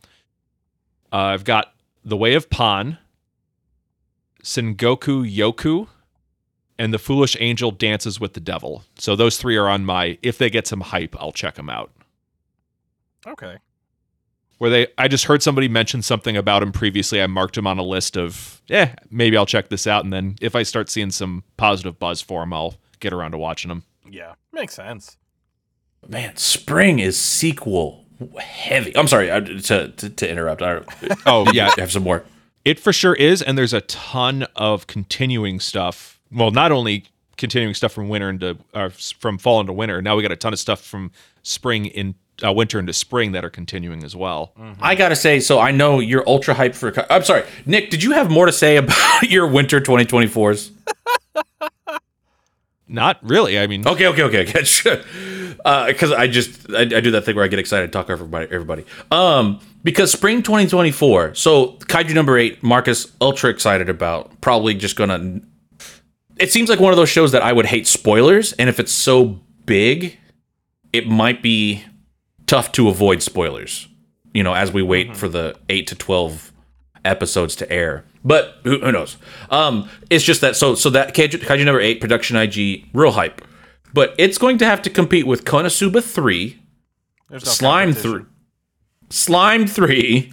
Uh, 1.11 1.17
I've 1.17 1.43
got 1.43 1.75
The 2.03 2.17
Way 2.17 2.33
of 2.33 2.49
Pan, 2.49 2.97
Sengoku 4.41 5.31
Youko, 5.31 5.89
and 6.79 6.93
The 6.93 6.99
Foolish 6.99 7.37
Angel 7.39 7.71
Dances 7.71 8.19
with 8.19 8.33
the 8.33 8.39
Devil. 8.39 8.83
So 8.97 9.15
those 9.15 9.37
three 9.37 9.57
are 9.57 9.67
on 9.69 9.85
my. 9.85 10.17
If 10.21 10.37
they 10.37 10.49
get 10.49 10.67
some 10.67 10.81
hype, 10.81 11.15
I'll 11.19 11.31
check 11.31 11.55
them 11.55 11.69
out 11.69 11.91
Okay. 13.25 13.57
where 14.57 14.69
they 14.69 14.87
I 14.97 15.07
just 15.07 15.25
heard 15.25 15.41
somebody 15.43 15.67
mention 15.67 16.01
something 16.01 16.35
about 16.35 16.61
him 16.63 16.71
previously. 16.71 17.21
I 17.21 17.27
marked 17.27 17.57
him 17.57 17.67
on 17.67 17.77
a 17.79 17.83
list 17.83 18.17
of 18.17 18.61
yeah, 18.67 18.95
maybe 19.09 19.37
I'll 19.37 19.45
check 19.45 19.69
this 19.69 19.87
out, 19.87 20.03
and 20.03 20.11
then 20.11 20.35
if 20.41 20.55
I 20.55 20.63
start 20.63 20.89
seeing 20.89 21.11
some 21.11 21.43
positive 21.57 21.99
buzz 21.99 22.21
for 22.21 22.43
him, 22.43 22.53
I'll 22.53 22.75
get 22.99 23.13
around 23.13 23.31
to 23.31 23.37
watching 23.37 23.71
him. 23.71 23.83
Yeah. 24.09 24.33
Makes 24.51 24.75
sense. 24.75 25.17
Man, 26.07 26.35
spring 26.35 26.99
is 26.99 27.17
sequel 27.19 28.05
heavy. 28.39 28.95
I'm 28.97 29.07
sorry 29.07 29.27
to 29.27 29.87
to, 29.89 30.09
to 30.09 30.29
interrupt. 30.29 30.61
I 30.61 30.81
Oh 31.25 31.49
yeah, 31.53 31.71
have 31.77 31.91
some 31.91 32.03
more. 32.03 32.25
it 32.65 32.79
for 32.79 32.91
sure 32.93 33.13
is, 33.15 33.41
and 33.41 33.57
there's 33.57 33.73
a 33.73 33.81
ton 33.81 34.45
of 34.55 34.85
continuing 34.87 35.59
stuff. 35.61 36.12
Well, 36.33 36.51
not 36.51 36.71
only 36.71 37.05
continuing 37.37 37.73
stuff 37.73 37.91
from 37.91 38.09
winter 38.09 38.29
into 38.29 38.57
uh, 38.73 38.89
from 38.89 39.37
fall 39.37 39.59
into 39.59 39.73
winter. 39.73 40.01
Now 40.01 40.15
we 40.15 40.21
got 40.21 40.31
a 40.31 40.35
ton 40.35 40.53
of 40.53 40.59
stuff 40.59 40.81
from 40.81 41.11
spring 41.41 41.85
in 41.87 42.15
uh, 42.45 42.51
winter 42.53 42.79
into 42.79 42.93
spring 42.93 43.31
that 43.33 43.43
are 43.43 43.49
continuing 43.49 44.03
as 44.03 44.15
well. 44.15 44.53
I 44.81 44.95
gotta 44.95 45.15
say, 45.15 45.39
so 45.39 45.59
I 45.59 45.71
know 45.71 45.99
you're 45.99 46.27
ultra 46.27 46.53
hyped 46.55 46.75
for. 46.75 46.93
I'm 47.11 47.23
sorry, 47.23 47.43
Nick. 47.65 47.89
Did 47.89 48.03
you 48.03 48.11
have 48.11 48.29
more 48.31 48.45
to 48.45 48.51
say 48.51 48.77
about 48.77 49.23
your 49.23 49.47
winter 49.47 49.81
2024s? 49.81 50.71
Not 52.87 53.17
really. 53.23 53.57
I 53.57 53.67
mean, 53.67 53.87
Okay, 53.87 54.07
okay, 54.07 54.23
okay. 54.23 54.43
Because 55.63 56.11
I 56.11 56.27
just 56.27 56.69
I, 56.71 56.81
I 56.81 56.99
do 56.99 57.11
that 57.11 57.23
thing 57.23 57.35
where 57.37 57.45
I 57.45 57.47
get 57.47 57.57
excited, 57.57 57.93
talk 57.93 58.07
to 58.07 58.11
everybody, 58.11 58.47
everybody. 58.51 58.85
Um, 59.11 59.61
because 59.81 60.11
spring 60.11 60.43
2024. 60.43 61.35
So 61.35 61.73
Kaiju 61.77 62.13
number 62.13 62.37
eight, 62.37 62.61
Marcus 62.63 63.07
ultra 63.21 63.49
excited 63.49 63.87
about. 63.89 64.41
Probably 64.41 64.73
just 64.73 64.97
gonna. 64.97 65.39
It 66.37 66.51
seems 66.51 66.69
like 66.69 66.79
one 66.79 66.91
of 66.91 66.97
those 66.97 67.09
shows 67.09 67.31
that 67.31 67.41
I 67.41 67.53
would 67.53 67.67
hate 67.67 67.87
spoilers, 67.87 68.53
and 68.53 68.69
if 68.69 68.79
it's 68.79 68.91
so 68.91 69.39
big, 69.65 70.17
it 70.91 71.07
might 71.07 71.41
be 71.41 71.83
tough 72.47 72.71
to 72.73 72.89
avoid 72.89 73.21
spoilers. 73.21 73.87
You 74.33 74.43
know, 74.43 74.53
as 74.53 74.71
we 74.71 74.81
wait 74.81 75.15
for 75.15 75.27
the 75.27 75.55
eight 75.69 75.87
to 75.87 75.95
twelve 75.95 76.51
episodes 77.05 77.55
to 77.57 77.71
air. 77.71 78.05
But 78.23 78.55
who, 78.63 78.79
who 78.79 78.91
knows? 78.91 79.17
Um, 79.49 79.89
it's 80.09 80.23
just 80.23 80.41
that 80.41 80.55
so 80.55 80.75
so 80.75 80.89
that 80.91 81.13
Kaiju, 81.13 81.39
Kaiju 81.39 81.65
number 81.65 81.81
eight 81.81 81.99
production 81.99 82.37
IG 82.37 82.85
real 82.93 83.11
hype, 83.11 83.41
but 83.93 84.15
it's 84.17 84.37
going 84.37 84.57
to 84.59 84.65
have 84.65 84.81
to 84.83 84.89
compete 84.89 85.27
with 85.27 85.45
Konosuba 85.45 86.03
three, 86.03 86.59
no 87.29 87.37
Slime 87.39 87.93
three, 87.93 88.23
Slime 89.09 89.67
three, 89.67 90.31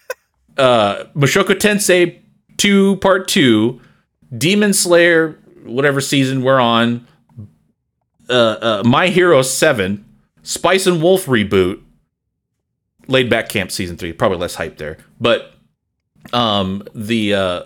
uh, 0.56 1.04
Mushoku 1.14 1.54
Tensei 1.54 2.20
two 2.56 2.96
part 2.96 3.28
two, 3.28 3.80
Demon 4.36 4.72
Slayer 4.72 5.38
whatever 5.64 6.00
season 6.00 6.42
we're 6.42 6.60
on, 6.60 7.06
uh, 8.28 8.32
uh, 8.32 8.82
My 8.84 9.08
Hero 9.08 9.42
seven, 9.42 10.04
Spice 10.42 10.86
and 10.86 11.02
Wolf 11.02 11.26
reboot, 11.26 11.82
Laid 13.08 13.30
Back 13.30 13.48
Camp 13.48 13.70
season 13.70 13.96
three. 13.96 14.12
Probably 14.12 14.38
less 14.38 14.54
hype 14.54 14.78
there, 14.78 14.98
but 15.20 15.52
um 16.32 16.82
the 16.92 17.32
uh 17.34 17.62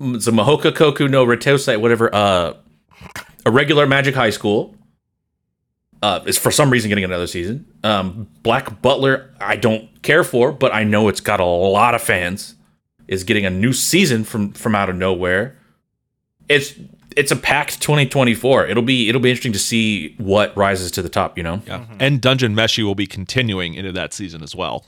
the 0.00 0.32
Mahouka 0.32 0.72
Koukou 0.72 1.08
no 1.08 1.24
Rettousei, 1.24 1.80
whatever, 1.80 2.12
uh 2.14 2.54
a 3.46 3.50
regular 3.50 3.86
Magic 3.86 4.14
High 4.14 4.30
School. 4.30 4.76
Uh, 6.02 6.22
is 6.26 6.36
for 6.36 6.50
some 6.50 6.68
reason 6.68 6.90
getting 6.90 7.04
another 7.04 7.26
season. 7.26 7.64
Um, 7.82 8.28
Black 8.42 8.82
Butler, 8.82 9.32
I 9.40 9.56
don't 9.56 10.02
care 10.02 10.22
for, 10.22 10.52
but 10.52 10.74
I 10.74 10.84
know 10.84 11.08
it's 11.08 11.20
got 11.20 11.40
a 11.40 11.46
lot 11.46 11.94
of 11.94 12.02
fans. 12.02 12.56
Is 13.06 13.24
getting 13.24 13.44
a 13.44 13.50
new 13.50 13.72
season 13.72 14.24
from 14.24 14.52
from 14.52 14.74
out 14.74 14.88
of 14.88 14.96
nowhere. 14.96 15.56
It's 16.48 16.74
it's 17.16 17.30
a 17.30 17.36
packed 17.36 17.80
2024. 17.80 18.66
It'll 18.66 18.82
be 18.82 19.08
it'll 19.08 19.20
be 19.20 19.30
interesting 19.30 19.52
to 19.52 19.58
see 19.58 20.14
what 20.18 20.56
rises 20.56 20.90
to 20.92 21.02
the 21.02 21.08
top. 21.08 21.36
You 21.36 21.44
know. 21.44 21.62
yeah. 21.66 21.80
Mm-hmm. 21.80 21.96
And 22.00 22.20
Dungeon 22.20 22.54
Meshi 22.54 22.82
will 22.82 22.94
be 22.94 23.06
continuing 23.06 23.74
into 23.74 23.92
that 23.92 24.12
season 24.12 24.42
as 24.42 24.54
well. 24.54 24.84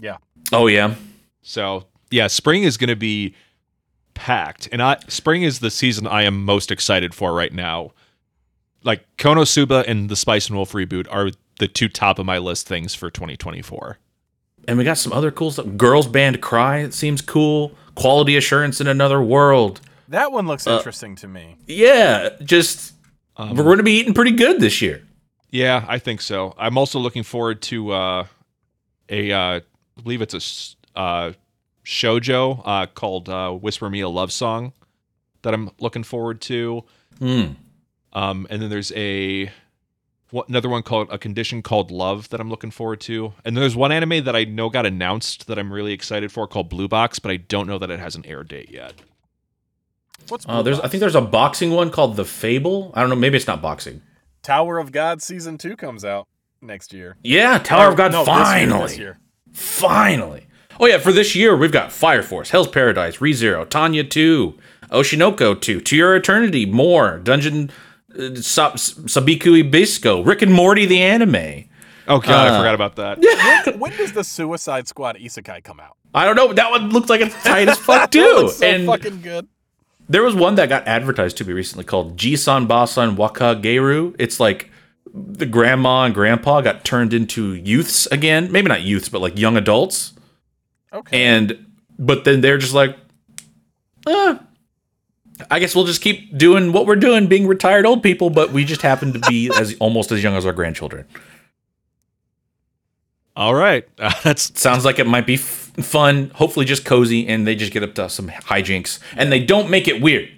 Yeah. 0.00 0.18
Oh 0.52 0.66
yeah. 0.66 0.94
So 1.42 1.86
yeah, 2.10 2.26
spring 2.26 2.62
is 2.62 2.76
going 2.76 2.88
to 2.88 2.96
be 2.96 3.34
packed, 4.14 4.68
and 4.70 4.82
I 4.82 4.98
spring 5.08 5.42
is 5.42 5.60
the 5.60 5.70
season 5.70 6.06
I 6.06 6.22
am 6.22 6.44
most 6.44 6.70
excited 6.70 7.14
for 7.14 7.32
right 7.32 7.52
now. 7.52 7.92
Like 8.84 9.04
Konosuba 9.16 9.86
and 9.86 10.08
the 10.08 10.16
Spice 10.16 10.48
and 10.48 10.56
Wolf 10.56 10.72
reboot 10.72 11.06
are 11.10 11.30
the 11.58 11.68
two 11.68 11.88
top 11.88 12.18
of 12.18 12.26
my 12.26 12.38
list 12.38 12.66
things 12.66 12.94
for 12.94 13.10
2024. 13.10 13.98
And 14.68 14.78
we 14.78 14.84
got 14.84 14.98
some 14.98 15.12
other 15.12 15.30
cool 15.30 15.50
stuff. 15.50 15.66
Girls 15.76 16.06
Band 16.06 16.40
Cry, 16.40 16.78
it 16.78 16.94
seems 16.94 17.20
cool. 17.20 17.72
Quality 17.94 18.36
Assurance 18.36 18.80
in 18.80 18.86
Another 18.86 19.20
World. 19.20 19.80
That 20.08 20.30
one 20.32 20.46
looks 20.46 20.66
Uh, 20.66 20.76
interesting 20.76 21.16
to 21.16 21.28
me. 21.28 21.56
Yeah, 21.66 22.30
just 22.42 22.94
we're 23.38 23.54
going 23.64 23.78
to 23.78 23.82
be 23.82 23.98
eating 23.98 24.14
pretty 24.14 24.32
good 24.32 24.60
this 24.60 24.80
year. 24.82 25.02
Yeah, 25.50 25.84
I 25.88 25.98
think 25.98 26.20
so. 26.20 26.54
I'm 26.58 26.78
also 26.78 26.98
looking 26.98 27.22
forward 27.22 27.60
to 27.62 27.90
uh, 27.92 28.26
a, 29.08 29.32
uh, 29.32 29.38
I 29.38 29.62
believe 30.02 30.22
it's 30.22 30.76
a 30.94 30.98
uh, 30.98 31.32
shojo 31.84 32.62
uh, 32.64 32.86
called 32.86 33.28
uh, 33.28 33.50
"Whisper 33.52 33.90
Me 33.90 34.00
a 34.00 34.08
Love 34.08 34.32
Song" 34.32 34.72
that 35.42 35.52
I'm 35.52 35.70
looking 35.80 36.04
forward 36.04 36.40
to. 36.42 36.84
Hmm. 37.18 37.44
Um, 38.12 38.46
and 38.50 38.62
then 38.62 38.70
there's 38.70 38.92
a 38.92 39.46
what, 39.46 39.52
another 40.48 40.68
one 40.68 40.82
called 40.82 41.08
a 41.10 41.18
condition 41.18 41.62
called 41.62 41.90
Love 41.90 42.28
that 42.30 42.40
I'm 42.40 42.48
looking 42.50 42.70
forward 42.70 43.00
to. 43.02 43.32
And 43.44 43.56
there's 43.56 43.76
one 43.76 43.92
anime 43.92 44.24
that 44.24 44.34
I 44.34 44.44
know 44.44 44.70
got 44.70 44.86
announced 44.86 45.46
that 45.46 45.58
I'm 45.58 45.72
really 45.72 45.92
excited 45.92 46.32
for 46.32 46.46
called 46.46 46.68
Blue 46.68 46.88
Box, 46.88 47.18
but 47.18 47.30
I 47.30 47.36
don't 47.36 47.66
know 47.66 47.78
that 47.78 47.90
it 47.90 48.00
has 48.00 48.14
an 48.14 48.24
air 48.26 48.42
date 48.44 48.70
yet. 48.70 48.94
What's 50.28 50.46
Uh, 50.48 50.62
there's, 50.62 50.80
I 50.80 50.88
think 50.88 51.00
there's 51.00 51.14
a 51.14 51.20
boxing 51.20 51.72
one 51.72 51.90
called 51.90 52.16
The 52.16 52.24
Fable. 52.24 52.92
I 52.94 53.00
don't 53.00 53.10
know. 53.10 53.16
Maybe 53.16 53.36
it's 53.36 53.46
not 53.46 53.60
boxing. 53.60 54.02
Tower 54.42 54.78
of 54.78 54.92
God 54.92 55.22
season 55.22 55.58
two 55.58 55.76
comes 55.76 56.04
out 56.04 56.26
next 56.60 56.92
year. 56.92 57.16
Yeah, 57.22 57.58
Tower 57.58 57.90
of 57.90 57.96
God. 57.96 58.12
No, 58.12 58.24
this 58.24 58.28
year, 58.28 58.36
finally, 58.36 58.82
this 58.82 58.98
year. 58.98 59.18
finally. 59.52 60.46
Oh 60.80 60.86
yeah, 60.86 60.98
for 60.98 61.12
this 61.12 61.36
year 61.36 61.56
we've 61.56 61.70
got 61.72 61.92
Fire 61.92 62.22
Force, 62.22 62.50
Hell's 62.50 62.68
Paradise, 62.68 63.18
ReZero, 63.18 63.68
Tanya 63.68 64.02
Two, 64.04 64.58
Oshi 64.90 65.18
no 65.18 65.32
Ko 65.32 65.54
Two, 65.54 65.80
To 65.80 65.96
Your 65.96 66.16
Eternity, 66.16 66.66
more 66.66 67.18
Dungeon, 67.18 67.70
uh, 67.70 67.70
Sab- 67.70 67.91
Sabikui 68.14 69.68
Bisco, 69.70 70.22
Rick 70.22 70.42
and 70.42 70.52
Morty 70.52 70.86
the 70.86 71.00
anime. 71.02 71.64
Oh 72.08 72.18
god, 72.18 72.48
Uh, 72.48 72.54
I 72.54 72.58
forgot 72.58 72.74
about 72.74 72.96
that. 72.96 73.76
when 73.78 73.92
does 73.96 74.12
the 74.12 74.24
Suicide 74.24 74.88
Squad 74.88 75.16
Isekai 75.16 75.62
come 75.64 75.80
out? 75.80 75.96
I 76.14 76.24
don't 76.26 76.36
know. 76.36 76.48
but 76.48 76.56
That 76.56 76.70
one 76.70 76.90
looks 76.90 77.08
like 77.08 77.20
it's 77.20 77.40
tight 77.42 77.68
as 77.68 77.78
fuck 77.78 78.00
That 78.10 78.12
too. 78.12 78.20
looks 78.20 78.56
so 78.56 78.66
and 78.66 78.86
fucking 78.86 79.20
good. 79.22 79.46
there 80.08 80.22
was 80.22 80.34
one 80.34 80.56
that 80.56 80.68
got 80.68 80.86
advertised 80.86 81.36
to 81.38 81.44
me 81.44 81.52
recently 81.52 81.84
called 81.84 82.16
Jiisan 82.16 82.66
Baasan 82.66 83.16
Wakagaeru. 83.16 84.16
It's 84.18 84.40
like 84.40 84.70
the 85.14 85.46
grandma 85.46 86.04
and 86.04 86.14
grandpa 86.14 86.60
got 86.60 86.84
turned 86.84 87.12
into 87.14 87.54
youths 87.54 88.06
again. 88.06 88.50
Maybe 88.50 88.68
not 88.68 88.82
youths, 88.82 89.08
but 89.08 89.20
like 89.20 89.38
young 89.38 89.56
adults. 89.56 90.12
Okay. 90.92 91.22
And 91.24 91.66
but 91.98 92.24
then 92.24 92.40
they're 92.40 92.58
just 92.58 92.74
like, 92.74 92.96
uh, 94.06 94.36
I 95.50 95.58
guess 95.58 95.74
we'll 95.74 95.84
just 95.84 96.00
keep 96.02 96.36
doing 96.36 96.72
what 96.72 96.86
we're 96.86 96.96
doing, 96.96 97.26
being 97.26 97.46
retired 97.46 97.86
old 97.86 98.02
people, 98.02 98.30
but 98.30 98.52
we 98.52 98.64
just 98.64 98.82
happen 98.82 99.12
to 99.12 99.18
be 99.20 99.50
as 99.58 99.74
almost 99.80 100.12
as 100.12 100.22
young 100.22 100.34
as 100.36 100.46
our 100.46 100.52
grandchildren. 100.52 101.06
All 103.34 103.54
right, 103.54 103.88
uh, 103.98 104.12
that's 104.22 104.58
Sounds 104.60 104.84
like 104.84 104.98
it 104.98 105.06
might 105.06 105.26
be 105.26 105.34
f- 105.34 105.40
fun, 105.80 106.30
hopefully 106.34 106.66
just 106.66 106.84
cozy, 106.84 107.26
and 107.26 107.46
they 107.46 107.54
just 107.54 107.72
get 107.72 107.82
up 107.82 107.94
to 107.94 108.08
some 108.08 108.28
hijinks, 108.28 108.98
and 109.16 109.32
they 109.32 109.42
don't 109.42 109.70
make 109.70 109.88
it 109.88 110.02
weird. 110.02 110.28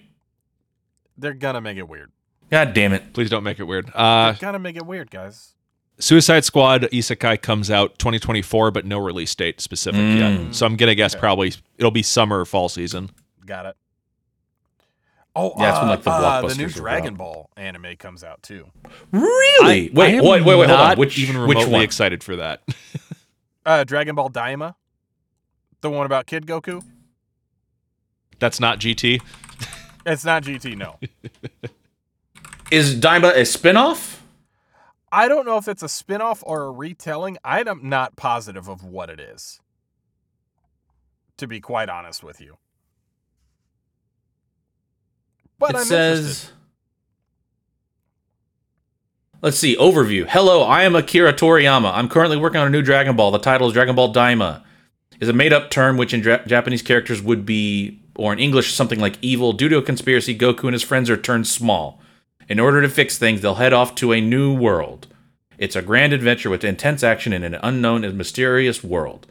They're 1.18 1.34
gonna 1.34 1.60
make 1.60 1.76
it 1.76 1.88
weird. 1.88 2.10
God 2.50 2.72
damn 2.72 2.92
it! 2.92 3.12
please 3.12 3.30
don't 3.30 3.42
make 3.42 3.58
it 3.58 3.64
weird. 3.64 3.90
Uh, 3.94 4.32
They're 4.32 4.40
gonna 4.40 4.58
make 4.60 4.76
it 4.76 4.86
weird, 4.86 5.10
guys. 5.10 5.54
Suicide 5.98 6.44
Squad 6.44 6.82
Isekai 6.92 7.40
comes 7.40 7.70
out 7.70 7.98
2024, 7.98 8.72
but 8.72 8.84
no 8.84 8.98
release 8.98 9.32
date 9.34 9.60
specific 9.60 10.00
yet. 10.00 10.54
So 10.54 10.66
I'm 10.66 10.76
gonna 10.76 10.94
guess 10.94 11.14
probably 11.14 11.52
it'll 11.78 11.90
be 11.92 12.02
summer 12.02 12.40
or 12.40 12.44
fall 12.44 12.68
season. 12.68 13.10
Got 13.46 13.66
it. 13.66 13.76
Oh, 15.36 15.52
Yeah, 15.58 15.70
it's 15.70 15.78
when, 15.80 15.88
like, 15.88 16.02
the 16.02 16.10
uh, 16.10 16.46
the 16.46 16.54
new 16.54 16.68
Dragon. 16.68 17.14
Ball 17.16 17.50
anime 17.56 17.96
comes 17.96 18.22
out 18.22 18.42
too. 18.42 18.68
Really? 19.10 19.90
I 19.90 19.90
wait, 19.92 20.14
am 20.14 20.24
wait, 20.24 20.44
wait, 20.44 20.56
wait, 20.56 20.68
hold 20.68 20.80
on. 20.80 20.96
Which 20.98 21.18
even 21.18 21.40
which 21.42 21.56
remotely 21.56 21.72
one? 21.72 21.82
excited 21.82 22.22
for 22.24 22.36
that? 22.36 22.62
Uh, 23.66 23.82
Dragon 23.82 24.14
Ball 24.14 24.28
Daima, 24.28 24.74
the 25.80 25.88
one 25.88 26.04
about 26.04 26.26
Kid 26.26 26.44
Goku. 26.46 26.82
That's 28.38 28.60
not 28.60 28.78
GT. 28.78 29.22
It's 30.04 30.22
not 30.22 30.42
GT, 30.42 30.76
no. 30.76 30.98
Is 32.70 32.94
Daima 33.00 33.30
a 33.34 33.40
spinoff? 33.40 34.18
I 35.10 35.28
don't 35.28 35.46
know 35.46 35.56
if 35.56 35.66
it's 35.66 35.82
a 35.82 35.88
spin-off 35.88 36.42
or 36.46 36.64
a 36.64 36.70
retelling. 36.70 37.38
I'm 37.42 37.88
not 37.88 38.16
positive 38.16 38.68
of 38.68 38.84
what 38.84 39.08
it 39.08 39.18
is. 39.18 39.60
to 41.38 41.46
be 41.46 41.58
quite 41.58 41.88
honest 41.88 42.22
with 42.22 42.42
you. 42.42 42.58
But 45.66 45.76
it 45.76 45.78
I'm 45.78 45.84
says. 45.84 46.18
interested. 46.18 46.50
Let's 49.42 49.58
see. 49.58 49.76
Overview. 49.76 50.26
Hello, 50.28 50.62
I 50.62 50.84
am 50.84 50.96
Akira 50.96 51.32
Toriyama. 51.32 51.92
I'm 51.94 52.08
currently 52.08 52.36
working 52.36 52.60
on 52.60 52.66
a 52.66 52.70
new 52.70 52.82
Dragon 52.82 53.14
Ball. 53.14 53.30
The 53.30 53.38
title 53.38 53.66
is 53.68 53.74
Dragon 53.74 53.94
Ball 53.94 54.12
Daima. 54.12 54.62
Is 55.20 55.28
a 55.28 55.32
made-up 55.32 55.70
term 55.70 55.96
which 55.96 56.12
in 56.12 56.20
dra- 56.20 56.46
Japanese 56.46 56.82
characters 56.82 57.22
would 57.22 57.46
be, 57.46 58.00
or 58.16 58.32
in 58.32 58.38
English, 58.38 58.72
something 58.74 58.98
like 58.98 59.16
evil. 59.22 59.52
Due 59.52 59.68
to 59.68 59.78
a 59.78 59.82
conspiracy, 59.82 60.36
Goku 60.36 60.64
and 60.64 60.72
his 60.72 60.82
friends 60.82 61.08
are 61.08 61.16
turned 61.16 61.46
small. 61.46 62.00
In 62.48 62.58
order 62.58 62.82
to 62.82 62.88
fix 62.88 63.16
things, 63.16 63.40
they'll 63.40 63.54
head 63.56 63.72
off 63.72 63.94
to 63.96 64.12
a 64.12 64.20
new 64.20 64.54
world. 64.54 65.06
It's 65.56 65.76
a 65.76 65.82
grand 65.82 66.12
adventure 66.12 66.50
with 66.50 66.64
intense 66.64 67.02
action 67.02 67.32
in 67.32 67.44
an 67.44 67.56
unknown 67.62 68.04
and 68.04 68.18
mysterious 68.18 68.82
world. 68.82 69.26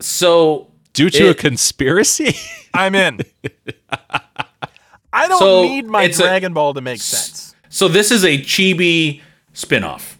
So 0.00 0.68
Due 0.92 1.10
to 1.10 1.30
a 1.30 1.34
conspiracy? 1.34 2.36
I'm 2.74 2.94
in. 2.94 3.20
I 5.12 5.26
don't 5.28 5.38
So, 5.38 5.62
need 5.62 5.86
my 5.86 6.04
it's 6.04 6.18
a- 6.18 6.22
Dragon 6.22 6.52
Ball 6.52 6.74
to 6.74 6.80
make 6.80 7.00
sense. 7.00 7.54
So 7.70 7.88
this 7.88 8.10
is 8.10 8.24
a 8.24 8.38
chibi 8.38 9.20
spin-off. 9.52 10.18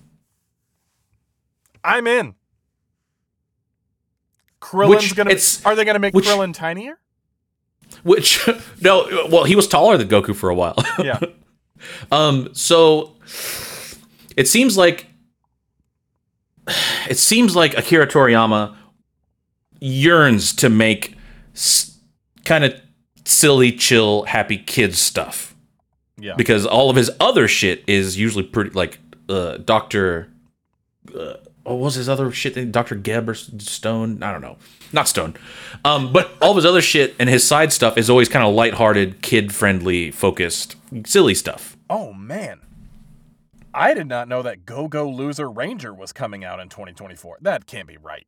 I'm 1.84 2.06
in. 2.06 2.34
Krillin's 4.60 4.88
Which 4.90 5.14
gonna. 5.16 5.34
are 5.64 5.74
they 5.76 5.84
gonna 5.84 5.98
make 5.98 6.14
which- 6.14 6.26
Krillin 6.26 6.52
tinier? 6.52 6.98
Which 8.02 8.46
no, 8.82 9.26
well, 9.30 9.44
he 9.44 9.56
was 9.56 9.66
taller 9.66 9.96
than 9.96 10.08
Goku 10.08 10.34
for 10.34 10.50
a 10.50 10.54
while. 10.54 10.76
Yeah. 11.02 11.20
um, 12.10 12.48
so 12.54 13.14
it 14.36 14.48
seems 14.48 14.76
like 14.76 15.06
it 17.08 17.16
seems 17.18 17.54
like 17.56 17.78
Akira 17.78 18.06
Toriyama 18.06 18.74
yearns 19.80 20.52
to 20.56 20.68
make 20.68 21.16
s- 21.54 21.98
kind 22.44 22.64
of 22.64 22.74
silly, 23.28 23.72
chill, 23.72 24.22
happy 24.24 24.56
kids 24.58 24.98
stuff 24.98 25.54
Yeah. 26.18 26.34
because 26.36 26.64
all 26.66 26.88
of 26.90 26.96
his 26.96 27.10
other 27.20 27.46
shit 27.48 27.84
is 27.86 28.18
usually 28.18 28.44
pretty 28.44 28.70
like 28.70 28.98
uh, 29.28 29.58
Doctor. 29.58 30.28
Uh, 31.14 31.34
what 31.64 31.78
was 31.78 31.94
his 31.96 32.08
other 32.08 32.30
shit? 32.32 32.72
Doctor 32.72 32.94
Geb 32.94 33.28
or 33.28 33.34
Stone? 33.34 34.22
I 34.22 34.32
don't 34.32 34.40
know. 34.40 34.56
Not 34.92 35.06
Stone. 35.06 35.34
Um, 35.84 36.12
but 36.12 36.30
all 36.40 36.50
of 36.52 36.56
his 36.56 36.64
other 36.64 36.80
shit 36.80 37.14
and 37.18 37.28
his 37.28 37.46
side 37.46 37.72
stuff 37.74 37.98
is 37.98 38.08
always 38.08 38.28
kind 38.30 38.46
of 38.46 38.54
lighthearted, 38.54 39.20
kid-friendly, 39.20 40.10
focused, 40.10 40.76
silly 41.04 41.34
stuff. 41.34 41.76
Oh 41.90 42.14
man. 42.14 42.60
I 43.74 43.92
did 43.92 44.06
not 44.08 44.28
know 44.28 44.40
that 44.42 44.64
Go 44.64 44.88
Go 44.88 45.08
Loser 45.10 45.48
Ranger 45.50 45.92
was 45.92 46.12
coming 46.12 46.42
out 46.42 46.58
in 46.58 46.70
2024. 46.70 47.38
That 47.42 47.66
can't 47.66 47.86
be 47.86 47.98
right. 47.98 48.26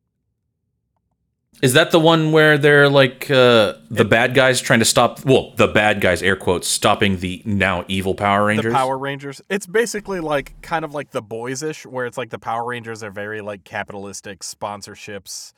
Is 1.61 1.73
that 1.73 1.91
the 1.91 1.99
one 1.99 2.31
where 2.31 2.57
they're 2.57 2.89
like 2.89 3.29
uh, 3.29 3.75
the 3.89 4.05
bad 4.05 4.33
guys 4.33 4.61
trying 4.61 4.79
to 4.79 4.85
stop? 4.85 5.23
Well, 5.23 5.53
the 5.57 5.67
bad 5.67 6.01
guys, 6.01 6.23
air 6.23 6.35
quotes, 6.35 6.67
stopping 6.67 7.17
the 7.17 7.43
now 7.45 7.85
evil 7.87 8.15
Power 8.15 8.45
Rangers. 8.45 8.71
The 8.71 8.77
Power 8.77 8.97
Rangers. 8.97 9.41
It's 9.47 9.67
basically 9.67 10.21
like 10.21 10.59
kind 10.61 10.83
of 10.83 10.95
like 10.95 11.11
the 11.11 11.21
boys 11.21 11.61
ish, 11.61 11.85
where 11.85 12.07
it's 12.07 12.17
like 12.17 12.31
the 12.31 12.39
Power 12.39 12.65
Rangers 12.65 13.03
are 13.03 13.11
very 13.11 13.41
like 13.41 13.63
capitalistic 13.63 14.39
sponsorships. 14.39 15.53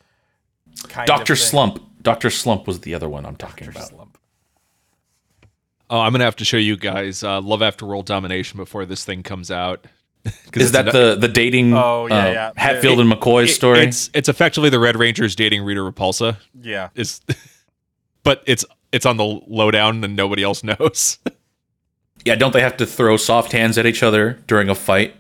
Kind 0.90 1.08
Doctor 1.08 1.34
of 1.34 1.40
thing. 1.40 1.48
Slump. 1.48 2.02
Doctor 2.02 2.30
Slump 2.30 2.68
was 2.68 2.82
the 2.82 2.94
other 2.96 3.08
one 3.08 3.26
I'm 3.26 3.38
talking 3.38 3.68
Dr. 3.68 3.78
about. 3.78 3.90
Slump. 3.90 4.18
Oh, 5.90 6.00
I'm 6.00 6.12
gonna 6.12 6.26
have 6.26 6.36
to 6.38 6.46
show 6.46 6.58
you 6.58 6.76
guys 6.76 7.24
uh, 7.24 7.40
Love 7.40 7.62
After 7.62 7.86
World 7.86 8.08
Domination 8.08 8.58
before 8.58 8.86
this 8.86 9.06
thing 9.06 9.24
comes 9.24 9.52
out. 9.52 9.86
'Cause 10.52 10.64
Is 10.64 10.72
that 10.72 10.88
an- 10.88 10.94
the 10.94 11.16
the 11.20 11.28
dating? 11.28 11.74
Oh, 11.74 12.08
yeah, 12.08 12.16
uh, 12.18 12.32
yeah. 12.32 12.52
Hatfield 12.56 13.00
and 13.00 13.12
McCoy's 13.12 13.50
it- 13.52 13.54
story. 13.56 13.80
It's 13.80 14.10
it's 14.14 14.30
effectively 14.30 14.70
the 14.70 14.80
Red 14.80 14.96
Rangers 14.98 15.36
dating 15.36 15.64
Rita 15.64 15.82
Repulsa. 15.82 16.38
Yeah. 16.62 16.90
Is, 16.96 17.22
but 18.24 18.42
it's 18.46 18.64
it's 18.92 19.06
on 19.06 19.18
the 19.18 19.42
lowdown 19.48 20.04
and 20.04 20.16
nobody 20.16 20.44
else 20.44 20.64
knows. 20.80 21.18
yeah, 22.24 22.36
don't 22.36 22.54
they 22.54 22.62
have 22.62 22.78
to 22.78 22.86
throw 22.86 23.18
soft 23.18 23.52
hands 23.52 23.78
at 23.78 23.86
each 23.86 24.02
other 24.04 24.40
during 24.48 24.70
a 24.70 24.76
fight 24.76 25.16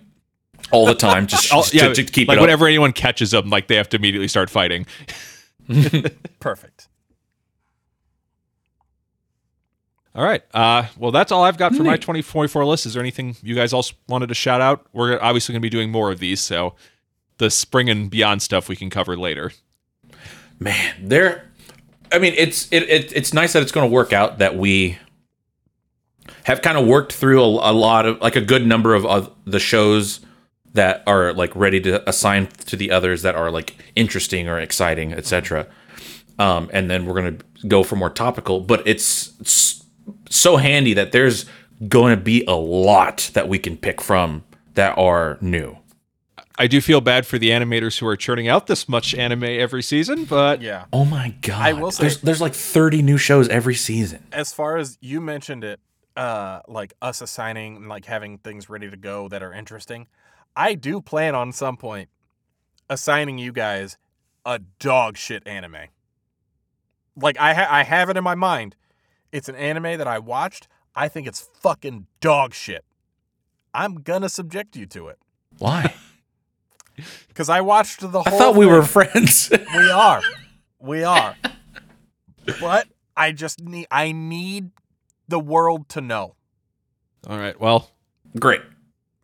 all 0.71 0.85
the 0.85 0.95
time, 0.95 1.27
just, 1.27 1.49
just 1.49 1.73
yeah, 1.73 1.89
to, 1.89 1.93
to 1.95 2.03
keep 2.05 2.29
like 2.29 2.35
it 2.35 2.39
up? 2.39 2.43
whenever 2.43 2.65
anyone 2.67 2.93
catches 2.93 3.31
them, 3.31 3.49
like 3.49 3.67
they 3.67 3.75
have 3.75 3.89
to 3.89 3.97
immediately 3.97 4.29
start 4.29 4.49
fighting. 4.49 4.85
Perfect. 6.39 6.87
All 10.15 10.23
right. 10.23 10.43
Uh, 10.53 10.85
well, 10.97 11.11
that's 11.11 11.31
all 11.31 11.43
I've 11.43 11.57
got 11.57 11.75
for 11.75 11.83
my 11.83 11.93
Neat. 11.93 12.01
2024 12.01 12.65
list. 12.65 12.85
Is 12.85 12.93
there 12.93 13.01
anything 13.01 13.35
you 13.41 13.55
guys 13.55 13.73
else 13.73 13.93
wanted 14.07 14.27
to 14.27 14.35
shout 14.35 14.61
out? 14.61 14.85
We're 14.93 15.19
obviously 15.19 15.53
going 15.53 15.61
to 15.61 15.65
be 15.65 15.71
doing 15.71 15.89
more 15.91 16.11
of 16.11 16.19
these, 16.19 16.39
so 16.39 16.75
the 17.37 17.49
spring 17.49 17.89
and 17.89 18.09
beyond 18.09 18.41
stuff 18.41 18.69
we 18.69 18.75
can 18.75 18.89
cover 18.89 19.17
later. 19.17 19.51
man 20.59 20.95
there 21.01 21.49
i 22.11 22.19
mean 22.19 22.33
it's 22.37 22.71
it, 22.71 22.83
it 22.83 23.11
it's 23.13 23.33
nice 23.33 23.53
that 23.53 23.63
it's 23.63 23.71
going 23.71 23.89
to 23.89 23.93
work 23.93 24.13
out 24.13 24.37
that 24.37 24.55
we 24.55 24.97
have 26.43 26.61
kind 26.61 26.77
of 26.77 26.85
worked 26.85 27.11
through 27.11 27.41
a, 27.43 27.71
a 27.71 27.73
lot 27.73 28.05
of 28.05 28.21
like 28.21 28.35
a 28.35 28.41
good 28.41 28.65
number 28.65 28.93
of 28.93 29.05
uh, 29.05 29.27
the 29.45 29.59
shows 29.59 30.21
that 30.73 31.03
are 31.07 31.33
like 31.33 31.53
ready 31.55 31.81
to 31.81 32.07
assign 32.07 32.47
to 32.47 32.75
the 32.75 32.91
others 32.91 33.23
that 33.23 33.35
are 33.35 33.49
like 33.51 33.75
interesting 33.95 34.47
or 34.47 34.59
exciting 34.59 35.11
etc 35.11 35.67
um 36.39 36.69
and 36.71 36.89
then 36.89 37.05
we're 37.05 37.19
going 37.19 37.37
to 37.37 37.67
go 37.67 37.83
for 37.83 37.95
more 37.95 38.09
topical 38.09 38.59
but 38.59 38.85
it's, 38.87 39.33
it's 39.41 39.82
so 40.29 40.57
handy 40.57 40.93
that 40.93 41.11
there's 41.11 41.45
going 41.87 42.15
to 42.15 42.21
be 42.21 42.43
a 42.47 42.53
lot 42.55 43.29
that 43.33 43.47
we 43.49 43.59
can 43.59 43.77
pick 43.77 44.01
from 44.01 44.43
that 44.75 44.97
are 44.97 45.37
new 45.41 45.77
I 46.57 46.67
do 46.67 46.81
feel 46.81 47.01
bad 47.01 47.25
for 47.25 47.39
the 47.39 47.49
animators 47.49 47.97
who 47.97 48.05
are 48.05 48.15
churning 48.15 48.47
out 48.47 48.67
this 48.67 48.87
much 48.87 49.15
anime 49.15 49.43
every 49.43 49.81
season, 49.81 50.25
but 50.25 50.61
Yeah. 50.61 50.85
oh 50.93 51.03
my 51.03 51.33
god 51.41 51.61
I 51.61 51.73
will 51.73 51.91
say- 51.91 52.03
there's, 52.03 52.21
there's 52.21 52.41
like 52.41 52.53
30 52.53 53.01
new 53.01 53.17
shows 53.17 53.49
every 53.49 53.73
season 53.75 54.23
As 54.31 54.53
far 54.53 54.77
as 54.77 54.97
you 55.01 55.19
mentioned 55.19 55.63
it, 55.63 55.79
uh, 56.15 56.59
like 56.67 56.93
us 57.01 57.21
assigning 57.21 57.77
and 57.77 57.89
like 57.89 58.05
having 58.05 58.37
things 58.37 58.69
ready 58.69 58.87
to 58.89 58.95
go 58.97 59.27
that 59.29 59.41
are 59.41 59.51
interesting, 59.51 60.05
I 60.55 60.75
do 60.75 61.01
plan 61.01 61.33
on 61.33 61.51
some 61.51 61.75
point 61.75 62.09
assigning 62.87 63.39
you 63.39 63.51
guys 63.51 63.97
a 64.45 64.59
dog 64.79 65.17
shit 65.17 65.41
anime. 65.47 65.87
Like 67.15 67.39
I 67.39 67.53
ha- 67.55 67.67
I 67.69 67.83
have 67.83 68.09
it 68.09 68.17
in 68.17 68.23
my 68.23 68.35
mind. 68.35 68.75
It's 69.33 69.49
an 69.49 69.55
anime 69.55 69.97
that 69.97 70.07
I 70.07 70.19
watched. 70.19 70.67
I 70.95 71.07
think 71.09 71.27
it's 71.27 71.41
fucking 71.41 72.05
dog 72.21 72.53
shit. 72.53 72.85
I'm 73.73 73.95
gonna 73.95 74.29
subject 74.29 74.75
you 74.77 74.85
to 74.85 75.07
it 75.07 75.17
why 75.57 75.93
because 77.27 77.49
I 77.49 77.61
watched 77.61 78.01
the 78.01 78.07
whole. 78.21 78.23
I 78.27 78.29
thought 78.37 78.55
we 78.55 78.65
thing. 78.65 78.73
were 78.73 78.83
friends. 78.83 79.51
We 79.75 79.89
are. 79.89 80.21
We 80.79 81.03
are. 81.03 81.35
but 82.61 82.87
I 83.17 83.31
just 83.31 83.61
need 83.61 83.87
I 83.89 84.11
need 84.11 84.69
the 85.27 85.39
world 85.39 85.89
to 85.89 86.01
know. 86.01 86.35
all 87.27 87.39
right. 87.39 87.59
Well, 87.59 87.89
Great. 88.39 88.61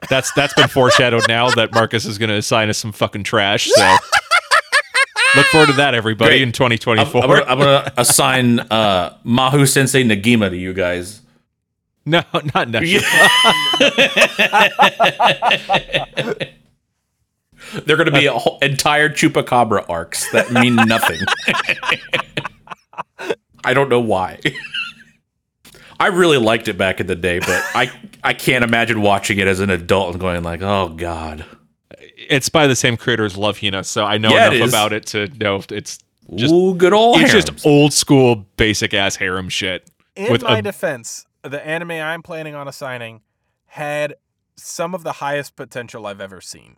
that's 0.10 0.32
that's 0.34 0.55
been 0.55 0.70
foreshadowed 0.70 1.28
now 1.28 1.51
that 1.51 1.72
Marcus 1.74 2.05
is 2.05 2.18
going 2.18 2.30
to 2.30 2.36
assign 2.38 2.70
us 2.70 2.80
some 2.80 2.91
fucking 2.91 3.24
trash. 3.26 3.70
So 3.72 3.97
look 5.36 5.46
forward 5.48 5.68
to 5.68 5.74
that, 5.74 5.94
everybody, 5.94 6.32
Great. 6.32 6.42
in 6.42 6.50
I'm, 6.50 6.54
2024. 6.54 7.24
I'm 7.24 7.30
gonna, 7.30 7.44
I'm 7.46 7.58
gonna 7.60 7.94
assign 7.98 8.60
uh, 8.60 9.18
Mahou 9.26 9.68
Sensei 9.68 10.04
Negima 10.04 10.50
to 10.50 10.58
you 10.58 10.74
guys. 10.74 11.22
no, 12.06 12.24
not 12.56 12.70
necessarily. 12.70 13.30
They're 17.86 17.98
gonna 17.98 18.12
be 18.12 18.26
a 18.26 18.34
whole 18.34 18.58
entire 18.62 19.10
chupacabra 19.10 19.86
arcs 19.90 20.32
that 20.32 20.52
mean 20.52 20.76
nothing. 20.76 21.20
I 23.64 23.74
don't 23.74 23.90
know 23.90 24.00
why. 24.00 24.40
I 26.00 26.08
really 26.08 26.38
liked 26.38 26.68
it 26.70 26.78
back 26.78 27.00
in 27.00 27.08
the 27.08 27.16
day, 27.16 27.40
but 27.40 27.62
I 27.76 27.92
I 28.24 28.34
can't 28.34 28.64
imagine 28.64 29.02
watching 29.02 29.38
it 29.38 29.48
as 29.48 29.60
an 29.60 29.70
adult 29.70 30.12
and 30.12 30.20
going 30.20 30.42
like, 30.44 30.62
oh 30.62 30.90
god. 30.90 31.46
It's 32.30 32.48
by 32.48 32.68
the 32.68 32.76
same 32.76 32.96
creator 32.96 33.26
as 33.26 33.36
Love 33.36 33.60
Hina, 33.60 33.84
so 33.84 34.06
I 34.06 34.18
know 34.18 34.30
Yeah, 34.30 34.52
enough 34.52 34.68
is. 34.68 34.72
about 34.72 34.94
it 34.94 35.06
to 35.08 35.28
know 35.40 35.62
it's 35.72 36.00
just 36.36 36.54
Ooh, 36.54 36.76
good 36.76 36.94
old 36.94 37.20
it's 37.22 37.32
harems. 37.32 37.46
just 37.50 37.66
old 37.66 37.92
school 37.92 38.36
basic 38.56 38.94
ass 38.94 39.16
harem 39.16 39.50
shit. 39.50 39.90
In 40.16 40.32
With 40.32 40.44
my 40.44 40.60
a- 40.60 40.62
defense, 40.62 41.26
the 41.42 41.66
anime 41.66 41.92
I'm 41.92 42.22
planning 42.22 42.54
on 42.54 42.68
assigning 42.68 43.22
had 43.66 44.16
some 44.56 44.94
of 44.94 45.04
the 45.04 45.14
highest 45.14 45.56
potential 45.56 46.06
I've 46.06 46.22
ever 46.22 46.40
seen. 46.40 46.76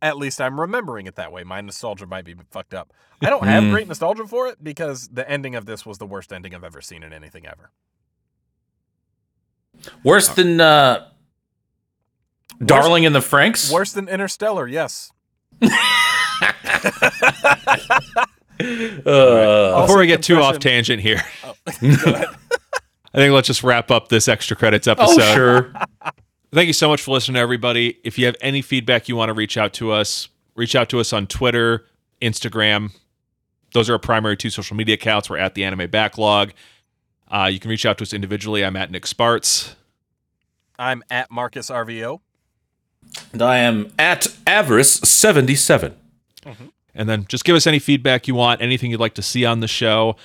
At 0.00 0.16
least 0.16 0.40
I'm 0.40 0.60
remembering 0.60 1.06
it 1.06 1.16
that 1.16 1.30
way. 1.32 1.44
My 1.44 1.60
nostalgia 1.60 2.06
might 2.06 2.24
be 2.24 2.34
fucked 2.50 2.74
up. 2.74 2.92
I 3.22 3.30
don't 3.30 3.46
have 3.46 3.64
Hmm. 3.64 3.70
great 3.70 3.88
nostalgia 3.88 4.26
for 4.26 4.48
it 4.48 4.62
because 4.64 5.08
the 5.08 5.28
ending 5.30 5.54
of 5.54 5.66
this 5.66 5.84
was 5.84 5.98
the 5.98 6.06
worst 6.06 6.32
ending 6.32 6.54
I've 6.54 6.64
ever 6.64 6.80
seen 6.80 7.02
in 7.02 7.12
anything 7.12 7.46
ever. 7.46 7.70
Worse 10.02 10.28
than 10.28 10.60
uh, 10.60 11.08
Darling 12.64 13.04
in 13.04 13.12
the 13.12 13.20
Franxx. 13.20 13.72
Worse 13.72 13.92
than 13.92 14.08
Interstellar, 14.08 14.66
yes. 14.68 15.12
Uh, 18.60 19.82
Before 19.82 19.98
we 19.98 20.06
get 20.06 20.22
too 20.22 20.36
off 20.40 20.58
tangent 20.60 21.02
here, 21.02 21.20
Oh. 21.42 21.54
I 21.72 23.16
think 23.18 23.32
let's 23.32 23.46
just 23.48 23.62
wrap 23.62 23.90
up 23.90 24.08
this 24.08 24.26
extra 24.28 24.56
credits 24.56 24.86
episode. 24.86 25.20
oh 25.20 25.34
sure. 25.34 25.72
Thank 26.52 26.68
you 26.68 26.72
so 26.72 26.88
much 26.88 27.02
for 27.02 27.10
listening, 27.12 27.36
everybody. 27.36 27.98
If 28.04 28.18
you 28.18 28.26
have 28.26 28.36
any 28.40 28.62
feedback 28.62 29.08
you 29.08 29.16
want 29.16 29.28
to 29.28 29.32
reach 29.34 29.56
out 29.56 29.72
to 29.74 29.90
us, 29.92 30.28
reach 30.54 30.74
out 30.76 30.88
to 30.90 31.00
us 31.00 31.12
on 31.12 31.26
Twitter, 31.26 31.84
Instagram, 32.22 32.92
Those 33.72 33.90
are 33.90 33.94
our 33.94 33.98
primary 33.98 34.36
two 34.36 34.50
social 34.50 34.76
media 34.76 34.94
accounts. 34.94 35.28
We're 35.28 35.38
at 35.38 35.54
the 35.54 35.64
Anime 35.64 35.90
Backlog. 35.90 36.52
Uh, 37.28 37.48
you 37.52 37.58
can 37.58 37.70
reach 37.70 37.84
out 37.86 37.98
to 37.98 38.02
us 38.02 38.12
individually. 38.12 38.64
I'm 38.64 38.76
at 38.76 38.90
Nick 38.90 39.06
Spartz. 39.06 39.74
I'm 40.78 41.02
at 41.10 41.30
Marcus 41.30 41.70
RVO. 41.70 42.20
And 43.32 43.42
I 43.42 43.58
am 43.58 43.92
at 43.98 44.22
Avarice77. 44.46 45.94
And 46.96 47.08
then 47.08 47.24
just 47.28 47.44
give 47.44 47.56
us 47.56 47.66
any 47.66 47.78
feedback 47.80 48.28
you 48.28 48.34
want, 48.36 48.62
anything 48.62 48.90
you'd 48.90 49.00
like 49.00 49.14
to 49.14 49.22
see 49.22 49.44
on 49.44 49.58
the 49.60 49.66
show. 49.68 50.16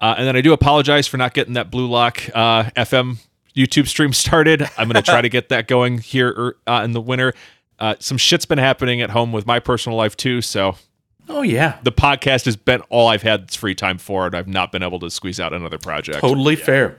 Uh, 0.00 0.14
and 0.18 0.26
then 0.26 0.36
I 0.36 0.40
do 0.40 0.52
apologize 0.52 1.06
for 1.08 1.16
not 1.16 1.34
getting 1.34 1.54
that 1.54 1.70
Blue 1.70 1.88
Lock 1.88 2.22
uh, 2.34 2.64
FM 2.76 3.18
YouTube 3.56 3.88
stream 3.88 4.12
started. 4.12 4.62
I'm 4.78 4.88
going 4.88 5.02
to 5.02 5.10
try 5.10 5.20
to 5.20 5.28
get 5.28 5.48
that 5.48 5.66
going 5.66 5.98
here 5.98 6.28
er, 6.36 6.56
uh, 6.66 6.82
in 6.84 6.92
the 6.92 7.00
winter. 7.00 7.34
Uh, 7.78 7.96
some 7.98 8.18
shit's 8.18 8.46
been 8.46 8.58
happening 8.58 9.00
at 9.00 9.10
home 9.10 9.32
with 9.32 9.46
my 9.46 9.58
personal 9.58 9.98
life 9.98 10.16
too, 10.16 10.40
so 10.42 10.76
Oh, 11.28 11.42
yeah. 11.42 11.78
the 11.82 11.90
podcast 11.90 12.44
has 12.44 12.56
been 12.56 12.80
all 12.82 13.08
I've 13.08 13.22
had 13.22 13.50
free 13.50 13.74
time 13.74 13.98
for, 13.98 14.26
and 14.26 14.34
I've 14.36 14.46
not 14.46 14.70
been 14.70 14.84
able 14.84 15.00
to 15.00 15.10
squeeze 15.10 15.40
out 15.40 15.52
another 15.52 15.78
project. 15.78 16.20
Totally 16.20 16.54
fair. 16.54 16.98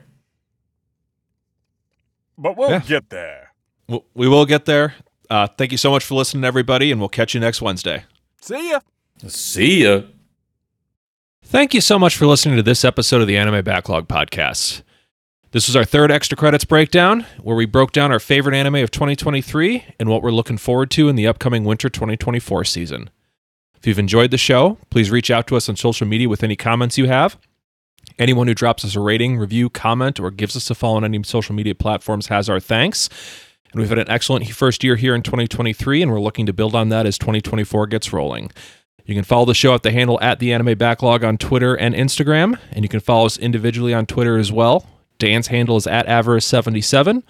But 2.37 2.57
we'll 2.57 2.71
Yeah. 2.71 2.79
get 2.79 3.09
there. 3.09 3.53
We 3.87 4.27
will 4.27 4.45
get 4.45 4.65
there. 4.65 4.95
Uh, 5.33 5.47
thank 5.47 5.71
you 5.71 5.79
so 5.79 5.89
much 5.89 6.05
for 6.05 6.13
listening, 6.13 6.43
everybody, 6.43 6.91
and 6.91 7.01
we'll 7.01 7.09
catch 7.09 7.33
you 7.33 7.39
next 7.39 7.59
Wednesday. 7.59 8.03
See 8.39 8.69
ya. 8.69 8.81
See 9.25 9.83
ya. 9.83 10.01
Thank 11.41 11.73
you 11.73 11.81
so 11.81 11.97
much 11.97 12.15
for 12.15 12.27
listening 12.27 12.55
to 12.57 12.61
this 12.61 12.85
episode 12.85 13.19
of 13.19 13.27
the 13.27 13.35
Anime 13.35 13.63
Backlog 13.63 14.07
Podcast. 14.07 14.83
This 15.49 15.67
was 15.67 15.75
our 15.75 15.85
third 15.85 16.11
extra 16.11 16.37
credits 16.37 16.65
breakdown, 16.65 17.25
where 17.41 17.55
we 17.55 17.65
broke 17.65 17.91
down 17.93 18.11
our 18.11 18.19
favorite 18.19 18.53
anime 18.53 18.75
of 18.75 18.91
2023 18.91 19.95
and 19.99 20.07
what 20.07 20.21
we're 20.21 20.29
looking 20.29 20.59
forward 20.59 20.91
to 20.91 21.09
in 21.09 21.15
the 21.15 21.25
upcoming 21.25 21.63
winter 21.63 21.89
2024 21.89 22.63
season. 22.65 23.09
If 23.73 23.87
you've 23.87 23.97
enjoyed 23.97 24.29
the 24.29 24.37
show, 24.37 24.77
please 24.91 25.09
reach 25.09 25.31
out 25.31 25.47
to 25.47 25.55
us 25.55 25.67
on 25.67 25.77
social 25.77 26.05
media 26.05 26.29
with 26.29 26.43
any 26.43 26.55
comments 26.55 26.99
you 26.99 27.07
have. 27.07 27.39
Anyone 28.19 28.45
who 28.45 28.53
drops 28.53 28.85
us 28.85 28.95
a 28.95 28.99
rating, 28.99 29.39
review, 29.39 29.71
comment, 29.71 30.19
or 30.19 30.29
gives 30.29 30.55
us 30.55 30.69
a 30.69 30.75
follow 30.75 30.97
on 30.97 31.03
any 31.03 31.23
social 31.23 31.55
media 31.55 31.73
platforms 31.73 32.27
has 32.27 32.49
our 32.49 32.59
thanks. 32.59 33.09
And 33.73 33.81
we've 33.81 33.89
had 33.89 33.99
an 33.99 34.09
excellent 34.09 34.47
first 34.49 34.83
year 34.83 34.95
here 34.95 35.15
in 35.15 35.23
2023, 35.23 36.01
and 36.03 36.11
we're 36.11 36.21
looking 36.21 36.45
to 36.45 36.53
build 36.53 36.75
on 36.75 36.89
that 36.89 37.05
as 37.05 37.17
2024 37.17 37.87
gets 37.87 38.13
rolling. 38.13 38.51
You 39.05 39.15
can 39.15 39.23
follow 39.23 39.45
the 39.45 39.53
show 39.53 39.73
at 39.73 39.83
the 39.83 39.91
handle 39.91 40.19
at 40.21 40.39
the 40.39 40.53
Anime 40.53 40.77
Backlog 40.77 41.23
on 41.23 41.37
Twitter 41.37 41.75
and 41.75 41.93
Instagram, 41.93 42.57
and 42.71 42.85
you 42.85 42.89
can 42.89 42.99
follow 42.99 43.25
us 43.25 43.37
individually 43.37 43.93
on 43.93 44.05
Twitter 44.05 44.37
as 44.37 44.51
well. 44.51 44.87
Dan's 45.17 45.47
handle 45.47 45.75
is 45.75 45.87
at 45.87 46.07
Avarice77, 46.07 47.23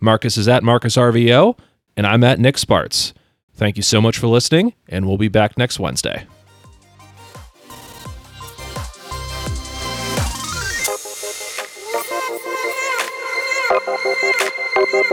Marcus 0.00 0.36
is 0.36 0.48
at 0.48 0.62
MarcusRVO, 0.62 1.58
and 1.96 2.06
I'm 2.06 2.24
at 2.24 2.40
Nick 2.40 2.56
Spartz. 2.56 3.12
Thank 3.54 3.76
you 3.76 3.82
so 3.82 4.00
much 4.00 4.18
for 4.18 4.26
listening, 4.26 4.72
and 4.88 5.06
we'll 5.06 5.18
be 5.18 5.28
back 5.28 5.58
next 5.58 5.78
Wednesday. 5.78 6.24
Thank 14.12 14.40
you. 14.40 14.49
What's 14.80 14.94
up, 14.94 15.10